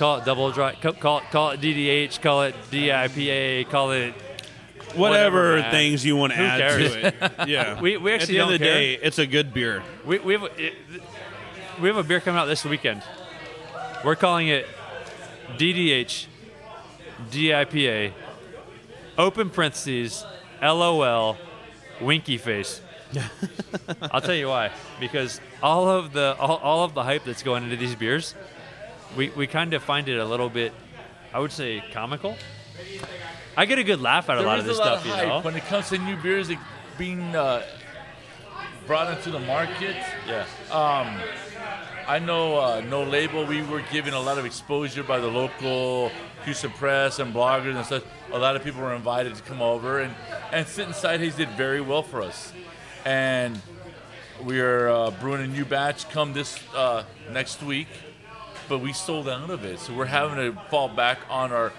Call 0.01 0.17
it 0.17 0.25
double 0.25 0.51
dry. 0.51 0.75
ca- 0.81 0.93
Call 0.93 1.19
it 1.19 1.25
call 1.31 1.51
it 1.51 1.61
DDH. 1.61 2.23
Call 2.23 2.43
it 2.45 2.55
DIPA. 2.71 3.69
Call 3.69 3.91
it 3.93 4.15
Whatever, 4.95 5.59
man. 5.59 5.71
things 5.71 6.05
you 6.07 6.17
want 6.17 6.33
to 6.33 6.39
Who 6.39 6.43
add 6.45 6.59
cares? 6.59 6.93
to 6.93 7.07
it. 7.07 7.33
Yeah. 7.49 7.79
We- 7.81 7.99
we 7.99 8.13
At 8.15 8.23
actually 8.23 8.39
the 8.39 8.41
end 8.41 8.53
of 8.55 8.59
don't 8.61 8.61
the 8.61 8.65
care. 8.73 8.75
day, 8.81 8.95
it's 8.95 9.19
a 9.19 9.27
good 9.27 9.53
beer. 9.53 9.83
We, 10.07 10.19
we 10.21 10.33
have 10.33 10.43
a, 10.45 10.65
it, 10.67 10.75
we 11.83 11.89
have 11.89 11.99
a 11.99 12.03
beer 12.03 12.19
coming 12.21 12.41
out 12.41 12.47
this 12.47 12.65
weekend. 12.65 13.03
We're 14.03 14.17
calling 14.17 14.49
it 14.49 14.67
DDH 15.59 16.27
DIPA 17.31 18.13
open 19.19 19.51
parentheses 19.51 20.25
LOL 20.63 21.37
winky 22.01 22.39
face. 22.39 22.81
I'll 24.11 24.23
tell 24.23 24.35
you 24.35 24.49
why. 24.49 24.71
Because 24.99 25.43
all 25.63 25.89
of 25.89 26.15
the 26.15 26.37
all, 26.39 26.57
all 26.57 26.85
of 26.85 26.95
the 26.95 27.03
hype 27.03 27.25
that's 27.25 27.43
going 27.43 27.65
into 27.65 27.77
these 27.77 27.95
beers, 27.95 28.35
we, 29.17 29.31
we 29.31 29.47
kind 29.47 29.75
of 29.75 29.83
find 29.83 30.09
it 30.09 30.19
a 30.19 30.25
little 30.25 30.49
bit, 30.49 30.73
I 31.33 31.39
would 31.41 31.53
say, 31.53 31.83
comical. 31.93 32.37
I 33.57 33.67
get 33.67 33.79
a 33.79 33.85
good 33.85 34.01
laugh 34.01 34.29
out 34.31 34.39
of 34.39 34.45
a 34.45 34.47
lot 34.47 34.59
of 34.59 34.65
this 34.65 34.79
lot 34.79 35.01
stuff, 35.01 35.15
of 35.15 35.21
you 35.21 35.27
know. 35.29 35.41
when 35.41 35.57
it 35.57 35.65
comes 35.65 35.89
to 35.91 35.99
new 35.99 36.17
beers 36.17 36.51
being 36.97 37.35
uh, 37.35 37.63
brought 38.87 39.17
into 39.17 39.31
the 39.31 39.41
market. 39.41 39.97
Yeah. 40.27 40.47
Um, 40.71 41.21
I 42.07 42.19
know 42.19 42.59
uh, 42.59 42.81
No 42.89 43.03
Label, 43.05 43.45
we 43.45 43.63
were 43.63 43.83
given 43.93 44.15
a 44.15 44.21
lot 44.21 44.39
of 44.39 44.45
exposure 44.45 45.03
by 45.03 45.21
the 45.21 45.29
local 45.29 46.11
Houston 46.45 46.71
press 46.73 47.19
and 47.19 47.35
bloggers 47.35 47.77
and 47.77 47.87
such. 47.87 48.03
A 48.33 48.39
lot 48.39 48.57
of 48.57 48.65
people 48.65 48.81
were 48.81 48.95
invited 48.95 49.35
to 49.35 49.43
come 49.43 49.61
over, 49.61 50.01
and, 50.01 50.15
and 50.53 50.67
Sit 50.67 50.89
Inside 50.89 51.21
Haze 51.21 51.37
did 51.37 51.51
very 51.51 51.81
well 51.81 52.03
for 52.03 52.23
us. 52.23 52.53
And 53.05 53.61
we 54.43 54.61
are 54.61 54.89
uh, 54.89 55.11
brewing 55.13 55.43
a 55.43 55.47
new 55.47 55.65
batch 55.65 56.09
come 56.11 56.33
this 56.33 56.59
uh, 56.75 57.05
next 57.31 57.63
week, 57.63 57.89
but 58.71 58.79
we 58.79 58.95
sold 58.95 59.29
out 59.29 59.51
of 59.51 59.66
it. 59.66 59.79
So 59.81 59.93
we're 59.93 60.07
having 60.07 60.37
to 60.37 60.59
fall 60.71 60.89
back 60.89 61.18
on 61.29 61.53
our 61.53 61.75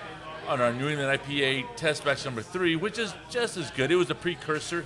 on 0.47 0.61
our 0.61 0.73
New 0.73 0.89
England 0.89 1.19
IPA 1.19 1.65
test 1.75 2.05
batch 2.05 2.25
number 2.25 2.43
three, 2.43 2.75
which 2.75 2.99
is 2.99 3.13
just 3.31 3.57
as 3.57 3.71
good. 3.71 3.89
It 3.89 3.95
was 3.95 4.11
a 4.11 4.15
precursor 4.15 4.85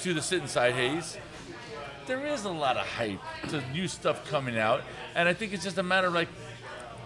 to 0.00 0.14
the 0.14 0.22
Sit 0.22 0.40
Inside 0.40 0.72
Haze 0.72 1.18
there 2.10 2.26
is 2.26 2.44
a 2.44 2.50
lot 2.50 2.76
of 2.76 2.84
hype 2.84 3.20
to 3.48 3.62
new 3.70 3.86
stuff 3.86 4.28
coming 4.28 4.58
out, 4.58 4.82
and 5.14 5.28
I 5.28 5.32
think 5.32 5.52
it's 5.52 5.62
just 5.62 5.78
a 5.78 5.82
matter 5.84 6.08
of 6.08 6.12
like, 6.12 6.26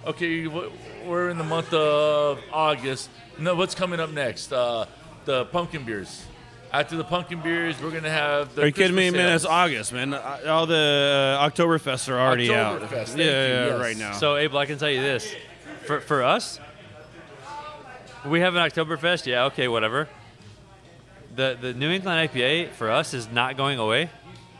okay, 0.07 0.47
we're 0.47 1.29
in 1.29 1.37
the 1.37 1.45
month 1.45 1.75
of 1.75 2.41
August. 2.51 3.11
No, 3.39 3.55
what's 3.55 3.75
coming 3.75 4.01
up 4.01 4.11
next? 4.13 4.51
Uh, 4.51 4.87
the 5.27 5.45
pumpkin 5.45 5.85
beers. 5.85 6.25
After 6.75 6.97
the 6.97 7.05
pumpkin 7.05 7.41
beers, 7.41 7.81
we're 7.81 7.93
gonna 7.93 8.11
have 8.11 8.53
the. 8.57 8.63
Are 8.63 8.67
you 8.67 8.73
kidding 8.73 8.97
me, 8.97 9.03
Christmas 9.03 9.23
man? 9.23 9.35
It's 9.35 9.45
sales. 9.45 9.53
August, 9.53 9.93
man. 9.93 10.13
Uh, 10.13 10.41
All 10.49 10.67
the 10.67 11.39
uh, 11.39 11.49
Oktoberfests 11.49 12.09
are 12.09 12.19
already 12.19 12.53
out. 12.53 12.81
Oktoberfest, 12.81 13.07
thank 13.11 13.19
yeah, 13.21 13.25
you, 13.25 13.31
yeah, 13.31 13.67
yes. 13.67 13.81
right 13.81 13.97
now. 13.97 14.11
So, 14.11 14.35
Abel, 14.35 14.59
I 14.59 14.67
can 14.67 14.77
tell 14.77 14.91
you 14.91 15.01
this. 15.01 15.33
For, 15.87 16.01
for 16.01 16.25
us, 16.25 16.59
we 18.27 18.41
have 18.41 18.57
an 18.57 18.69
Oktoberfest. 18.69 19.25
Yeah, 19.25 19.45
okay, 19.45 19.69
whatever. 19.69 20.09
The 21.37 21.57
the 21.61 21.75
New 21.75 21.91
England 21.93 22.29
IPA 22.29 22.71
for 22.71 22.91
us 22.91 23.15
is 23.15 23.31
not 23.31 23.57
going 23.57 23.79
away 23.79 24.11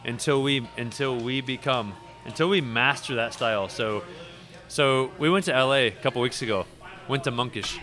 until 0.05 0.41
we 0.41 0.69
until 0.79 1.19
we 1.19 1.41
become 1.41 1.95
until 2.27 2.49
we 2.49 2.61
master 2.61 3.17
that 3.17 3.35
style. 3.35 3.69
So 3.69 4.05
so 4.69 5.11
we 5.19 5.29
went 5.29 5.47
to 5.47 5.53
LA 5.53 5.73
a 5.73 5.91
couple 5.91 6.23
weeks 6.23 6.43
ago. 6.43 6.67
Went 7.09 7.25
to 7.25 7.33
Monkish. 7.33 7.81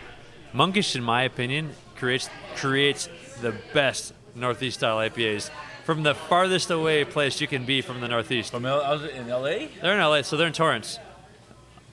Monkish, 0.54 0.96
in 0.96 1.02
my 1.02 1.24
opinion, 1.24 1.72
creates 1.96 2.30
creates 2.56 3.10
the 3.42 3.54
best 3.74 4.14
Northeast 4.34 4.78
style 4.78 4.96
IPAs 4.98 5.50
from 5.84 6.02
the 6.02 6.14
farthest 6.14 6.70
away 6.70 7.04
place 7.04 7.40
you 7.40 7.46
can 7.46 7.64
be 7.64 7.82
from 7.82 8.00
the 8.00 8.08
Northeast. 8.08 8.50
From 8.52 8.64
L- 8.66 8.80
I 8.82 8.92
was 8.92 9.04
in 9.04 9.28
LA. 9.28 9.68
They're 9.80 9.94
in 9.94 10.00
LA, 10.00 10.22
so 10.22 10.36
they're 10.36 10.46
in 10.46 10.52
Torrance. 10.52 10.98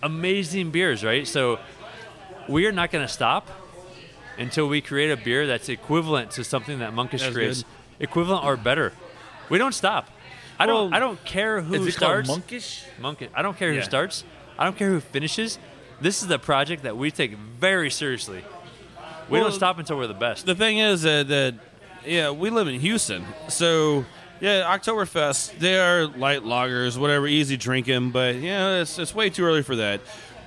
Amazing 0.02 0.72
beers, 0.72 1.04
right? 1.04 1.28
So 1.28 1.60
we 2.48 2.66
are 2.66 2.72
not 2.72 2.92
going 2.92 3.06
to 3.06 3.12
stop 3.12 3.50
until 4.38 4.68
we 4.70 4.80
create 4.80 5.12
a 5.12 5.18
beer 5.18 5.46
that's 5.46 5.68
equivalent 5.68 6.32
to 6.32 6.44
something 6.44 6.80
that 6.80 6.94
Monkish 6.94 7.22
That's 7.22 7.34
creates, 7.34 7.64
good. 7.64 8.04
equivalent 8.06 8.46
or 8.46 8.56
better. 8.56 8.94
We 9.50 9.58
don't 9.58 9.74
stop. 9.74 10.10
I 10.58 10.66
don't. 10.66 10.92
Well, 10.92 10.96
I 10.96 11.00
don't 11.00 11.24
care 11.26 11.62
who 11.62 11.74
Is 11.74 11.88
it 11.88 11.92
starts. 11.94 12.30
monkish? 12.30 12.84
Monkish. 13.00 13.30
I 13.34 13.42
don't 13.42 13.58
care 13.58 13.72
Yeah. 13.72 13.80
who 13.80 13.86
starts. 13.86 14.24
I 14.58 14.64
don't 14.64 14.78
care 14.78 14.90
who 14.90 15.00
finishes. 15.00 15.58
This 16.02 16.22
is 16.22 16.28
the 16.30 16.40
project 16.40 16.84
that 16.84 16.96
we 16.96 17.12
take 17.12 17.34
very 17.34 17.90
seriously. 17.90 18.44
We 19.30 19.40
Well, 19.40 19.50
don't 19.50 19.54
stop 19.58 19.80
until 19.80 19.98
we're 19.98 20.08
the 20.08 20.14
best. 20.14 20.46
the 20.46 20.56
thing 20.56 20.78
is 20.80 21.02
that, 21.04 21.28
that 21.28 21.56
yeah, 22.06 22.32
we 22.32 22.50
live 22.50 22.68
in 22.68 22.80
Houston, 22.80 23.26
so 23.47 24.06
yeah, 24.39 24.76
Oktoberfest 24.78 25.60
they 25.60 25.80
are 25.80 26.08
light 26.08 26.43
lagers, 26.43 26.97
whatever, 26.97 27.28
easy 27.28 27.58
drinking, 27.58 28.12
but 28.12 28.36
yeah, 28.36 28.82
it's 28.82 28.97
it's 29.00 29.14
way 29.14 29.30
too 29.30 29.43
early 29.45 29.64
for 29.64 29.76
that. 29.78 30.02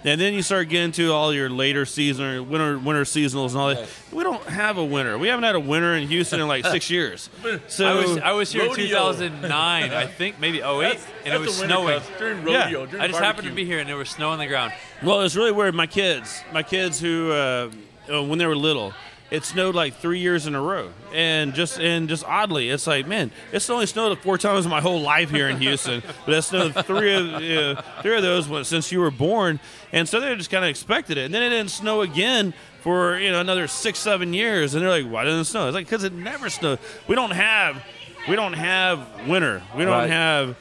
And 0.04 0.20
then 0.20 0.34
you 0.34 0.42
start 0.42 0.68
getting 0.68 0.90
to 0.92 1.12
all 1.12 1.32
your 1.32 1.48
later 1.48 1.86
season 1.86 2.24
or 2.24 2.42
winter 2.42 2.76
winter 2.76 3.04
seasonals 3.04 3.50
and 3.50 3.58
all 3.58 3.68
that. 3.68 3.88
We 4.10 4.24
don't 4.24 4.42
have 4.48 4.76
a 4.76 4.84
winter. 4.84 5.16
We 5.16 5.28
haven't 5.28 5.44
had 5.44 5.54
a 5.54 5.60
winter 5.60 5.94
in 5.94 6.08
Houston 6.08 6.40
in 6.40 6.48
like 6.48 6.66
six 6.66 6.90
years. 6.96 7.30
So 7.68 7.86
I 7.86 7.94
was 8.04 8.18
I 8.18 8.32
was 8.32 8.50
here 8.50 8.62
in 8.62 8.70
Rodeo. 8.70 8.84
2009, 9.12 9.92
I 9.92 10.06
think 10.08 10.40
maybe 10.40 10.58
08, 10.58 10.62
That's- 10.80 11.06
and 11.24 11.34
it 11.34 11.38
that's 11.38 11.46
was 11.46 11.58
a 11.58 11.60
winter 11.60 11.74
snowing. 11.76 12.00
cup 12.00 12.18
during 12.18 12.48
Yeah. 12.48 12.64
rodeo. 12.64 12.86
during 12.86 13.00
I 13.00 13.06
just 13.06 13.20
happened 13.20 13.44
to 13.44 13.50
barbecue. 13.50 13.54
be 13.54 13.64
here, 13.64 13.78
and 13.78 13.88
there 13.88 13.96
was 13.96 14.08
snow 14.10 14.30
on 14.30 14.40
the 14.40 14.46
ground. 14.48 14.72
Well, 15.04 15.20
it's 15.20 15.36
really 15.36 15.52
weird. 15.52 15.72
My 15.76 15.86
kids, 15.86 16.42
my 16.52 16.64
kids 16.64 16.98
who 16.98 17.30
uh, 17.30 17.70
uh, 18.12 18.24
when 18.24 18.40
they 18.40 18.46
were 18.46 18.56
little, 18.56 18.92
it 19.32 19.44
snowed 19.44 19.74
like 19.74 19.94
three 19.96 20.18
years 20.18 20.46
in 20.46 20.54
a 20.54 20.60
row, 20.60 20.90
and 21.12 21.54
just 21.54 21.78
and 21.80 22.08
just 22.08 22.22
oddly, 22.24 22.68
it's 22.68 22.86
like 22.86 23.06
man, 23.06 23.30
it's 23.50 23.68
only 23.70 23.86
snowed 23.86 24.16
four 24.18 24.36
times 24.38 24.66
in 24.66 24.70
my 24.70 24.80
whole 24.80 25.00
life 25.00 25.30
here 25.30 25.48
in 25.48 25.56
Houston, 25.58 26.02
but 26.26 26.34
it 26.34 26.42
snowed 26.42 26.74
three 26.84 27.14
of 27.14 27.34
uh, 27.34 27.82
three 28.02 28.16
of 28.16 28.22
those 28.22 28.68
since 28.68 28.92
you 28.92 29.00
were 29.00 29.10
born, 29.10 29.58
and 29.90 30.08
so 30.08 30.20
they 30.20 30.34
just 30.36 30.50
kind 30.50 30.64
of 30.64 30.68
expected 30.70 31.16
it, 31.18 31.24
and 31.24 31.34
then 31.34 31.42
it 31.42 31.48
didn't 31.48 31.70
snow 31.70 32.02
again 32.02 32.52
for 32.82 33.18
you 33.18 33.30
know 33.32 33.40
another 33.40 33.66
six 33.66 33.98
seven 33.98 34.34
years, 34.34 34.74
and 34.74 34.82
they're 34.84 34.90
like, 35.02 35.10
why 35.10 35.24
didn't 35.24 35.40
it 35.40 35.44
snow? 35.46 35.66
It's 35.66 35.74
like 35.74 35.86
because 35.86 36.04
it 36.04 36.12
never 36.12 36.50
snowed. 36.50 36.78
We 37.08 37.14
don't 37.14 37.30
have 37.32 37.82
we 38.28 38.36
don't 38.36 38.52
have 38.52 39.26
winter. 39.26 39.62
We 39.76 39.84
don't 39.84 39.92
Right. 39.94 40.10
have 40.10 40.56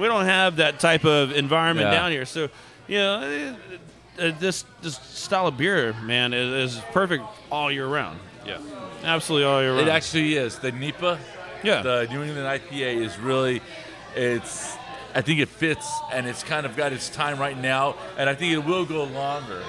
we 0.00 0.06
don't 0.08 0.24
have 0.24 0.56
that 0.56 0.80
type 0.80 1.04
of 1.04 1.30
environment 1.32 1.88
Yeah. 1.88 1.94
down 2.00 2.10
here. 2.10 2.24
So, 2.24 2.48
you 2.88 2.98
know, 2.98 3.56
uh, 4.18 4.22
uh, 4.22 4.32
this 4.38 4.64
this 4.82 4.96
style 4.98 5.46
of 5.46 5.56
beer, 5.56 5.94
man, 6.02 6.32
is, 6.32 6.74
is 6.76 6.82
perfect 6.92 7.24
all 7.50 7.70
year 7.70 7.86
round. 7.86 8.18
Yeah, 8.46 8.58
absolutely 9.04 9.46
all 9.46 9.60
year 9.62 9.74
round. 9.74 9.88
It 9.88 9.90
actually 9.90 10.34
is. 10.36 10.58
The 10.58 10.72
NEPA, 10.72 11.18
Yeah. 11.62 11.82
the 11.82 12.06
New 12.10 12.22
England 12.22 12.46
IPA 12.46 12.96
is 13.04 13.18
really, 13.18 13.62
it's, 14.16 14.76
I 15.14 15.20
think 15.22 15.38
it 15.40 15.48
fits 15.48 15.88
and 16.12 16.26
it's 16.26 16.42
kind 16.42 16.66
of 16.66 16.76
got 16.76 16.92
its 16.92 17.08
time 17.08 17.38
right 17.38 17.56
now, 17.56 17.94
and 18.18 18.28
I 18.28 18.34
think 18.34 18.52
it 18.52 18.64
will 18.64 18.84
go 18.84 19.04
longer. 19.04 19.62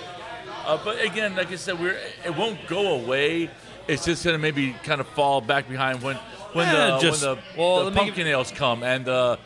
Uh, 0.65 0.79
but 0.83 1.01
again, 1.03 1.35
like 1.35 1.51
I 1.51 1.55
said, 1.55 1.79
we're 1.79 1.97
it 2.25 2.35
won't 2.37 2.67
go 2.67 2.95
away. 2.95 3.49
It's 3.87 4.05
just 4.05 4.23
gonna 4.23 4.37
maybe 4.37 4.73
kind 4.83 5.01
of 5.01 5.07
fall 5.09 5.41
back 5.41 5.67
behind 5.67 6.01
when 6.01 6.15
when 6.53 6.67
Yeah, 6.67 6.91
the 6.91 6.99
just- 6.99 7.25
when 7.25 7.35
the, 7.35 7.41
well, 7.57 7.85
the 7.85 7.91
pumpkin 7.91 8.27
ales 8.27 8.51
come 8.51 8.81
and 8.83 9.03
the 9.05 9.37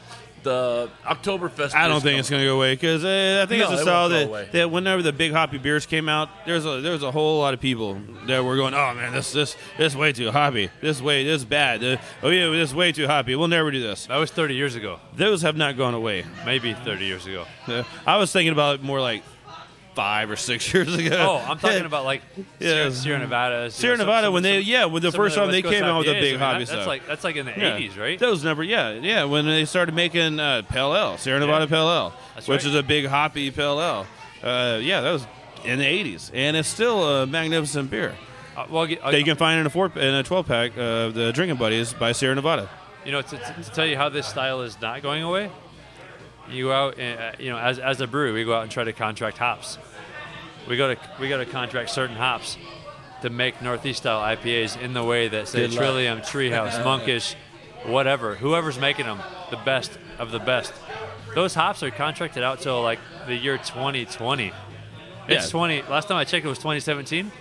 the 0.44 0.90
Oktoberfest. 1.06 1.74
I 1.76 1.88
don't 1.88 2.02
think 2.02 2.20
it's 2.20 2.30
going 2.30 2.42
to 2.42 2.48
go 2.48 2.56
away 2.56 2.74
because 2.74 3.04
uh, 3.04 3.42
I 3.44 3.46
think 3.48 3.62
No, 3.64 3.72
it's 3.72 3.82
a 3.82 3.84
style 3.84 4.10
that, 4.10 4.52
that 4.54 4.72
whenever 4.72 5.02
the 5.02 5.12
big 5.14 5.32
hoppy 5.32 5.58
beers 5.58 5.86
came 5.86 6.08
out, 6.08 6.30
there's 6.46 6.66
a 6.66 6.82
there's 6.82 7.04
a 7.04 7.12
whole 7.12 7.40
lot 7.40 7.54
of 7.54 7.60
people 7.60 8.00
that 8.28 8.44
were 8.44 8.56
going, 8.56 8.74
oh 8.74 8.94
man, 8.94 9.14
this 9.14 9.32
this 9.32 9.56
this 9.78 9.96
way 9.96 10.14
too 10.14 10.32
hoppy, 10.32 10.70
this 10.82 11.02
way 11.02 11.24
this 11.24 11.42
is 11.42 11.46
bad, 11.46 11.84
Uh, 11.84 11.98
oh 12.24 12.30
yeah, 12.30 12.50
this 12.50 12.74
way 12.74 12.92
too 12.92 13.08
hoppy. 13.08 13.36
We'll 13.36 13.48
never 13.48 13.72
do 13.72 13.82
this. 13.82 14.06
That 14.08 14.18
was 14.18 14.32
30 14.32 14.56
years 14.56 14.76
ago, 14.76 15.00
Those 15.16 15.42
have 15.42 15.58
not 15.58 15.78
gone 15.78 15.94
away. 15.94 16.26
maybe 16.46 16.74
30 16.74 17.06
years 17.06 17.26
ago. 17.26 17.46
Uh, 17.68 17.84
I 18.06 18.18
was 18.18 18.32
thinking 18.32 18.54
about 18.54 18.76
it 18.76 18.84
more 18.84 19.02
like 19.02 19.24
five 19.98 20.30
or 20.30 20.36
six 20.36 20.72
years 20.74 20.94
ago. 20.96 21.18
Oh, 21.44 21.52
I'm 21.52 21.58
talking 21.58 21.86
about 21.86 22.06
like 22.06 22.22
Yeah. 22.60 22.90
Sierra, 22.90 22.92
Sierra 22.92 23.20
Nevada. 23.20 23.64
you 23.66 23.70
Sierra 23.72 23.98
know, 23.98 24.04
Nevada 24.04 24.28
some- 24.28 24.34
when 24.36 24.44
they 24.44 24.60
yeah 24.60 24.86
when 24.86 25.02
the 25.02 25.12
first 25.12 25.36
time 25.36 25.50
they 25.50 25.64
Coast 25.64 25.74
came 25.74 25.84
out 25.84 25.98
with 25.98 26.08
the 26.08 26.14
big 26.14 26.30
I 26.30 26.32
mean, 26.32 26.40
hobby 26.40 26.60
that- 26.60 26.68
stuff. 26.68 26.78
That's 26.78 26.88
like 26.88 27.08
that's 27.08 27.24
like 27.24 27.36
in 27.36 27.46
the 27.48 27.52
Yeah. 27.52 27.78
80s, 27.80 27.98
right? 27.98 28.20
Those 28.20 28.44
never, 28.44 28.62
yeah, 28.64 28.92
yeah. 28.92 29.24
When 29.24 29.46
they 29.46 29.66
started 29.66 29.96
making 29.96 30.40
uh, 30.40 30.62
Pale 30.70 30.96
Ale, 30.96 31.18
Sierra 31.18 31.40
Nevada 31.40 31.66
Pale 31.68 31.90
Ale, 31.90 32.14
That's 32.36 32.48
which 32.48 32.64
right. 32.64 32.70
is 32.70 32.76
a 32.76 32.84
big 32.84 33.08
hoppy 33.08 33.50
Pale 33.52 33.82
Ale. 33.82 34.06
Uh, 34.44 34.78
yeah, 34.82 35.02
that 35.02 35.12
was 35.12 35.26
in 35.66 35.80
the 35.80 35.86
80s, 35.86 36.30
and 36.34 36.56
it's 36.56 36.70
still 36.70 37.04
a 37.24 37.26
magnificent 37.26 37.90
beer 37.90 38.16
Uh, 38.56 38.66
well, 38.70 38.82
I'll 38.82 38.88
get- 38.88 39.02
that 39.04 39.18
you 39.18 39.26
can 39.26 39.36
find 39.36 39.60
in 39.60 39.66
a 39.66 39.70
four 39.72 39.92
in 39.96 40.14
a 40.14 40.22
12 40.24 40.48
pack 40.48 40.78
of 40.78 41.16
the 41.16 41.32
Drinking 41.34 41.58
Buddies 41.58 41.94
by 41.94 42.12
Sierra 42.12 42.36
Nevada. 42.36 42.70
You 43.04 43.12
know, 43.14 43.22
to, 43.24 43.38
to 43.38 43.72
tell 43.74 43.86
you 43.88 43.98
how 43.98 44.10
this 44.10 44.28
style 44.28 44.62
is 44.62 44.80
not 44.80 45.02
going 45.02 45.24
away, 45.24 45.50
you 46.50 46.66
go 46.66 46.72
out, 46.74 46.98
and, 46.98 47.20
uh, 47.20 47.32
you 47.40 47.50
know, 47.50 47.58
as, 47.58 47.80
as 47.80 48.02
a 48.02 48.08
brewery, 48.08 48.32
we 48.32 48.44
go 48.44 48.54
out 48.56 48.64
and 48.64 48.72
try 48.72 48.84
to 48.84 48.94
contract 48.94 49.38
hops. 49.38 49.78
We 50.68 50.76
go 50.78 50.94
to 50.94 51.00
we 51.20 51.30
got 51.30 51.38
to 51.38 51.46
contract 51.46 51.90
certain 51.90 52.16
hops 52.16 52.58
to 53.22 53.30
make 53.30 53.62
Northeast 53.62 54.00
style 54.00 54.20
IPAs 54.36 54.80
in 54.82 54.94
the 54.94 55.04
way 55.04 55.28
that 55.30 55.48
say. 55.48 55.68
Trillium, 55.68 56.20
Treehouse, 56.20 56.84
Monkish, 56.86 57.36
whatever, 57.86 58.36
whoever's 58.36 58.78
making 58.80 59.06
them, 59.06 59.20
the 59.50 59.58
best 59.58 59.98
of 60.20 60.32
the 60.32 60.40
best. 60.40 60.74
Those 61.36 61.54
hops 61.54 61.84
are 61.84 61.92
contracted 61.92 62.44
out 62.44 62.60
till 62.62 62.82
like 62.82 63.00
the 63.28 63.36
year 63.36 63.58
2020. 63.58 64.52
It's 65.30 65.46
Yeah. 65.46 65.50
20. 65.52 65.82
Last 65.84 66.08
time 66.08 66.18
I 66.18 66.24
checked, 66.24 66.46
it 66.46 66.50
was 66.50 66.58
2017. 66.58 67.32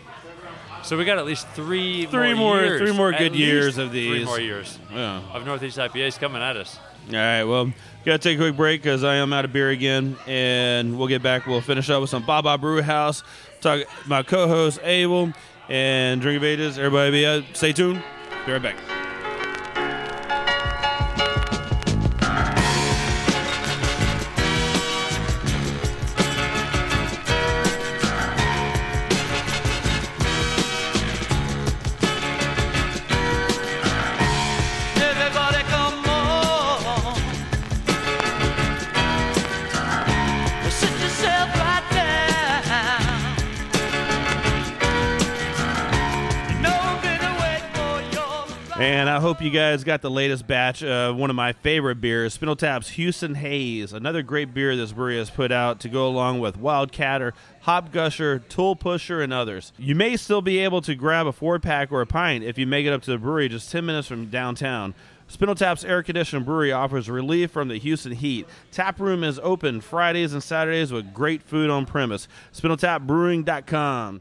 So 0.82 0.96
we 0.96 1.04
got 1.04 1.18
at 1.18 1.26
least 1.26 1.48
three 1.48 2.06
Three 2.06 2.34
more- 2.34 2.60
years, 2.60 2.80
three 2.80 2.92
more 2.96 3.10
good 3.12 3.34
years 3.34 3.76
of 3.76 3.90
these. 3.90 4.08
Three 4.10 4.24
more 4.24 4.38
years 4.40 4.78
Yeah. 4.92 5.20
of 5.32 5.44
Northeast 5.44 5.78
IPAs 5.78 6.18
coming 6.18 6.42
at 6.42 6.56
us. 6.56 6.78
All 7.08 7.14
right, 7.14 7.44
well, 7.44 7.66
got 8.04 8.20
to 8.20 8.28
take 8.28 8.36
a 8.38 8.42
quick 8.42 8.56
break 8.56 8.82
because 8.82 9.04
I 9.04 9.16
am 9.16 9.32
out 9.32 9.44
of 9.44 9.52
beer 9.52 9.70
again, 9.70 10.16
and 10.26 10.98
we'll 10.98 11.06
get 11.06 11.22
back. 11.22 11.46
We'll 11.46 11.60
finish 11.60 11.88
up 11.88 12.00
with 12.00 12.10
some 12.10 12.26
Baa 12.26 12.42
Baa 12.42 12.56
Brew 12.56 12.82
House. 12.82 13.22
Talk 13.60 13.82
my 14.06 14.24
co-host 14.24 14.80
Abel 14.82 15.32
and 15.68 16.20
Drink 16.20 16.38
of 16.38 16.44
Ages. 16.44 16.78
Everybody, 16.78 17.10
be 17.12 17.26
uh, 17.26 17.42
stay 17.52 17.72
tuned. 17.72 18.02
Be 18.44 18.52
right 18.52 18.62
back. 18.62 18.95
Guys 49.56 49.84
got 49.84 50.02
the 50.02 50.10
latest 50.10 50.46
batch 50.46 50.82
of 50.82 51.16
one 51.16 51.30
of 51.30 51.36
my 51.36 51.54
favorite 51.54 51.98
beers, 51.98 52.36
Spindletap's 52.36 52.90
Houston 52.90 53.36
Haze. 53.36 53.94
Another 53.94 54.20
great 54.22 54.52
beer 54.52 54.76
this 54.76 54.92
brewery 54.92 55.16
has 55.16 55.30
put 55.30 55.50
out 55.50 55.80
to 55.80 55.88
go 55.88 56.06
along 56.06 56.40
with 56.40 56.60
Wildcatter, 56.60 57.32
Hop 57.62 57.90
Gusher, 57.90 58.38
Tool 58.38 58.76
Pusher, 58.76 59.22
and 59.22 59.32
others. 59.32 59.72
You 59.78 59.94
may 59.94 60.18
still 60.18 60.42
be 60.42 60.58
able 60.58 60.82
to 60.82 60.94
grab 60.94 61.26
a 61.26 61.32
four 61.32 61.58
pack 61.58 61.90
or 61.90 62.02
a 62.02 62.06
pint 62.06 62.44
if 62.44 62.58
you 62.58 62.66
make 62.66 62.84
it 62.84 62.92
up 62.92 63.00
to 63.04 63.10
the 63.10 63.16
brewery 63.16 63.48
just 63.48 63.72
10 63.72 63.86
minutes 63.86 64.08
from 64.08 64.26
downtown. 64.26 64.94
Spindletap's 65.26 65.86
air 65.86 66.02
conditioned 66.02 66.44
brewery 66.44 66.70
offers 66.70 67.08
relief 67.08 67.50
from 67.50 67.68
the 67.68 67.78
Houston 67.78 68.12
heat. 68.12 68.46
Tap 68.72 69.00
room 69.00 69.24
is 69.24 69.40
open 69.42 69.80
Fridays 69.80 70.34
and 70.34 70.42
Saturdays 70.42 70.92
with 70.92 71.14
great 71.14 71.42
food 71.42 71.70
on 71.70 71.86
premise. 71.86 72.28
SpindletapBrewing.com. 72.52 74.20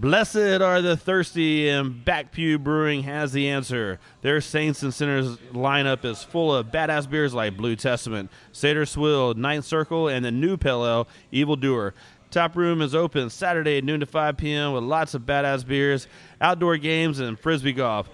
Blessed 0.00 0.62
are 0.62 0.80
the 0.80 0.96
thirsty, 0.96 1.68
and 1.68 2.02
Back 2.02 2.32
Pew 2.32 2.58
Brewing 2.58 3.02
has 3.02 3.32
the 3.32 3.50
answer. 3.50 4.00
Their 4.22 4.40
Saints 4.40 4.82
and 4.82 4.94
Sinners 4.94 5.36
lineup 5.52 6.06
is 6.06 6.24
full 6.24 6.54
of 6.54 6.68
badass 6.68 7.08
beers 7.08 7.34
like 7.34 7.58
Blue 7.58 7.76
Testament, 7.76 8.30
Seder 8.50 8.86
Swill, 8.86 9.34
Ninth 9.34 9.66
Circle, 9.66 10.08
and 10.08 10.24
the 10.24 10.30
new 10.30 10.56
Pale 10.56 10.86
Ale, 10.86 11.08
Evil 11.30 11.54
Doer. 11.54 11.92
Top 12.30 12.56
room 12.56 12.80
is 12.80 12.94
open 12.94 13.28
Saturday 13.28 13.76
at 13.76 13.84
noon 13.84 14.00
to 14.00 14.06
5 14.06 14.38
p.m. 14.38 14.72
with 14.72 14.84
lots 14.84 15.12
of 15.12 15.26
badass 15.26 15.66
beers, 15.66 16.06
outdoor 16.40 16.78
games, 16.78 17.20
and 17.20 17.38
frisbee 17.38 17.74
golf. 17.74 18.08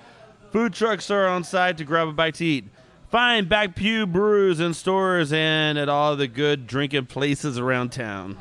Food 0.51 0.73
trucks 0.73 1.09
are 1.13 1.29
on 1.29 1.45
site 1.45 1.79
to 1.79 1.85
grab 1.85 2.09
a 2.09 2.13
bite 2.13 2.35
to 2.35 2.45
eat. 2.45 2.65
Find 3.13 3.49
Back 3.49 3.77
Pew 3.77 4.09
Brews 4.09 4.59
in 4.59 4.75
stores 4.75 5.33
and 5.33 5.79
at 5.79 5.89
all 5.89 6.17
the 6.17 6.27
good 6.27 6.67
drinking 6.67 7.07
places 7.07 7.61
around 7.61 7.93
town. 7.93 8.39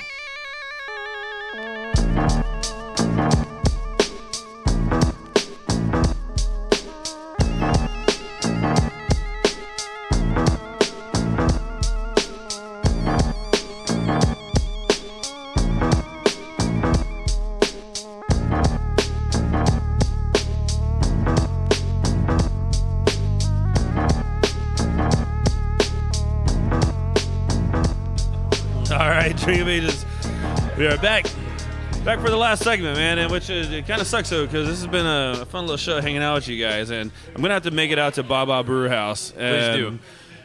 Last 32.46 32.62
segment, 32.62 32.96
man, 32.96 33.18
and 33.18 33.32
which 33.32 33.50
is, 33.50 33.72
it 33.72 33.88
kind 33.88 34.00
of 34.00 34.06
sucks 34.06 34.30
though 34.30 34.46
because 34.46 34.68
this 34.68 34.78
has 34.78 34.86
been 34.86 35.04
a, 35.04 35.44
fun 35.46 35.62
little 35.64 35.76
show 35.76 36.00
hanging 36.00 36.22
out 36.22 36.36
with 36.36 36.46
you 36.46 36.64
guys, 36.64 36.90
and 36.90 37.10
I'm 37.34 37.42
gonna 37.42 37.54
have 37.54 37.64
to 37.64 37.72
make 37.72 37.90
it 37.90 37.98
out 37.98 38.14
to 38.14 38.22
Baa 38.22 38.44
Baa 38.46 38.62
Brew 38.62 38.88
House. 38.88 39.32
and 39.36 39.76
do. 39.76 39.98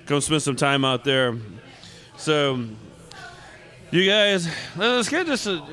Come 0.07 0.19
spend 0.19 0.41
some 0.41 0.55
time 0.55 0.83
out 0.83 1.03
there. 1.03 1.37
So, 2.17 2.65
you 3.91 4.09
guys, 4.09 4.47
uh, 4.47 4.51
let's 4.77 5.09
get 5.09 5.27
just. 5.27 5.45
A, 5.45 5.63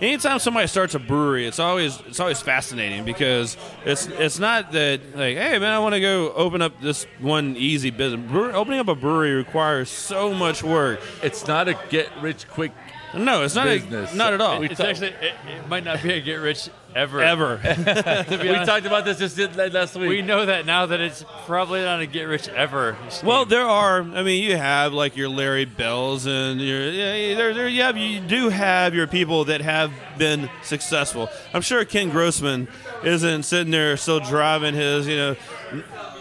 anytime 0.00 0.38
somebody 0.38 0.68
starts 0.68 0.94
a 0.94 0.98
brewery, 0.98 1.46
it's 1.46 1.58
always 1.58 2.00
it's 2.06 2.18
always 2.18 2.40
fascinating 2.40 3.04
because 3.04 3.58
it's 3.84 4.06
it's 4.06 4.38
not 4.38 4.72
that 4.72 5.02
like, 5.14 5.36
hey 5.36 5.58
man, 5.58 5.74
I 5.74 5.80
want 5.80 5.94
to 5.94 6.00
go 6.00 6.32
open 6.32 6.62
up 6.62 6.80
this 6.80 7.04
one 7.20 7.56
easy 7.58 7.90
business. 7.90 8.26
Brewer, 8.30 8.54
opening 8.54 8.80
up 8.80 8.88
a 8.88 8.94
brewery 8.94 9.34
requires 9.34 9.90
so 9.90 10.32
much 10.32 10.62
work. 10.62 11.02
It's 11.22 11.46
not 11.46 11.68
a 11.68 11.78
get 11.90 12.08
rich 12.22 12.48
quick. 12.48 12.72
No, 13.14 13.42
it's 13.42 13.54
not 13.54 13.66
a, 13.68 13.78
Business. 13.78 14.14
not 14.14 14.32
at 14.32 14.40
all. 14.40 14.62
It's 14.62 14.80
actually 14.80 15.08
it, 15.08 15.34
it 15.46 15.68
might 15.68 15.84
not 15.84 16.02
be 16.02 16.12
a 16.14 16.20
get 16.20 16.36
rich 16.36 16.70
ever. 16.94 17.20
ever. 17.20 17.60
We 18.42 18.48
honest, 18.48 18.66
talked 18.66 18.86
about 18.86 19.04
this 19.04 19.18
just 19.18 19.38
last 19.56 19.94
week. 19.96 20.08
we 20.08 20.22
know 20.22 20.46
that 20.46 20.66
now 20.66 20.86
that 20.86 21.00
it's 21.00 21.24
probably 21.44 21.82
not 21.82 22.00
a 22.00 22.06
get 22.06 22.24
rich 22.24 22.48
ever. 22.48 22.96
scheme. 23.08 23.28
Well, 23.28 23.44
there 23.44 23.64
are. 23.66 24.02
I 24.02 24.22
mean, 24.22 24.42
you 24.42 24.56
have 24.56 24.92
like 24.92 25.16
your 25.16 25.28
Larry 25.28 25.64
Bells, 25.64 26.26
and 26.26 26.60
your 26.60 26.88
yeah, 26.90 27.34
there, 27.36 27.54
there. 27.54 27.68
You 27.68 27.82
have 27.82 27.96
you 27.96 28.20
do 28.20 28.48
have 28.48 28.94
your 28.94 29.06
people 29.06 29.44
that 29.46 29.60
have 29.60 29.92
been 30.18 30.48
successful. 30.62 31.28
I'm 31.52 31.62
sure 31.62 31.84
Ken 31.84 32.10
Grossman 32.10 32.68
isn't 33.04 33.44
sitting 33.44 33.70
there 33.70 33.96
still 33.96 34.20
driving 34.20 34.74
his. 34.74 35.06
You 35.06 35.16
know, 35.16 35.36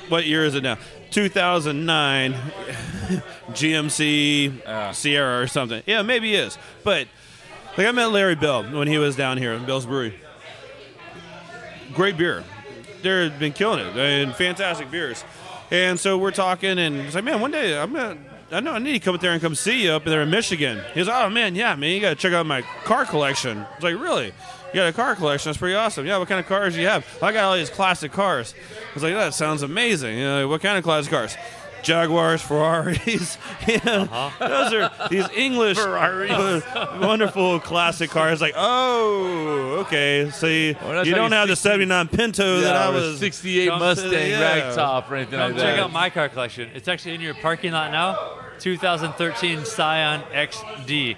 what 0.09 0.25
year 0.25 0.45
is 0.45 0.55
it 0.55 0.63
now? 0.63 0.77
2009 1.11 2.33
GMC 3.53 4.93
Sierra 4.95 5.41
or 5.41 5.47
something. 5.47 5.83
Yeah, 5.85 6.01
maybe 6.01 6.29
he 6.29 6.35
is. 6.35 6.57
But 6.83 7.07
like 7.77 7.87
I 7.87 7.91
met 7.91 8.07
Larry 8.07 8.35
Bell 8.35 8.63
when 8.63 8.87
he 8.87 8.97
was 8.97 9.15
down 9.15 9.37
here 9.37 9.53
in 9.53 9.65
Bell's 9.65 9.85
Brewery. 9.85 10.19
Great 11.93 12.17
beer. 12.17 12.43
They've 13.01 13.37
been 13.37 13.53
killing 13.53 13.85
it 13.85 13.97
and 13.97 14.33
fantastic 14.35 14.91
beers. 14.91 15.23
And 15.71 15.99
so 15.99 16.17
we're 16.17 16.31
talking, 16.31 16.77
and 16.77 16.97
it's 16.97 17.15
like, 17.15 17.23
man, 17.23 17.39
one 17.39 17.51
day 17.51 17.79
I'm 17.79 17.93
gonna. 17.93 18.17
I 18.51 18.59
know 18.59 18.73
I 18.73 18.79
need 18.79 18.91
to 18.93 18.99
come 18.99 19.15
up 19.15 19.21
there 19.21 19.31
and 19.31 19.41
come 19.41 19.55
see 19.55 19.85
you 19.85 19.91
up 19.91 20.03
there 20.03 20.21
in 20.23 20.29
Michigan. 20.29 20.81
He's 20.93 21.07
like, 21.07 21.25
oh 21.25 21.29
man, 21.29 21.55
yeah, 21.55 21.73
man, 21.75 21.95
you 21.95 22.01
gotta 22.01 22.15
check 22.15 22.33
out 22.33 22.45
my 22.45 22.63
car 22.83 23.05
collection. 23.05 23.59
I 23.59 23.75
was 23.75 23.83
like, 23.83 23.97
really? 23.97 24.25
You 24.25 24.75
got 24.75 24.87
a 24.87 24.93
car 24.93 25.15
collection? 25.15 25.49
That's 25.49 25.57
pretty 25.57 25.75
awesome. 25.75 26.05
Yeah, 26.05 26.17
what 26.17 26.27
kind 26.27 26.39
of 26.39 26.45
cars 26.47 26.75
do 26.75 26.81
you 26.81 26.87
have? 26.87 27.05
I 27.23 27.31
got 27.31 27.45
all 27.45 27.55
these 27.55 27.69
classic 27.69 28.11
cars. 28.11 28.53
I 28.91 28.93
was 28.93 29.03
like, 29.03 29.13
that 29.13 29.33
sounds 29.33 29.63
amazing. 29.63 30.17
You 30.17 30.23
know, 30.23 30.47
what 30.49 30.61
kind 30.61 30.77
of 30.77 30.83
classic 30.83 31.11
cars? 31.11 31.35
Jaguars, 31.83 32.41
Ferraris. 32.41 33.37
you 33.67 33.79
know, 33.85 34.01
Uh-huh. 34.03 34.47
Those 34.47 34.73
are 34.73 34.91
these 35.09 35.27
English 35.35 35.77
wonderful 37.01 37.59
classic 37.59 38.09
cars. 38.09 38.41
Like, 38.41 38.53
oh, 38.55 39.77
okay. 39.85 40.29
See, 40.31 40.75
We're 40.83 41.03
you 41.03 41.11
don't 41.15 41.31
talking 41.31 41.37
have 41.37 41.47
the 41.47 41.55
'79 41.55 42.07
Pinto 42.09 42.61
that 42.61 42.75
I 42.75 42.89
or 42.89 42.93
was. 42.93 43.19
68 43.19 43.67
Come 43.69 43.79
to- 43.79 43.85
Mustang 43.85 44.11
yeah. 44.11 44.71
ragtop 44.73 45.09
or 45.09 45.15
anything 45.15 45.39
Come 45.39 45.51
like 45.53 45.61
check 45.61 45.75
that. 45.75 45.79
out 45.83 45.91
my 45.91 46.09
car 46.09 46.29
collection. 46.29 46.69
It's 46.73 46.87
actually 46.87 47.15
in 47.15 47.21
your 47.21 47.33
parking 47.35 47.71
lot 47.73 47.91
now. 47.91 48.37
2013 48.59 49.65
Scion 49.65 50.21
XD. 50.33 51.17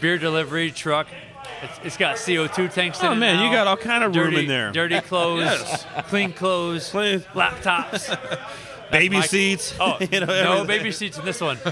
Beer 0.00 0.18
delivery 0.18 0.70
truck. 0.70 1.06
It's, 1.62 1.78
it's 1.84 1.96
got 1.96 2.16
CO2 2.16 2.72
tanks 2.72 3.00
in 3.00 3.06
Oh 3.06 3.12
it 3.12 3.16
man, 3.16 3.42
you 3.44 3.50
got 3.56 3.66
all 3.68 3.76
kind 3.76 4.02
of 4.02 4.14
room 4.16 4.34
in 4.34 4.46
there. 4.48 4.72
Dirty 4.72 5.00
clothes, 5.10 5.42
Yes. 5.44 5.86
clean 6.08 6.32
clothes, 6.32 6.90
Clean- 6.90 7.20
laptops. 7.34 8.08
Baby 8.92 9.16
my- 9.16 9.26
seats. 9.26 9.74
Oh, 9.80 9.96
you 10.10 10.20
know, 10.20 10.26
no 10.26 10.64
baby 10.64 10.92
seats 10.92 11.18
in 11.18 11.24
this 11.24 11.40
one. 11.40 11.58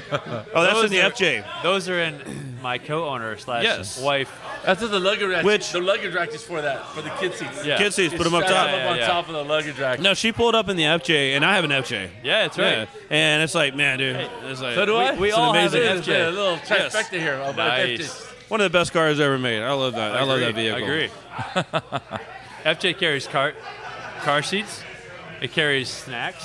Oh, 0.53 0.63
that's 0.63 0.75
Those 0.75 0.85
in 0.87 0.91
the 0.91 1.03
are- 1.03 1.11
FJ. 1.11 1.63
Those 1.63 1.89
are 1.89 2.01
in 2.01 2.59
my 2.63 2.79
co-owner 2.79 3.37
slash 3.39 3.63
Yes. 3.65 4.01
wife. 4.01 4.31
That's 4.65 4.83
what 4.83 4.91
the 4.91 5.01
luggage 5.01 5.29
rack. 5.29 5.45
Which- 5.45 5.71
the 5.73 5.81
luggage 5.81 6.13
rack 6.15 6.35
is 6.35 6.43
for 6.43 6.61
that, 6.61 6.87
for 6.89 7.03
the 7.03 7.11
kid 7.11 7.35
seats. 7.35 7.65
Yeah. 7.65 7.79
Kid 7.79 7.93
seats, 7.95 8.13
You 8.13 8.19
put 8.19 8.25
them 8.25 8.35
up 8.35 8.45
top. 8.45 8.67
them 8.71 8.97
Yeah, 8.97 9.05
on 9.05 9.09
top 9.09 9.29
of 9.29 9.35
the 9.35 9.45
luggage 9.45 9.79
rack. 9.79 10.01
No, 10.01 10.15
she 10.15 10.33
pulled 10.33 10.55
up 10.55 10.69
in 10.69 10.77
the 10.77 10.83
FJ, 10.85 11.35
and 11.37 11.45
I 11.45 11.55
have 11.55 11.65
an 11.65 11.71
FJ. 11.71 12.11
Yeah, 12.23 12.43
that's 12.43 12.59
right. 12.59 12.77
Yeah. 12.79 12.87
And 13.11 13.43
it's 13.43 13.55
like, 13.55 13.75
man, 13.77 13.99
dude, 13.99 14.17
it's 14.45 14.61
like 14.61 14.75
So 14.75 14.85
do 14.87 14.97
I. 14.97 15.15
we 15.19 15.29
it's 15.29 15.37
an 15.37 15.43
all 15.43 15.53
have 15.53 15.73
amazing 15.75 15.89
an 15.89 16.03
There's 16.03 16.07
FJ. 16.07 16.29
a 16.29 16.31
little 16.31 16.59
Yes. 16.69 17.09
here. 17.11 17.35
of 17.35 17.57
Nice. 17.57 18.01
FJs. 18.01 18.27
one 18.51 18.61
of 18.61 18.71
the 18.71 18.77
best 18.79 18.93
cars 18.93 19.21
ever 19.21 19.39
made. 19.39 19.63
I 19.63 19.73
love 19.73 19.95
that. 19.95 20.13
I, 20.17 20.23
love 20.25 20.41
that 20.41 20.55
vehicle. 20.55 20.79
I 20.79 20.83
agree. 20.83 21.11
FJ 22.65 22.99
carries 22.99 23.27
car 23.27 23.55
car 24.23 24.43
seats. 24.43 24.83
It 25.41 25.53
carries 25.53 25.89
snacks. 25.89 26.45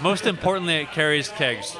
Most 0.00 0.26
importantly, 0.26 0.76
it 0.76 0.92
carries 0.92 1.28
kegs. 1.28 1.76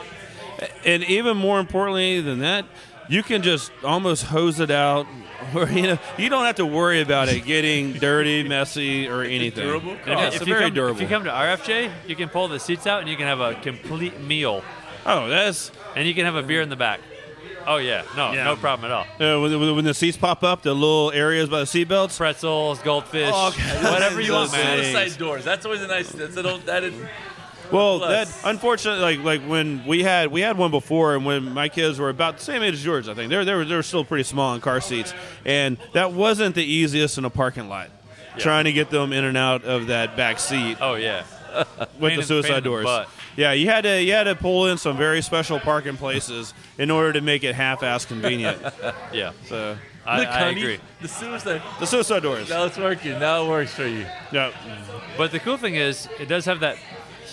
And 0.84 1.02
even 1.04 1.36
more 1.36 1.58
importantly 1.60 2.20
than 2.20 2.40
that, 2.40 2.64
you 3.08 3.22
can 3.22 3.42
just 3.42 3.72
almost 3.82 4.24
hose 4.24 4.60
it 4.60 4.70
out. 4.70 5.06
Or, 5.54 5.66
you 5.68 5.82
know, 5.82 5.98
you 6.18 6.28
don't 6.28 6.44
have 6.44 6.56
to 6.56 6.66
worry 6.66 7.00
about 7.00 7.28
it 7.30 7.46
getting 7.46 7.94
dirty, 7.94 8.46
messy, 8.46 9.08
or 9.08 9.22
anything. 9.22 9.64
durable 9.66 9.96
car. 10.04 10.12
Yes, 10.14 10.34
if, 10.36 10.46
you 10.46 10.52
very 10.52 10.66
come, 10.66 10.74
durable. 10.74 10.96
if 10.96 11.00
you 11.02 11.08
come 11.08 11.24
to 11.24 11.30
our 11.30 11.56
FJ, 11.56 11.90
you 12.06 12.14
can 12.14 12.28
pull 12.28 12.46
the 12.48 12.60
seats 12.60 12.86
out 12.86 13.00
and 13.00 13.08
you 13.08 13.16
can 13.16 13.26
have 13.26 13.40
a 13.40 13.54
complete 13.54 14.20
meal, 14.20 14.62
oh, 15.06 15.28
that's 15.28 15.72
and 15.96 16.06
you 16.06 16.12
can 16.14 16.26
have 16.26 16.36
a 16.36 16.42
beer 16.42 16.60
in 16.60 16.68
the 16.68 16.76
back. 16.76 17.00
Oh 17.66 17.78
yeah, 17.78 18.02
no, 18.16 18.32
Yeah. 18.32 18.44
no 18.44 18.56
problem 18.56 18.92
at 18.92 18.94
all. 18.94 19.04
uh, 19.36 19.40
when, 19.40 19.58
when- 19.58 19.76
when 19.76 19.84
the 19.86 19.94
seats 19.94 20.18
pop 20.18 20.44
up, 20.44 20.62
the 20.62 20.74
little 20.74 21.10
areas 21.10 21.48
by 21.48 21.60
the 21.60 21.64
seatbelts. 21.64 22.18
Pretzels, 22.18 22.78
goldfish, 22.80 23.30
Oh, 23.32 23.50
whatever 23.90 24.20
you 24.20 24.32
want, 24.34 24.50
Those 24.52 24.60
man. 24.62 24.84
Suicide 24.84 25.18
doors. 25.18 25.42
That's 25.44 25.64
always 25.64 25.80
a 25.80 25.86
nice. 25.86 26.10
That's 26.10 26.36
an 26.36 26.44
old. 26.46 26.66
That 26.66 26.84
is. 26.84 26.94
Well, 27.72 27.98
Plus. 27.98 28.40
that 28.40 28.48
unfortunately, 28.48 29.16
like 29.16 29.24
like 29.24 29.48
when 29.48 29.84
we 29.86 30.02
had 30.02 30.30
we 30.30 30.40
had 30.40 30.58
one 30.58 30.70
before, 30.70 31.14
and 31.14 31.24
when 31.24 31.52
my 31.52 31.68
kids 31.68 31.98
were 31.98 32.08
about 32.08 32.38
the 32.38 32.44
same 32.44 32.62
age 32.62 32.74
as 32.74 32.84
yours, 32.84 33.08
I 33.08 33.14
think 33.14 33.30
they're 33.30 33.44
they 33.44 33.54
were 33.54 33.64
they 33.64 33.76
were 33.76 33.82
still 33.82 34.04
pretty 34.04 34.24
small 34.24 34.54
in 34.54 34.60
car 34.60 34.80
seats, 34.80 35.14
and 35.44 35.76
that 35.92 36.12
wasn't 36.12 36.54
the 36.54 36.64
easiest 36.64 37.18
in 37.18 37.24
a 37.24 37.30
parking 37.30 37.68
lot. 37.68 37.90
Trying 38.38 38.64
to 38.64 38.72
get 38.72 38.90
them 38.90 39.12
in 39.12 39.24
and 39.24 39.36
out 39.36 39.64
of 39.64 39.88
that 39.88 40.16
back 40.16 40.38
seat 40.38 40.78
Oh 40.80 40.94
yeah, 40.94 41.24
with 41.98 42.10
pain 42.10 42.16
the 42.20 42.22
suicide 42.22 42.48
in 42.48 42.54
the 42.54 42.60
doors. 42.62 43.06
Yeah, 43.36 43.52
you 43.52 43.68
had 43.68 43.82
to 43.82 44.02
you 44.02 44.12
had 44.12 44.24
to 44.24 44.34
pull 44.34 44.66
in 44.68 44.78
some 44.78 44.96
very 44.96 45.20
special 45.22 45.58
parking 45.60 45.96
places 45.96 46.54
in 46.78 46.90
order 46.90 47.12
to 47.14 47.20
make 47.20 47.44
it 47.44 47.54
half-ass 47.54 48.04
convenient. 48.04 48.58
yeah. 49.12 49.32
so 49.46 49.76
I, 50.06 50.18
Look, 50.20 50.28
I 50.28 50.38
honey, 50.40 50.60
agree. 50.60 50.80
The 51.02 51.08
suicide. 51.08 51.62
the 51.78 51.86
suicide 51.86 52.22
doors. 52.22 52.48
Now 52.48 52.64
it's 52.64 52.78
working. 52.78 53.18
Now 53.18 53.44
it 53.44 53.48
works 53.48 53.74
for 53.74 53.86
you. 53.86 54.06
Yeah. 54.32 54.52
But 55.16 55.32
the 55.32 55.38
cool 55.38 55.56
thing 55.56 55.74
is, 55.74 56.08
it 56.18 56.26
does 56.26 56.44
have 56.46 56.60
that 56.60 56.76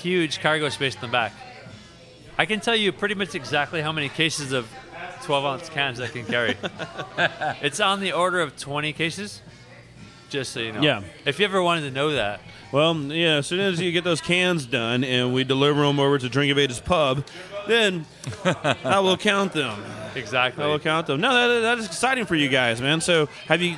huge 0.02 0.40
cargo 0.40 0.70
space 0.70 0.96
in 0.96 1.02
the 1.02 1.08
back. 1.08 1.34
I 2.38 2.46
can 2.46 2.60
tell 2.60 2.76
you 2.76 2.92
pretty 2.92 3.16
much 3.16 3.34
exactly 3.36 3.82
how 3.82 3.92
many 3.92 4.10
cases 4.10 4.52
of 4.52 4.70
12 5.24 5.46
ounce 5.46 5.70
cans 5.70 6.00
I 6.00 6.08
can 6.08 6.26
carry. 6.26 6.56
it's 7.62 7.80
on 7.80 8.00
the 8.00 8.12
order 8.12 8.40
of 8.42 8.56
20 8.58 8.94
cases, 8.94 9.42
just 10.30 10.52
so 10.52 10.60
you 10.60 10.72
know. 10.72 10.82
Yeah. 10.82 11.02
If 11.26 11.40
you 11.40 11.46
ever 11.46 11.62
wanted 11.64 11.82
to 11.82 11.92
know 11.92 12.12
that, 12.12 12.42
Well, 12.72 12.96
yeah, 12.96 13.38
as 13.38 13.48
soon 13.48 13.60
as 13.60 13.82
you 13.82 13.92
get 13.92 14.04
those 14.04 14.22
cans 14.22 14.66
done 14.68 15.04
and 15.04 15.34
we 15.34 15.44
deliver 15.44 15.82
them 15.82 16.00
over 16.00 16.18
to 16.20 16.30
Drink 16.30 16.56
Ages 16.56 16.80
Pub, 16.80 17.26
then 17.68 18.06
I 18.84 19.00
will 19.00 19.18
count 19.18 19.54
them. 19.54 19.84
exactly. 20.16 20.64
I 20.64 20.68
will 20.68 20.80
count 20.80 21.08
them. 21.08 21.20
No, 21.20 21.34
that, 21.34 21.62
that 21.62 21.78
is 21.80 21.88
exciting 21.88 22.26
for 22.26 22.36
you 22.36 22.50
guys, 22.50 22.80
man. 22.82 23.02
So, 23.02 23.28
have 23.48 23.62
you, 23.64 23.76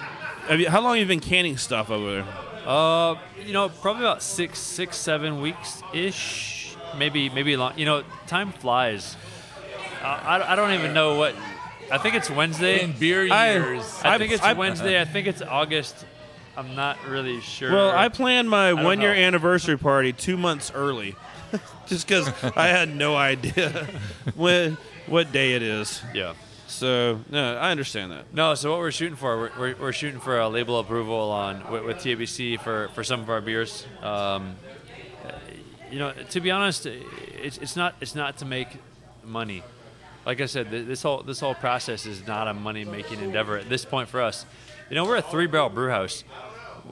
have 0.49 0.59
you, 0.59 0.69
how 0.69 0.81
long 0.81 0.97
have 0.97 0.99
you 1.01 1.05
been 1.07 1.19
canning 1.21 1.55
stuff 1.57 1.89
over 1.89 2.11
there? 2.11 2.25
Uh, 2.65 3.15
you 3.45 3.53
know, 3.53 3.69
probably 3.69 4.03
about 4.03 4.21
six, 4.21 4.59
six, 4.59 4.97
seven 4.97 5.41
weeks 5.41 5.81
ish. 5.93 6.75
Maybe, 6.97 7.29
maybe 7.29 7.55
long. 7.55 7.77
You 7.77 7.85
know, 7.85 8.03
time 8.27 8.51
flies. 8.51 9.15
Uh, 10.01 10.05
I, 10.05 10.53
I 10.53 10.55
don't 10.55 10.71
even 10.73 10.93
know 10.93 11.15
what. 11.17 11.35
I 11.91 11.97
think 11.97 12.15
it's 12.15 12.29
Wednesday. 12.29 12.81
In 12.83 12.91
beer 12.93 13.31
I- 13.31 13.51
years. 13.53 13.99
I 14.03 14.09
I've- 14.15 14.23
think 14.23 14.33
it's 14.33 14.43
I've- 14.43 14.59
Wednesday. 14.59 14.99
I 15.01 15.05
think 15.05 15.27
it's 15.27 15.41
August. 15.41 16.05
I'm 16.57 16.75
not 16.75 16.97
really 17.07 17.39
sure. 17.41 17.71
Well, 17.71 17.91
I 17.91 18.09
planned 18.09 18.49
my 18.49 18.69
don't 18.71 18.83
one 18.83 18.99
year 19.01 19.13
know. 19.13 19.21
anniversary 19.21 19.77
party 19.77 20.11
two 20.11 20.35
months 20.35 20.71
early, 20.75 21.15
just 21.87 22.05
because 22.07 22.27
I 22.55 22.67
had 22.67 22.93
no 22.93 23.15
idea 23.15 23.87
when 24.35 24.77
what 25.07 25.31
day 25.31 25.53
it 25.53 25.61
is. 25.63 26.01
yeah. 26.13 26.33
So, 26.69 27.19
no, 27.31 27.57
I 27.57 27.71
understand 27.71 28.11
that. 28.11 28.33
No, 28.33 28.53
so 28.53 28.71
what 28.71 28.79
we're 28.79 28.91
shooting 28.91 29.15
for, 29.15 29.49
we're, 29.57 29.75
we're, 29.75 29.91
shooting 29.91 30.19
for 30.19 30.39
a 30.39 30.47
label 30.47 30.79
approval 30.79 31.31
on 31.31 31.69
with, 31.71 31.83
with 31.83 31.97
TABC 31.97 32.59
for, 32.59 32.89
for 32.89 33.03
some 33.03 33.21
of 33.21 33.29
our 33.29 33.41
beers. 33.41 33.87
Um, 34.03 34.55
you 35.91 35.97
know, 35.99 36.13
to 36.29 36.39
be 36.39 36.51
honest, 36.51 36.85
it's, 36.85 37.57
it's 37.57 37.75
not 37.75 37.95
it's 38.01 38.15
not 38.15 38.37
to 38.37 38.45
make 38.45 38.67
money. 39.23 39.63
Like 40.25 40.41
I 40.41 40.45
said, 40.45 40.69
this 40.69 41.01
whole 41.01 41.23
this 41.23 41.39
whole 41.39 41.55
process 41.55 42.05
is 42.05 42.25
not 42.27 42.47
a 42.47 42.53
money 42.53 42.85
making 42.85 43.19
endeavor 43.19 43.57
at 43.57 43.69
this 43.69 43.85
point 43.85 44.09
for 44.09 44.21
us. 44.21 44.45
You 44.89 44.95
know, 44.95 45.05
we're 45.05 45.17
a 45.17 45.21
three 45.21 45.47
barrel 45.47 45.69
brew 45.69 45.89
house. 45.89 46.23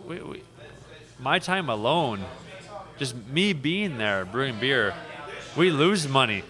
We, 0.08 0.22
we, 0.22 0.44
my 1.20 1.40
time 1.40 1.70
alone, 1.70 2.24
just 2.98 3.16
me 3.28 3.54
being 3.54 3.98
there 3.98 4.26
brewing 4.26 4.60
beer, 4.60 4.94
we 5.56 5.70
lose 5.72 6.08
money. 6.08 6.44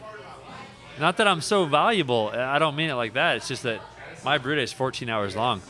Not 1.00 1.18
that 1.18 1.28
I'm 1.28 1.42
so 1.42 1.66
valuable. 1.66 2.32
I 2.34 2.60
don't 2.60 2.76
mean 2.76 2.90
it 2.90 2.96
like 2.96 3.14
that. 3.14 3.38
It's 3.38 3.48
just 3.48 3.64
that 3.64 3.82
my 4.26 4.38
brew 4.38 4.56
day 4.56 4.64
is 4.64 4.74
14 4.74 5.10
hours 5.10 5.36
long. 5.36 5.62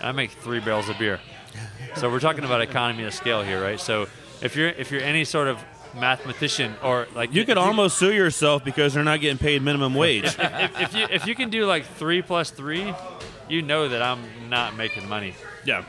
And 0.00 0.08
I 0.08 0.12
make 0.12 0.30
three 0.32 0.60
barrels 0.60 0.88
of 0.88 0.98
beer. 0.98 1.20
So 1.96 2.10
we're 2.10 2.20
talking 2.20 2.44
about 2.44 2.60
economy 2.60 3.04
of 3.04 3.14
scale 3.14 3.42
here, 3.42 3.62
right? 3.62 3.80
So 3.80 4.06
if 4.42 4.56
you're 4.56 4.68
if 4.68 4.90
you're 4.90 5.00
any 5.02 5.24
sort 5.24 5.48
of 5.48 5.58
mathematician 5.94 6.74
or 6.82 7.06
like 7.14 7.32
You 7.32 7.44
could 7.46 7.56
almost 7.56 7.96
sue 7.96 8.12
yourself 8.12 8.64
because 8.64 8.92
they're 8.92 9.04
not 9.04 9.20
getting 9.20 9.38
paid 9.38 9.62
minimum 9.62 9.94
wage. 9.94 10.24
if, 10.38 10.80
if 10.80 10.94
you 10.94 11.06
if 11.10 11.26
you 11.26 11.34
can 11.34 11.48
do 11.48 11.64
like 11.64 11.86
three 11.86 12.20
plus 12.20 12.50
three, 12.50 12.92
you 13.48 13.62
know 13.62 13.88
that 13.88 14.02
I'm 14.02 14.20
not 14.50 14.76
making 14.76 15.08
money. 15.08 15.34
yeah. 15.64 15.84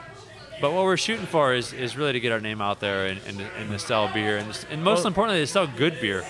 But 0.59 0.71
what 0.73 0.85
we're 0.85 0.97
shooting 0.97 1.27
for 1.27 1.53
is, 1.53 1.71
is 1.71 1.95
really 1.95 2.13
to 2.13 2.19
get 2.19 2.31
our 2.31 2.39
name 2.39 2.61
out 2.63 2.79
there 2.79 3.05
and, 3.05 3.19
and, 3.27 3.39
and 3.41 3.69
to 3.69 3.77
sell 3.77 4.11
beer 4.11 4.37
and, 4.37 4.47
and 4.71 4.83
most 4.83 4.99
Well- 4.99 5.07
importantly 5.07 5.41
to 5.43 5.47
sell 5.47 5.67
good 5.67 5.99
beer. 6.01 6.25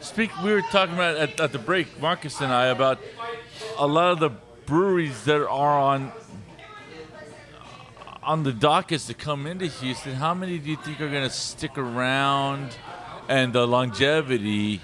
Speak. 0.00 0.30
We 0.42 0.52
were 0.52 0.62
talking 0.62 0.94
about 0.94 1.16
at, 1.16 1.40
at 1.40 1.52
the 1.52 1.58
break, 1.58 2.00
Marcus 2.00 2.40
and 2.40 2.52
I, 2.52 2.66
about 2.66 2.98
a 3.78 3.86
lot 3.86 4.12
of 4.12 4.18
the 4.20 4.30
breweries 4.66 5.24
that 5.24 5.46
are 5.46 5.78
on 5.80 6.12
on 8.22 8.42
the 8.42 8.52
dockets 8.52 9.06
to 9.06 9.14
come 9.14 9.46
into 9.46 9.66
Houston. 9.66 10.14
How 10.14 10.34
many 10.34 10.58
do 10.58 10.70
you 10.70 10.76
think 10.76 11.00
are 11.00 11.08
going 11.08 11.24
to 11.28 11.34
stick 11.34 11.76
around, 11.76 12.76
and 13.28 13.52
the 13.52 13.66
longevity 13.66 14.80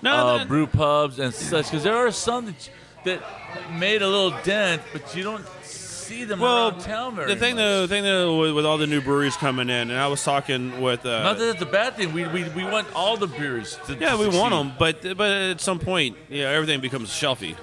No, 0.00 0.12
uh, 0.14 0.38
that- 0.38 0.48
brew 0.48 0.66
pubs 0.66 1.18
and 1.18 1.34
such? 1.34 1.66
Because 1.66 1.82
there 1.84 1.96
are 1.96 2.12
some 2.12 2.46
that 2.46 2.70
that 3.04 3.20
made 3.72 4.00
a 4.00 4.06
little 4.08 4.38
dent, 4.44 4.80
but 4.92 5.14
you 5.16 5.24
don't 5.24 5.44
see 6.12 6.24
them 6.24 6.40
Well, 6.40 6.68
around 6.70 6.80
town 6.80 7.16
very 7.16 7.34
the 7.34 7.40
thing 7.40 7.54
much. 7.56 7.62
though, 7.62 7.80
the 7.82 7.88
thing 7.88 8.04
though, 8.04 8.38
with, 8.40 8.54
with 8.54 8.66
all 8.66 8.78
the 8.78 8.86
new 8.86 9.00
breweries 9.00 9.36
coming 9.36 9.68
in, 9.68 9.90
and 9.90 9.98
I 9.98 10.06
was 10.08 10.22
talking 10.22 10.80
with, 10.80 11.04
uh, 11.06 11.22
Not 11.22 11.38
that 11.38 11.50
it's 11.50 11.62
a 11.62 11.66
bad 11.66 11.96
thing. 11.96 12.12
We, 12.12 12.26
we, 12.28 12.44
we 12.50 12.64
want 12.64 12.86
all 12.94 13.16
the 13.16 13.26
beers 13.26 13.78
to 13.86 13.94
yeah, 13.94 14.10
to 14.12 14.18
we 14.18 14.28
want 14.28 14.52
them, 14.52 14.72
but 14.78 15.16
but 15.16 15.30
at 15.30 15.60
some 15.60 15.78
point, 15.78 16.16
yeah, 16.28 16.46
everything 16.50 16.80
becomes 16.80 17.10
shelfy, 17.10 17.56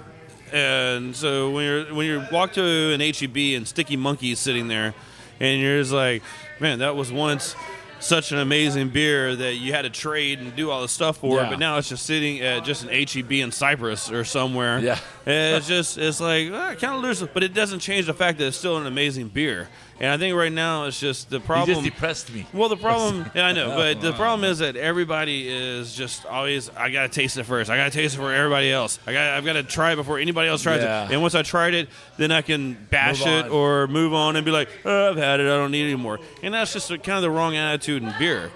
and 0.51 1.15
so 1.15 1.51
when 1.51 1.65
you're 1.65 1.93
when 1.93 2.05
you 2.05 2.23
walk 2.31 2.53
to 2.53 2.63
an 2.93 2.99
HEB 2.99 3.37
and 3.57 3.67
Sticky 3.67 3.97
Monkey's 3.97 4.39
sitting 4.39 4.67
there, 4.67 4.93
and 5.39 5.61
you're 5.61 5.79
just 5.81 5.91
like, 5.93 6.23
man, 6.59 6.79
that 6.79 6.95
was 6.95 7.11
once 7.11 7.55
such 7.99 8.31
an 8.31 8.39
amazing 8.39 8.89
beer 8.89 9.35
that 9.35 9.55
you 9.55 9.73
had 9.73 9.81
to 9.83 9.89
trade 9.89 10.39
and 10.39 10.55
do 10.55 10.69
all 10.71 10.81
this 10.81 10.91
stuff 10.91 11.17
for, 11.17 11.37
Yeah. 11.37 11.49
but 11.49 11.59
now 11.59 11.77
it's 11.77 11.89
just 11.89 12.05
sitting 12.05 12.39
at 12.41 12.63
just 12.63 12.83
an 12.83 12.89
HEB 12.89 13.31
in 13.33 13.51
Cypress 13.51 14.09
or 14.11 14.23
somewhere. 14.23 14.79
Yeah. 14.79 14.97
And 15.25 15.57
it's 15.57 15.67
just 15.67 15.97
it's 15.97 16.19
like 16.21 16.49
ah, 16.51 16.75
kind 16.79 16.95
of 16.95 17.01
loses, 17.01 17.27
but 17.33 17.43
it 17.43 17.53
doesn't 17.53 17.79
change 17.79 18.05
the 18.05 18.13
fact 18.13 18.37
that 18.39 18.47
it's 18.47 18.57
still 18.57 18.77
an 18.77 18.87
amazing 18.87 19.27
beer. 19.29 19.67
And 20.01 20.09
I 20.09 20.17
think 20.17 20.33
right 20.35 20.51
now 20.51 20.85
it's 20.85 20.97
just 20.97 21.29
the 21.29 21.39
You 21.39 21.43
problem. 21.45 21.75
just 21.75 21.83
depressed 21.83 22.33
me. 22.33 22.45
Well, 22.53 22.69
the 22.69 22.77
problem, 22.77 23.29
yeah, 23.35 23.45
I 23.47 23.51
know, 23.51 23.75
but 23.75 23.99
the 23.99 24.13
problem 24.13 24.49
is 24.49 24.59
that 24.59 24.77
everybody 24.77 25.49
is 25.49 25.93
just 25.93 26.25
always. 26.25 26.69
I 26.69 26.89
gotta 26.89 27.09
taste 27.09 27.37
it 27.37 27.43
first. 27.43 27.69
I 27.69 27.75
gotta 27.75 27.91
taste 27.91 28.15
it 28.15 28.17
for 28.17 28.31
everybody 28.33 28.71
else. 28.71 28.97
I 29.05 29.11
got. 29.11 29.33
I've 29.33 29.43
got 29.43 29.53
to 29.53 29.63
try 29.63 29.91
it 29.91 29.97
before 29.97 30.17
anybody 30.17 30.47
else 30.47 30.63
tries 30.63 30.81
Yeah. 30.81 31.03
it. 31.05 31.11
And 31.11 31.21
once 31.21 31.35
I 31.35 31.41
tried 31.41 31.73
it, 31.73 31.89
then 32.17 32.31
I 32.31 32.41
can 32.41 32.75
bash 32.89 33.25
it 33.25 33.49
or 33.51 33.87
move 33.87 34.13
on 34.13 34.37
and 34.37 34.45
be 34.45 34.51
like, 34.51 34.69
oh, 34.85 35.09
I've 35.11 35.17
had 35.17 35.41
it. 35.41 35.43
I 35.43 35.57
don't 35.57 35.71
need 35.71 35.81
it 35.83 35.93
anymore. 35.93 36.19
And 36.43 36.53
that's 36.53 36.71
just 36.71 36.87
kind 36.89 37.17
of 37.17 37.21
the 37.21 37.29
wrong 37.31 37.57
attitude 37.57 38.01
in 38.01 38.13
beer. 38.17 38.51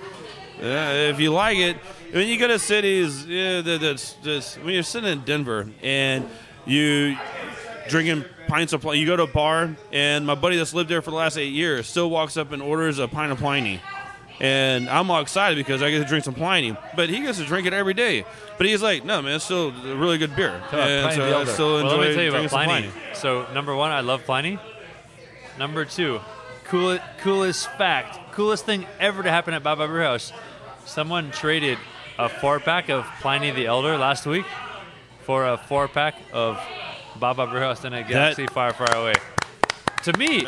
Uh, 0.62 1.12
if 1.12 1.20
you 1.20 1.32
like 1.34 1.58
it, 1.58 1.76
when 2.14 2.26
you 2.28 2.38
go 2.40 2.48
to 2.48 2.58
cities, 2.58 3.26
yeah, 3.26 3.60
that- 3.60 3.82
that's 3.82 4.14
just 4.24 4.60
when 4.64 4.74
you're 4.74 4.84
sitting 4.84 5.12
in 5.12 5.20
Denver 5.26 5.68
and 5.82 6.26
you 6.66 7.18
drinking 7.88 8.26
pints 8.48 8.74
of 8.74 8.82
Pliny. 8.82 9.00
You 9.00 9.08
go 9.08 9.16
to 9.16 9.24
a 9.24 9.28
bar, 9.28 9.76
and 9.92 10.26
my 10.26 10.36
buddy 10.36 10.58
that's 10.58 10.74
lived 10.74 10.90
there 10.90 11.02
for 11.02 11.12
the 11.12 11.18
last 11.18 11.38
eight 11.38 11.54
years 11.54 11.88
still 11.88 12.10
walks 12.10 12.38
up 12.38 12.52
and 12.52 12.62
orders 12.62 13.00
a 13.00 13.08
pint 13.08 13.32
of 13.32 13.40
Pliny. 13.40 13.82
And 14.40 14.90
I'm 14.90 15.10
all 15.12 15.22
excited 15.22 15.58
because 15.58 15.82
I 15.82 15.92
get 15.92 16.00
to 16.00 16.06
drink 16.06 16.26
some 16.26 16.34
Pliny, 16.34 16.76
but 16.96 17.10
he 17.10 17.22
gets 17.22 17.38
to 17.38 17.46
drink 17.46 17.68
it 17.68 17.74
every 17.74 17.94
day. 17.94 18.26
But 18.58 18.68
he's 18.68 18.82
like, 18.82 19.06
"No, 19.06 19.22
man, 19.22 19.36
it's 19.36 19.46
still 19.46 19.70
a 19.70 19.96
really 19.96 20.18
good 20.18 20.36
beer." 20.36 20.62
And 20.72 21.14
so 21.14 21.40
I 21.40 21.46
still 21.46 21.78
enjoy 21.78 21.90
well, 21.90 21.98
let 22.00 22.10
me 22.10 22.16
tell 22.16 22.24
you 22.24 22.30
about 22.30 22.50
Pliny. 22.50 22.90
Pliny. 22.90 22.92
So 23.14 23.46
number 23.54 23.76
one, 23.76 23.92
I 23.92 24.02
love 24.02 24.24
Pliny. 24.26 24.60
Number 25.60 25.86
two, 25.86 26.20
cool, 26.66 26.98
coolest 27.20 27.70
fact, 27.78 28.34
coolest 28.34 28.66
thing 28.66 28.88
ever 29.00 29.22
to 29.22 29.30
happen 29.30 29.54
at 29.54 29.64
Baa 29.64 29.76
Baa 29.76 29.86
Brewhouse. 29.88 30.34
Someone 30.86 31.30
traded 31.32 31.78
a 32.18 32.28
four 32.28 32.60
pack 32.60 32.90
of 32.90 33.06
Pliny 33.22 33.52
the 33.52 33.68
Elder 33.68 33.98
last 33.98 34.26
week 34.26 34.46
for 35.22 35.48
a 35.48 35.58
four 35.58 35.88
pack 35.88 36.16
of 36.34 36.60
Baa 37.24 37.34
Baa 37.34 37.46
Brewhouse 37.46 37.86
in 37.86 37.94
a 37.94 38.04
galaxy 38.04 38.46
far, 38.48 38.74
far 38.74 38.94
away. 38.98 39.14
To 40.04 40.18
me, 40.18 40.42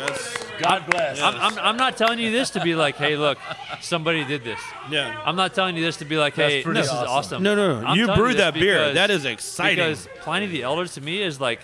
God 0.58 0.84
bless. 0.90 1.18
I'm, 1.22 1.34
I'm, 1.36 1.58
I'm 1.58 1.76
not 1.78 1.96
telling 1.96 2.18
you 2.18 2.30
this 2.30 2.50
to 2.50 2.60
be 2.60 2.74
like, 2.74 2.96
hey, 2.96 3.16
look, 3.16 3.38
somebody 3.80 4.22
did 4.26 4.44
this. 4.44 4.60
Yeah. 4.90 5.18
I'm 5.24 5.36
not 5.36 5.54
telling 5.54 5.74
you 5.74 5.82
this 5.82 5.96
to 5.98 6.04
be 6.04 6.18
like, 6.18 6.34
hey, 6.34 6.62
this 6.62 6.90
awesome. 6.90 7.04
is 7.04 7.08
awesome. 7.08 7.42
No, 7.42 7.54
no, 7.54 7.80
no. 7.80 7.86
I'm 7.86 7.96
You 7.96 8.08
brewed 8.08 8.32
this 8.34 8.42
that 8.42 8.52
beer. 8.52 8.74
because- 8.74 8.94
That 8.94 9.10
is 9.10 9.24
exciting. 9.24 9.76
Because 9.76 10.06
Pliny 10.20 10.48
the 10.48 10.64
Elder 10.64 10.86
to 10.86 11.00
me 11.00 11.22
is 11.22 11.40
like 11.40 11.60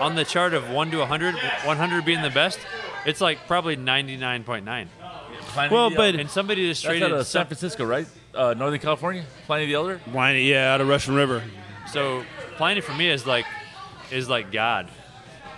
on 0.00 0.14
the 0.14 0.24
chart 0.24 0.54
of 0.54 0.70
1 0.70 0.90
to 0.92 0.98
100, 1.00 1.34
100 1.34 2.04
being 2.06 2.22
the 2.22 2.30
best, 2.30 2.58
it's 3.04 3.20
like 3.20 3.46
probably 3.46 3.76
99.9. 3.76 4.64
Pliny 4.64 5.74
Well, 5.74 5.90
the 5.90 5.96
but- 5.96 6.06
Elder. 6.06 6.20
And 6.20 6.30
somebody 6.30 6.66
just 6.66 6.82
that's 6.82 6.90
traded 6.98 7.12
out 7.12 7.20
of 7.20 7.26
San 7.26 7.40
some- 7.42 7.46
Francisco, 7.48 7.84
right? 7.84 8.06
Uh, 8.34 8.54
Northern 8.54 8.80
California. 8.80 9.22
Pliny 9.44 9.66
the 9.66 9.74
Elder. 9.74 10.00
Pliny, 10.10 10.48
yeah, 10.50 10.72
out 10.72 10.80
of 10.80 10.88
Russian 10.88 11.14
River. 11.14 11.42
So 11.92 12.24
Pliny 12.56 12.80
for 12.80 12.94
me 12.94 13.10
is 13.10 13.26
like 13.26 13.44
is 14.14 14.28
like 14.28 14.52
God. 14.52 14.88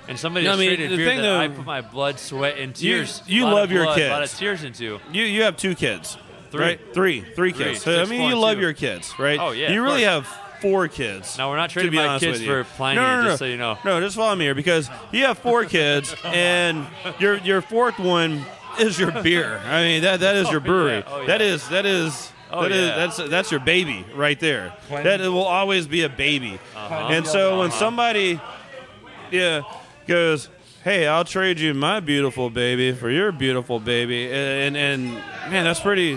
And 0.09 0.19
somebody 0.19 0.47
No, 0.47 0.53
I 0.53 0.57
mean, 0.57 0.71
the 0.81 0.97
thing 0.97 1.17
that 1.17 1.23
though- 1.23 1.41
I 1.41 1.49
put 1.49 1.65
my 1.67 1.81
blood, 1.81 2.19
sweat, 2.21 2.59
and 2.59 2.81
You- 2.81 2.97
tears. 2.99 3.23
you 3.27 3.47
of 3.47 3.53
love 3.53 3.73
your 3.73 3.85
blood, 3.85 3.99
A 3.99 4.09
lot 4.11 4.21
kids. 4.21 4.33
of 4.35 4.39
tears 4.39 4.65
into. 4.65 5.01
You 5.13 5.25
you 5.25 5.43
have 5.43 5.57
two 5.57 5.75
kids, 5.75 6.17
Three. 6.53 6.61
right? 6.65 6.81
Three, 6.95 7.21
three 7.21 7.53
Three. 7.53 7.65
kids. 7.73 7.83
So, 7.83 8.01
I 8.01 8.05
mean, 8.05 8.29
you 8.29 8.37
love 8.37 8.55
two. 8.57 8.61
your 8.61 8.73
kids, 8.73 9.13
right? 9.19 9.39
Oh, 9.41 9.51
yeah, 9.51 9.73
You 9.73 9.83
really 9.83 10.05
have 10.05 10.27
four 10.63 10.87
kids. 10.89 11.37
Now, 11.37 11.51
we're 11.51 11.57
not 11.57 11.71
to 11.71 11.75
trading 11.81 11.95
my 11.95 12.19
kids 12.21 12.41
for 12.43 12.63
Pliny, 12.65 12.97
No, 13.01 13.17
no, 13.17 13.23
no, 13.23 13.29
just 13.31 13.39
so 13.41 13.45
you 13.47 13.57
know. 13.57 13.79
No, 13.85 14.01
just 14.01 14.15
follow 14.17 14.35
me 14.37 14.45
here 14.45 14.55
because 14.55 14.89
you 15.13 15.25
have 15.25 15.39
four 15.39 15.65
kids, 15.65 16.15
and 16.25 16.87
your 17.19 17.39
your 17.39 17.61
fourth 17.61 17.99
one 17.99 18.47
is 18.79 18.99
your 19.01 19.11
beer. 19.11 19.61
I 19.67 19.83
mean, 19.83 20.03
that 20.03 20.21
that 20.21 20.37
is 20.37 20.47
Oh, 20.47 20.53
your 20.53 20.61
brewery. 20.61 20.99
yeah. 20.99 21.03
Oh, 21.09 21.21
yeah. 21.23 21.27
That 21.27 21.43
is 21.43 21.69
that 21.71 21.85
is. 21.85 22.31
Oh, 22.51 22.63
that 22.63 22.73
is- 22.73 22.87
yeah. 22.89 22.97
that's 22.97 23.17
that's 23.31 23.51
your 23.51 23.61
baby 23.61 24.05
right 24.15 24.39
there. 24.39 24.73
That 24.91 25.21
will 25.21 25.43
always 25.45 25.87
be 25.87 26.03
a 26.03 26.09
baby. 26.09 26.59
Uh-huh. 26.77 27.09
And 27.11 27.27
so 27.27 27.59
when 27.59 27.71
somebody, 27.73 28.41
yeah, 29.31 29.63
goes, 30.07 30.49
"Hey, 30.85 31.07
I'll 31.09 31.25
trade 31.25 31.59
you 31.59 31.75
my 31.75 32.01
beautiful 32.01 32.49
baby 32.51 32.93
for 32.93 33.11
your 33.11 33.33
beautiful 33.33 33.81
baby," 33.81 34.31
and 34.33 34.77
and 34.77 35.05
man, 35.51 35.65
that's 35.65 35.81
pretty. 35.81 36.15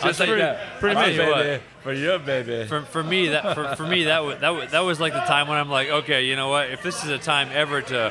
I'll 0.00 0.08
That's 0.08 0.18
tell 0.18 0.26
you 0.26 0.32
pretty, 0.34 0.42
that. 0.42 0.80
pretty 0.80 0.96
I'll 0.96 1.04
amazing. 1.04 1.28
what. 1.52 1.60
For 1.82 1.92
your 1.92 2.18
baby. 2.18 2.66
For, 2.66 2.82
for 2.82 3.02
me 3.02 3.28
that 3.28 3.54
for, 3.54 3.76
for 3.76 3.86
me 3.86 4.04
that 4.04 4.24
was, 4.24 4.38
that 4.40 4.50
was 4.50 4.70
that 4.72 4.80
was 4.80 5.00
like 5.00 5.12
the 5.12 5.20
time 5.20 5.48
when 5.48 5.56
I'm 5.58 5.68
like 5.70 5.88
okay 5.88 6.24
you 6.24 6.34
know 6.34 6.48
what 6.48 6.70
if 6.70 6.82
this 6.82 7.04
is 7.04 7.10
a 7.10 7.18
time 7.18 7.48
ever 7.52 7.82
to 7.82 8.10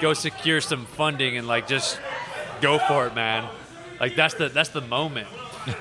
go 0.00 0.12
secure 0.12 0.60
some 0.60 0.84
funding 0.86 1.36
and 1.38 1.46
like 1.48 1.66
just 1.66 1.98
go 2.60 2.78
for 2.78 3.06
it 3.06 3.14
man 3.14 3.48
like 3.98 4.16
that's 4.16 4.34
the 4.34 4.48
that's 4.50 4.68
the 4.70 4.82
moment 4.82 5.28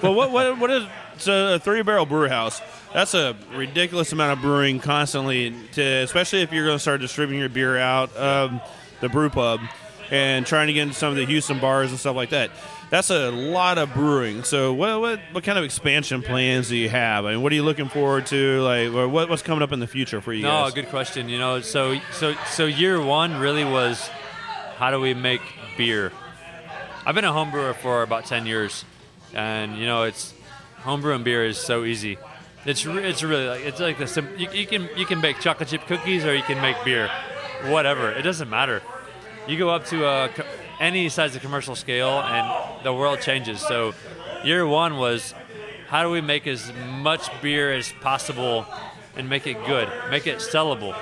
well, 0.02 0.14
what 0.14 0.32
what 0.32 0.60
what 0.60 0.72
is 0.72 0.86
so 1.18 1.56
a 1.56 1.60
three 1.60 1.82
barrel 1.82 2.06
brew 2.06 2.28
house? 2.28 2.62
That's 2.94 3.14
a 3.14 3.36
ridiculous 3.54 4.12
amount 4.12 4.34
of 4.34 4.42
brewing 4.42 4.80
constantly, 4.80 5.54
to 5.74 5.82
especially 5.82 6.42
if 6.42 6.52
you're 6.52 6.66
going 6.66 6.78
to 6.78 6.82
start 6.82 7.02
distributing 7.02 7.40
your 7.40 7.50
beer 7.50 7.78
out 7.78 8.16
um, 8.18 8.62
the 9.00 9.10
brew 9.10 9.30
pub 9.30 9.60
and 10.12 10.46
trying 10.46 10.68
to 10.68 10.74
get 10.74 10.84
into 10.84 10.96
some 10.96 11.10
of 11.10 11.16
the 11.16 11.26
Houston 11.26 11.60
bars 11.60 11.92
and 11.92 12.00
stuff 12.00 12.16
like 12.16 12.32
that. 12.32 12.50
That's 12.90 13.12
a 13.12 13.30
lot 13.30 13.78
of 13.78 13.94
brewing. 13.94 14.44
So, 14.44 14.74
what 14.74 15.00
what 15.00 15.20
what 15.32 15.44
kind 15.44 15.60
of 15.60 15.64
expansion 15.64 16.24
plans 16.24 16.70
do 16.70 16.76
you 16.76 16.90
have? 16.90 17.26
I 17.26 17.34
mean, 17.34 17.44
what 17.44 17.52
are 17.52 17.56
you 17.56 17.64
looking 17.64 17.88
forward 17.90 18.26
to? 18.28 18.62
Like, 18.62 18.92
what 18.92 19.30
what's 19.30 19.44
coming 19.44 19.62
up 19.62 19.72
in 19.72 19.80
the 19.80 19.88
future 19.88 20.22
for 20.22 20.34
you 20.34 20.44
no 20.44 20.50
guys? 20.50 20.74
good 20.74 20.90
question 20.90 21.30
you 21.30 21.38
know 21.38 21.62
so 21.62 22.00
so 22.12 22.34
so 22.50 22.66
year 22.66 23.00
one 23.00 23.40
really 23.40 23.64
was 23.64 24.10
how 24.78 24.90
do 24.90 25.00
we 25.00 25.14
make 25.14 25.42
beer 25.78 26.12
I've 27.06 27.16
been 27.16 27.26
a 27.26 27.34
home 27.34 27.52
brewer 27.52 27.74
for 27.74 28.02
about 28.02 28.26
10 28.26 28.46
years 28.46 28.86
and 29.34 29.78
you 29.78 29.86
know 29.86 30.04
it's 30.04 30.34
homebrewing 30.82 31.24
beer 31.24 31.46
is 31.46 31.58
so 31.58 31.84
easy. 31.84 32.18
It's 32.66 32.86
it's 32.86 33.24
really 33.24 33.48
like 33.48 33.62
it's 33.62 33.80
like 33.80 33.98
the 33.98 34.08
sim- 34.08 34.38
you, 34.38 34.50
you 34.52 34.68
can 34.68 34.90
you 34.96 35.06
can 35.06 35.22
bake 35.22 35.40
chocolate 35.40 35.70
chip 35.70 35.86
cookies 35.88 36.26
or 36.26 36.36
you 36.36 36.44
can 36.44 36.62
make 36.62 36.84
beer. 36.84 37.10
Whatever. 37.66 38.12
It 38.12 38.22
doesn't 38.24 38.50
matter. 38.50 38.82
You 39.48 39.58
go 39.58 39.70
up 39.70 39.86
to 39.86 40.06
a, 40.06 40.30
co- 40.30 40.46
any 40.80 41.10
size 41.10 41.36
of 41.36 41.42
commercial 41.42 41.76
scale 41.76 42.20
and 42.22 42.84
the 42.84 42.94
world 42.94 43.22
changes. 43.22 43.60
So 43.62 43.94
year 44.44 44.66
one 44.66 44.98
was 44.98 45.34
how 45.88 46.04
do 46.04 46.10
we 46.10 46.22
make 46.22 46.48
as 46.48 46.72
much 47.02 47.30
beer 47.42 47.74
as 47.74 47.92
possible 48.02 48.66
and 49.16 49.28
make 49.28 49.48
it 49.48 49.66
good? 49.66 49.90
Make 50.10 50.28
it 50.28 50.38
sellable. 50.38 50.96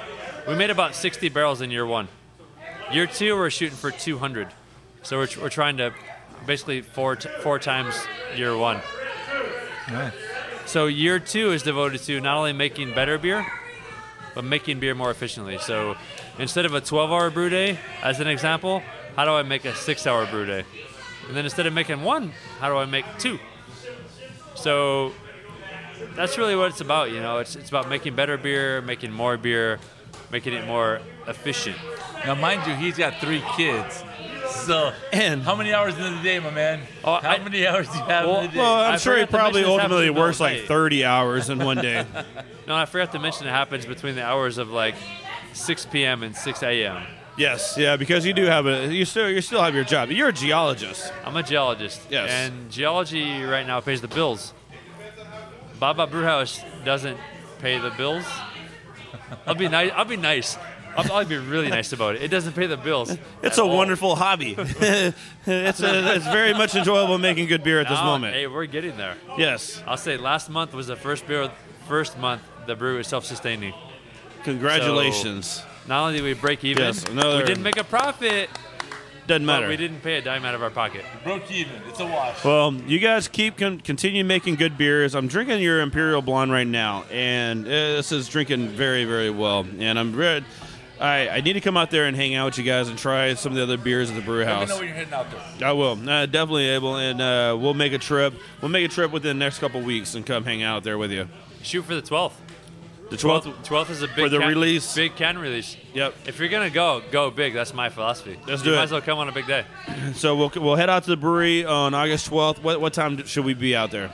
We 0.48 0.56
made 0.56 0.70
about 0.70 0.96
60 0.96 1.30
barrels 1.30 1.62
in 1.62 1.72
year 1.72 1.86
one. 1.86 2.08
Year 2.92 3.06
two 3.06 3.36
we're 3.36 3.50
shooting 3.50 3.78
for 3.78 3.92
200 3.92 4.48
so 5.04 5.18
we're, 5.18 5.28
we're 5.42 5.50
trying 5.50 5.78
to 5.78 5.94
basically 6.48 6.82
four 6.82 7.16
t- 7.16 7.30
four 7.44 7.60
times 7.60 7.94
year 8.36 8.58
one 8.58 8.82
so 10.66 10.88
year 10.88 11.18
two 11.18 11.52
is 11.52 11.64
devoted 11.64 12.02
to 12.04 12.20
not 12.20 12.36
only 12.38 12.52
making 12.52 12.94
better 12.94 13.18
beer, 13.18 13.46
but 14.36 14.44
making 14.44 14.80
beer 14.80 14.94
more 14.94 15.10
efficiently. 15.10 15.58
So 15.60 15.96
instead 16.38 16.66
of 16.66 16.74
a 16.74 16.82
12-hour 16.82 17.30
brew 17.32 17.50
day, 17.50 17.80
as 18.04 18.20
an 18.20 18.28
example, 18.28 18.84
how 19.16 19.24
do 19.24 19.32
I 19.32 19.44
make 19.44 19.64
a 19.64 19.74
six-hour 19.74 20.28
brew 20.28 20.46
day? 20.46 20.66
And 21.28 21.38
then 21.38 21.46
instead 21.46 21.66
of 21.68 21.74
making 21.74 22.04
one, 22.04 22.34
how 22.60 22.70
do 22.70 22.76
I 22.76 22.86
make 22.86 23.06
two? 23.18 23.40
So 24.56 25.14
that's 26.16 26.38
really 26.38 26.56
what 26.56 26.70
it's 26.72 26.82
about. 26.82 27.12
You 27.12 27.22
know, 27.22 27.38
it's 27.38 27.56
it's 27.56 27.70
about 27.70 27.88
making 27.88 28.16
better 28.16 28.38
beer, 28.38 28.82
making 28.82 29.12
more 29.12 29.38
beer, 29.38 29.80
making 30.32 30.54
it 30.54 30.66
more 30.66 31.00
efficient. 31.28 31.78
Now, 32.26 32.36
mind 32.36 32.68
you, 32.68 32.76
he's 32.76 32.98
got 32.98 33.16
three 33.22 33.44
kids. 33.56 34.04
So, 34.66 34.92
And- 35.14 35.44
how 35.44 35.56
many 35.56 35.74
hours 35.74 35.96
in 35.98 36.04
the 36.18 36.22
day, 36.24 36.40
my 36.40 36.50
man? 36.50 36.82
Oh, 37.04 37.16
how 37.16 37.30
I- 37.30 37.38
many 37.40 37.66
hours 37.66 37.88
do 37.88 37.98
you 37.98 38.04
have 38.06 38.26
Well- 38.26 38.40
in 38.40 38.46
the 38.48 38.52
day? 38.54 38.58
well, 38.60 38.74
I'm 38.82 38.94
I 38.94 38.98
sure 38.98 39.18
he 39.18 39.26
probably 39.26 39.62
mention 39.62 39.72
this 39.74 39.82
happens 39.82 39.94
ultimately 39.94 40.10
works 40.10 40.40
like 40.40 40.66
30 40.66 41.06
hours 41.06 41.50
in 41.50 41.60
one 41.60 41.78
day. 41.78 42.06
No, 42.68 42.76
I 42.76 42.86
forgot 42.86 43.14
to 43.14 43.20
mention 43.20 43.48
it 43.48 43.52
happens 43.52 43.86
between 43.86 44.16
the 44.16 44.26
hours 44.26 44.58
of 44.58 44.70
like 44.72 44.96
6 45.54 45.86
p.m. 45.86 46.22
and 46.22 46.36
6 46.36 46.62
a.m. 46.64 47.02
yes, 47.38 47.76
yeah, 47.78 47.96
because 47.96 48.26
you 48.26 48.34
do 48.34 48.44
have 48.44 48.66
a 48.66 48.88
you 48.94 49.06
still 49.06 49.30
you 49.30 49.40
still 49.40 49.62
have 49.62 49.74
your 49.74 49.86
job. 49.86 50.12
You're 50.12 50.28
a 50.28 50.34
geologist. 50.34 51.14
I'm 51.24 51.38
a 51.38 51.44
geologist. 51.44 52.02
Yes. 52.10 52.30
And 52.30 52.70
geology 52.70 53.42
right 53.44 53.66
now 53.66 53.80
pays 53.80 54.02
the 54.02 54.10
bills. 54.10 54.52
Baa 55.80 55.94
Baa 55.94 56.08
Brewhouse 56.08 56.60
doesn't 56.84 57.18
pay 57.62 57.78
the 57.80 57.92
bills. 57.92 58.26
I'll 59.46 59.56
be 59.56 59.70
nice. 59.70 59.92
I'll 59.96 60.04
be 60.04 60.18
nice. 60.18 60.58
I'll, 60.98 61.12
I'll 61.14 61.26
be 61.26 61.38
really 61.38 61.70
nice 61.70 61.94
about 61.94 62.16
it. 62.16 62.24
It 62.24 62.30
doesn't 62.30 62.54
pay 62.54 62.66
the 62.66 62.76
bills. 62.78 63.16
It's 63.44 63.58
a 63.60 63.64
all. 63.64 63.76
wonderful 63.78 64.16
hobby. 64.16 64.56
it's 64.58 65.80
a, 65.80 66.16
it's 66.16 66.26
very 66.26 66.54
much 66.54 66.74
enjoyable 66.76 67.18
making 67.20 67.48
good 67.48 67.64
beer 67.64 67.80
at 67.80 67.88
this 67.88 68.00
Now, 68.00 68.06
moment. 68.06 68.34
Hey, 68.34 68.48
we're 68.48 68.66
getting 68.66 68.98
there. 68.98 69.16
Yes, 69.38 69.82
I'll 69.86 69.96
say 69.98 70.18
last 70.18 70.50
month 70.50 70.74
was 70.74 70.88
the 70.88 70.96
first 70.96 71.28
beer, 71.28 71.52
first 71.88 72.18
month 72.18 72.42
the 72.66 72.76
brew 72.76 72.98
is 73.00 73.08
self-sustaining. 73.08 73.74
congratulations. 74.44 75.64
Not 75.88 76.02
only 76.08 76.16
did 76.20 76.24
we 76.24 76.34
break 76.34 76.64
even, 76.66 76.84
Yes, 76.84 77.04
another- 77.06 77.38
we 77.38 77.44
didn't 77.44 77.64
make 77.64 77.78
a 77.78 77.84
profit, 77.84 78.50
Doesn't 79.28 79.46
but 79.46 79.54
matter. 79.54 79.68
we 79.70 79.78
didn't 79.78 80.02
pay 80.02 80.18
a 80.18 80.22
dime 80.22 80.44
out 80.46 80.54
of 80.56 80.62
our 80.64 80.70
pocket. 80.70 81.06
Broke 81.24 81.50
even. 81.52 81.82
It's 81.88 82.00
a 82.00 82.06
wash. 82.06 82.44
Well, 82.44 82.74
you 82.74 83.00
guys 83.00 83.28
keep 83.28 83.58
con- 83.58 83.80
continue 83.80 84.26
making 84.26 84.56
good 84.56 84.78
beers. 84.78 85.16
I'm 85.16 85.28
drinking 85.28 85.62
your 85.62 85.80
Imperial 85.80 86.22
Blonde 86.22 86.52
right 86.52 86.68
now, 86.68 87.04
and 87.12 87.66
uh, 87.66 87.70
this 87.70 88.12
is 88.12 88.28
drinking 88.28 88.70
very, 88.70 89.06
very 89.06 89.30
well. 89.30 89.66
And 89.80 89.98
I'm 89.98 90.14
red. 90.16 90.44
I, 91.00 91.30
I 91.30 91.42
need 91.42 91.54
to 91.54 91.62
come 91.62 91.78
out 91.78 91.92
there 91.92 92.06
and 92.06 92.16
hang 92.16 92.34
out 92.36 92.46
with 92.46 92.58
you 92.58 92.64
guys 92.64 92.90
and 92.90 92.98
try 92.98 93.34
some 93.36 93.52
of 93.52 93.56
the 93.56 93.64
other 93.64 93.78
beers 93.78 94.10
at 94.10 94.16
the 94.16 94.22
brew 94.22 94.44
Let 94.44 94.62
me 94.62 94.66
know 94.66 94.78
when 94.78 94.88
you're 94.88 94.96
heading 94.96 95.14
out 95.14 95.28
there. 95.30 95.68
I 95.68 95.72
will. 95.72 95.92
Uh, 96.10 96.26
definitely 96.26 96.68
able, 96.70 96.96
and 96.96 97.22
uh, 97.22 97.58
we'll 97.60 97.74
make 97.74 97.94
a 97.94 98.00
trip. 98.00 98.34
We'll 98.62 98.70
make 98.72 98.86
a 98.86 98.94
trip 98.94 99.12
within 99.12 99.38
the 99.38 99.46
next 99.46 99.60
couple 99.60 99.82
weeks 99.82 100.16
and 100.16 100.26
come 100.26 100.44
hang 100.44 100.64
out 100.64 100.84
there 100.84 100.98
with 100.98 101.12
you. 101.12 101.28
Shoot 101.62 101.84
for 101.84 101.96
the 101.96 102.02
12th. 102.02 102.34
The 103.10 103.16
12th. 103.16 103.54
12th 103.64 103.90
is 103.90 104.02
a 104.02 104.08
big 104.08 104.16
For 104.16 104.30
the 104.30 104.40
can, 104.40 104.50
release. 104.50 104.94
Big 104.96 105.16
can 105.16 105.38
release. 105.38 105.78
Yep. 105.94 106.14
If 106.26 106.40
you're 106.40 106.50
gonna 106.50 106.70
go, 106.70 107.02
go 107.10 107.32
big. 107.32 107.54
That's 107.54 107.74
my 107.74 107.88
philosophy. 107.90 108.38
Let's 108.46 108.66
you 108.66 108.72
do 108.72 108.76
might 108.76 108.82
it. 108.82 108.84
as 108.86 108.92
well 108.92 109.02
come 109.02 109.18
on 109.20 109.30
a 109.30 109.32
big 109.32 109.48
day. 109.48 109.66
So 110.16 110.36
we'll 110.36 110.52
we'll 110.56 110.76
head 110.76 110.90
out 110.90 111.04
to 111.04 111.10
the 111.10 111.18
brewery 111.18 111.64
on 111.66 111.94
August 111.94 112.30
12th. 112.30 112.62
What 112.62 112.82
what 112.82 112.94
time 112.94 113.26
should 113.26 113.46
we 113.46 113.54
be 113.54 113.76
out 113.76 113.92
there? 113.92 114.12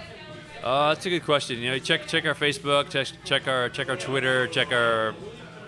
Uh, 0.64 0.94
that's 0.94 1.06
a 1.06 1.10
good 1.10 1.26
question. 1.26 1.58
You 1.60 1.72
know, 1.72 1.80
check 1.80 2.08
check 2.08 2.26
our 2.26 2.36
Facebook, 2.36 2.90
check 2.90 3.08
check 3.26 3.48
our 3.48 3.70
check 3.70 3.90
our 3.90 3.98
Twitter, 3.98 4.48
check 4.48 4.72
our. 4.72 5.16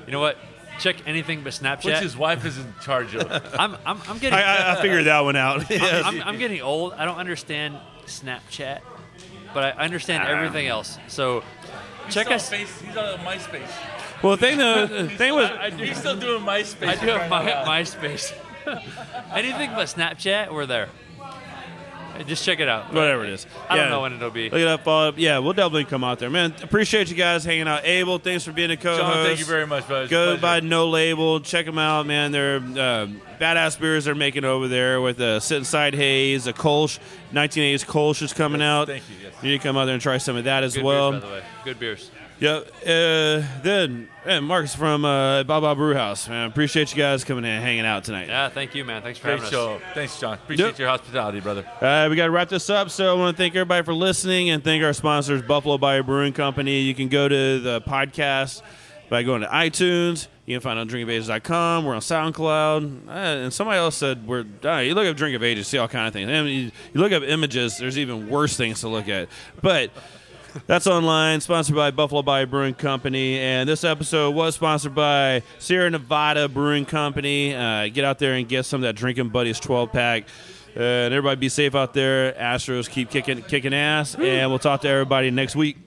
You 0.06 0.12
know 0.12 0.20
what? 0.20 0.38
Check 0.80 1.08
anything 1.08 1.44
but 1.44 1.54
Snapchat. 1.54 1.86
Which 1.86 1.96
his 1.98 2.18
wife 2.18 2.46
is 2.46 2.58
in 2.58 2.74
charge 2.82 3.16
of. 3.16 3.32
I'm 3.60 3.76
I'm, 3.86 4.02
I'm 4.08 4.18
getting. 4.18 4.38
I, 4.38 4.72
I, 4.72 4.74
I 4.74 4.82
figured 4.82 5.06
that 5.06 5.22
one 5.22 5.36
out. 5.36 5.70
Yes. 5.76 6.06
I'm, 6.06 6.22
I'm 6.22 6.38
getting 6.38 6.62
old. 6.62 6.94
I 6.94 7.06
don't 7.06 7.18
understand 7.18 7.78
Snapchat. 8.06 8.82
but 9.54 9.64
I 9.64 9.84
understand 9.84 10.24
ah. 10.26 10.32
everything 10.32 10.68
else. 10.68 10.98
So 11.08 11.44
check 12.10 12.32
us. 12.32 12.50
Face, 12.50 12.82
he's 12.82 12.96
on 12.98 13.20
MySpace. 13.20 13.70
Well, 14.22 14.36
the 14.36 14.42
thing 14.46 14.58
though, 14.58 14.86
the 15.04 15.10
thing 15.10 15.34
was, 15.34 15.74
He's 15.74 15.98
still 15.98 16.16
doing 16.16 16.44
MySpace. 16.44 16.88
I 16.88 16.96
do 16.96 17.08
have 17.08 17.30
my, 17.30 17.46
Right 17.46 17.66
now. 17.66 17.66
MySpace. 17.66 18.34
Anything 19.34 19.72
but 19.72 19.88
Snapchat, 19.88 20.52
we're 20.52 20.66
there. 20.66 20.90
Just 22.24 22.44
check 22.46 22.60
it 22.60 22.68
out. 22.70 22.94
whatever 22.94 23.24
it 23.26 23.32
is. 23.32 23.46
I 23.70 23.76
Yeah. 23.76 23.82
don't 23.84 23.90
know 23.92 24.02
when 24.02 24.14
it'll 24.14 24.30
be. 24.32 24.50
Look 24.50 24.60
it 24.60 24.68
up, 24.68 24.84
follow 24.84 25.10
up. 25.10 25.16
Yeah, 25.18 25.40
we'll 25.40 25.54
definitely 25.54 25.86
come 25.86 26.04
out 26.04 26.20
there, 26.20 26.30
man. 26.30 26.54
Appreciate 26.64 27.10
you 27.10 27.16
guys 27.16 27.44
hanging 27.44 27.68
out. 27.68 27.86
Abel, 27.86 28.18
thanks 28.20 28.44
for 28.46 28.52
being 28.52 28.72
a 28.72 28.78
co-host. 28.78 29.02
John, 29.02 29.26
thank 29.26 29.40
you 29.40 29.46
very 29.46 29.68
much. 29.68 29.84
It's 29.90 29.90
a 29.90 30.08
Go 30.10 30.26
pleasure. 30.38 30.42
by 30.42 30.60
No 30.62 30.88
Label. 30.90 31.40
Check 31.42 31.66
them 31.66 31.78
out, 31.78 32.06
man. 32.06 32.32
They're 32.32 32.58
uh, 32.58 33.08
badass 33.40 33.80
beers 33.80 34.06
they're 34.06 34.16
making 34.16 34.46
over 34.46 34.68
there 34.68 35.02
with 35.02 35.20
a 35.20 35.42
Sit 35.42 35.58
Inside 35.58 35.94
Haze, 35.96 36.48
a 36.48 36.54
Kolsch, 36.54 37.00
1980s 37.34 37.86
Kolsch 37.86 38.22
is 38.22 38.34
coming 38.34 38.62
out. 38.62 38.88
thank 38.88 39.04
you, 39.10 39.16
yes. 39.24 39.34
You 39.42 39.50
need 39.52 39.58
to 39.62 39.64
come 39.68 39.78
out 39.78 39.86
there 39.86 39.94
and 39.94 40.02
try 40.02 40.18
some 40.18 40.36
of 40.38 40.46
that 40.46 40.64
as 40.64 40.76
Good 40.76 40.84
well. 40.84 41.12
beers, 41.12 41.24
by 41.24 41.30
the 41.30 41.36
way. 41.36 41.42
Good 41.66 41.80
beers. 41.80 42.12
Yep. 42.40 42.68
Uh, 42.82 43.42
then, 43.64 44.10
man, 44.26 44.44
Marcus 44.44 44.76
from 44.76 45.06
uh, 45.06 45.44
Baa 45.44 45.62
Baa 45.62 45.74
Brew 45.74 45.94
House, 45.94 46.28
man. 46.28 46.48
Appreciate 46.50 46.92
you 46.92 46.98
guys 46.98 47.24
coming 47.24 47.46
in 47.46 47.52
and 47.52 47.64
hanging 47.64 47.86
out 47.86 48.04
tonight. 48.04 48.28
Yeah, 48.28 48.50
thank 48.50 48.76
you, 48.76 48.84
man. 48.84 49.02
Thanks 49.02 49.20
for 49.20 49.28
Great 49.28 49.40
having 49.40 49.46
us. 49.46 49.52
show. 49.52 49.82
Thanks, 49.94 50.20
John. 50.20 50.34
Appreciate 50.34 50.66
Yep. 50.68 50.80
your 50.80 50.90
hospitality, 50.90 51.40
brother. 51.40 51.66
Uh, 51.80 52.08
we 52.10 52.18
got 52.18 52.26
to 52.26 52.32
wrap 52.32 52.50
this 52.50 52.70
up. 52.70 52.90
So 52.90 53.10
I 53.16 53.18
want 53.18 53.38
to 53.38 53.42
thank 53.42 53.56
everybody 53.56 53.86
for 53.86 53.94
listening 53.94 54.50
and 54.50 54.62
thank 54.64 54.84
our 54.84 54.92
sponsors, 54.92 55.42
Buffalo 55.44 55.78
Bayou 55.78 56.04
Brewing 56.04 56.34
Company. 56.34 56.82
You 56.82 56.94
can 56.94 57.08
go 57.08 57.30
to 57.30 57.60
the 57.60 57.82
podcast 57.82 58.62
by 59.10 59.24
going 59.24 59.40
to 59.42 59.48
iTunes. 59.48 60.28
You 60.46 60.56
can 60.56 60.62
find 60.62 60.78
it 60.78 60.82
on 60.82 60.90
drinkofages.com. 60.90 61.86
We're 61.86 61.96
on 61.96 62.02
SoundCloud. 62.02 63.08
Uh, 63.08 63.12
and 63.12 63.54
somebody 63.54 63.78
else 63.80 63.96
said 63.96 64.28
we're. 64.28 64.44
Uh, 64.64 64.78
you 64.80 64.94
look 64.94 65.08
up 65.08 65.16
Drink 65.16 65.36
of 65.38 65.42
Ages, 65.44 65.68
see 65.68 65.78
all 65.78 65.88
kind 65.88 66.06
of 66.08 66.14
things. 66.14 66.30
And 66.30 66.50
you, 66.50 66.56
you 66.66 66.72
look 67.02 67.14
up 67.14 67.24
images. 67.24 67.78
There's 67.78 67.98
even 67.98 68.30
worse 68.30 68.58
things 68.58 68.82
to 68.82 68.90
look 68.90 69.08
at. 69.08 69.30
But. 69.62 69.92
That's 70.68 70.88
online, 70.88 71.42
sponsored 71.42 71.76
by 71.76 71.92
Buffalo 71.92 72.22
Bayou 72.22 72.46
Brewing 72.46 72.74
Company. 72.74 73.38
And 73.38 73.68
this 73.68 73.84
episode 73.84 74.34
was 74.34 74.56
sponsored 74.56 74.96
by 74.96 75.44
Sierra 75.60 75.90
Nevada 75.90 76.48
Brewing 76.48 76.86
Company. 76.86 77.54
Uh, 77.54 77.90
get 77.90 78.06
out 78.06 78.20
there 78.20 78.34
and 78.34 78.48
get 78.48 78.66
some 78.66 78.80
of 78.80 78.84
that 78.84 78.96
Drinking 78.96 79.30
Buddies 79.30 79.60
12 79.60 79.92
pack. 79.92 80.24
Uh, 80.76 80.80
and 80.82 81.14
everybody 81.14 81.40
be 81.40 81.50
safe 81.50 81.76
out 81.76 81.94
there. 81.94 82.34
Astros 82.34 82.90
keep 82.90 83.10
kicking 83.10 83.42
kicking 83.44 83.74
ass. 83.74 84.16
And 84.16 84.50
we'll 84.50 84.60
talk 84.60 84.82
to 84.82 84.90
everybody 84.90 85.30
next 85.32 85.56
week. 85.56 85.78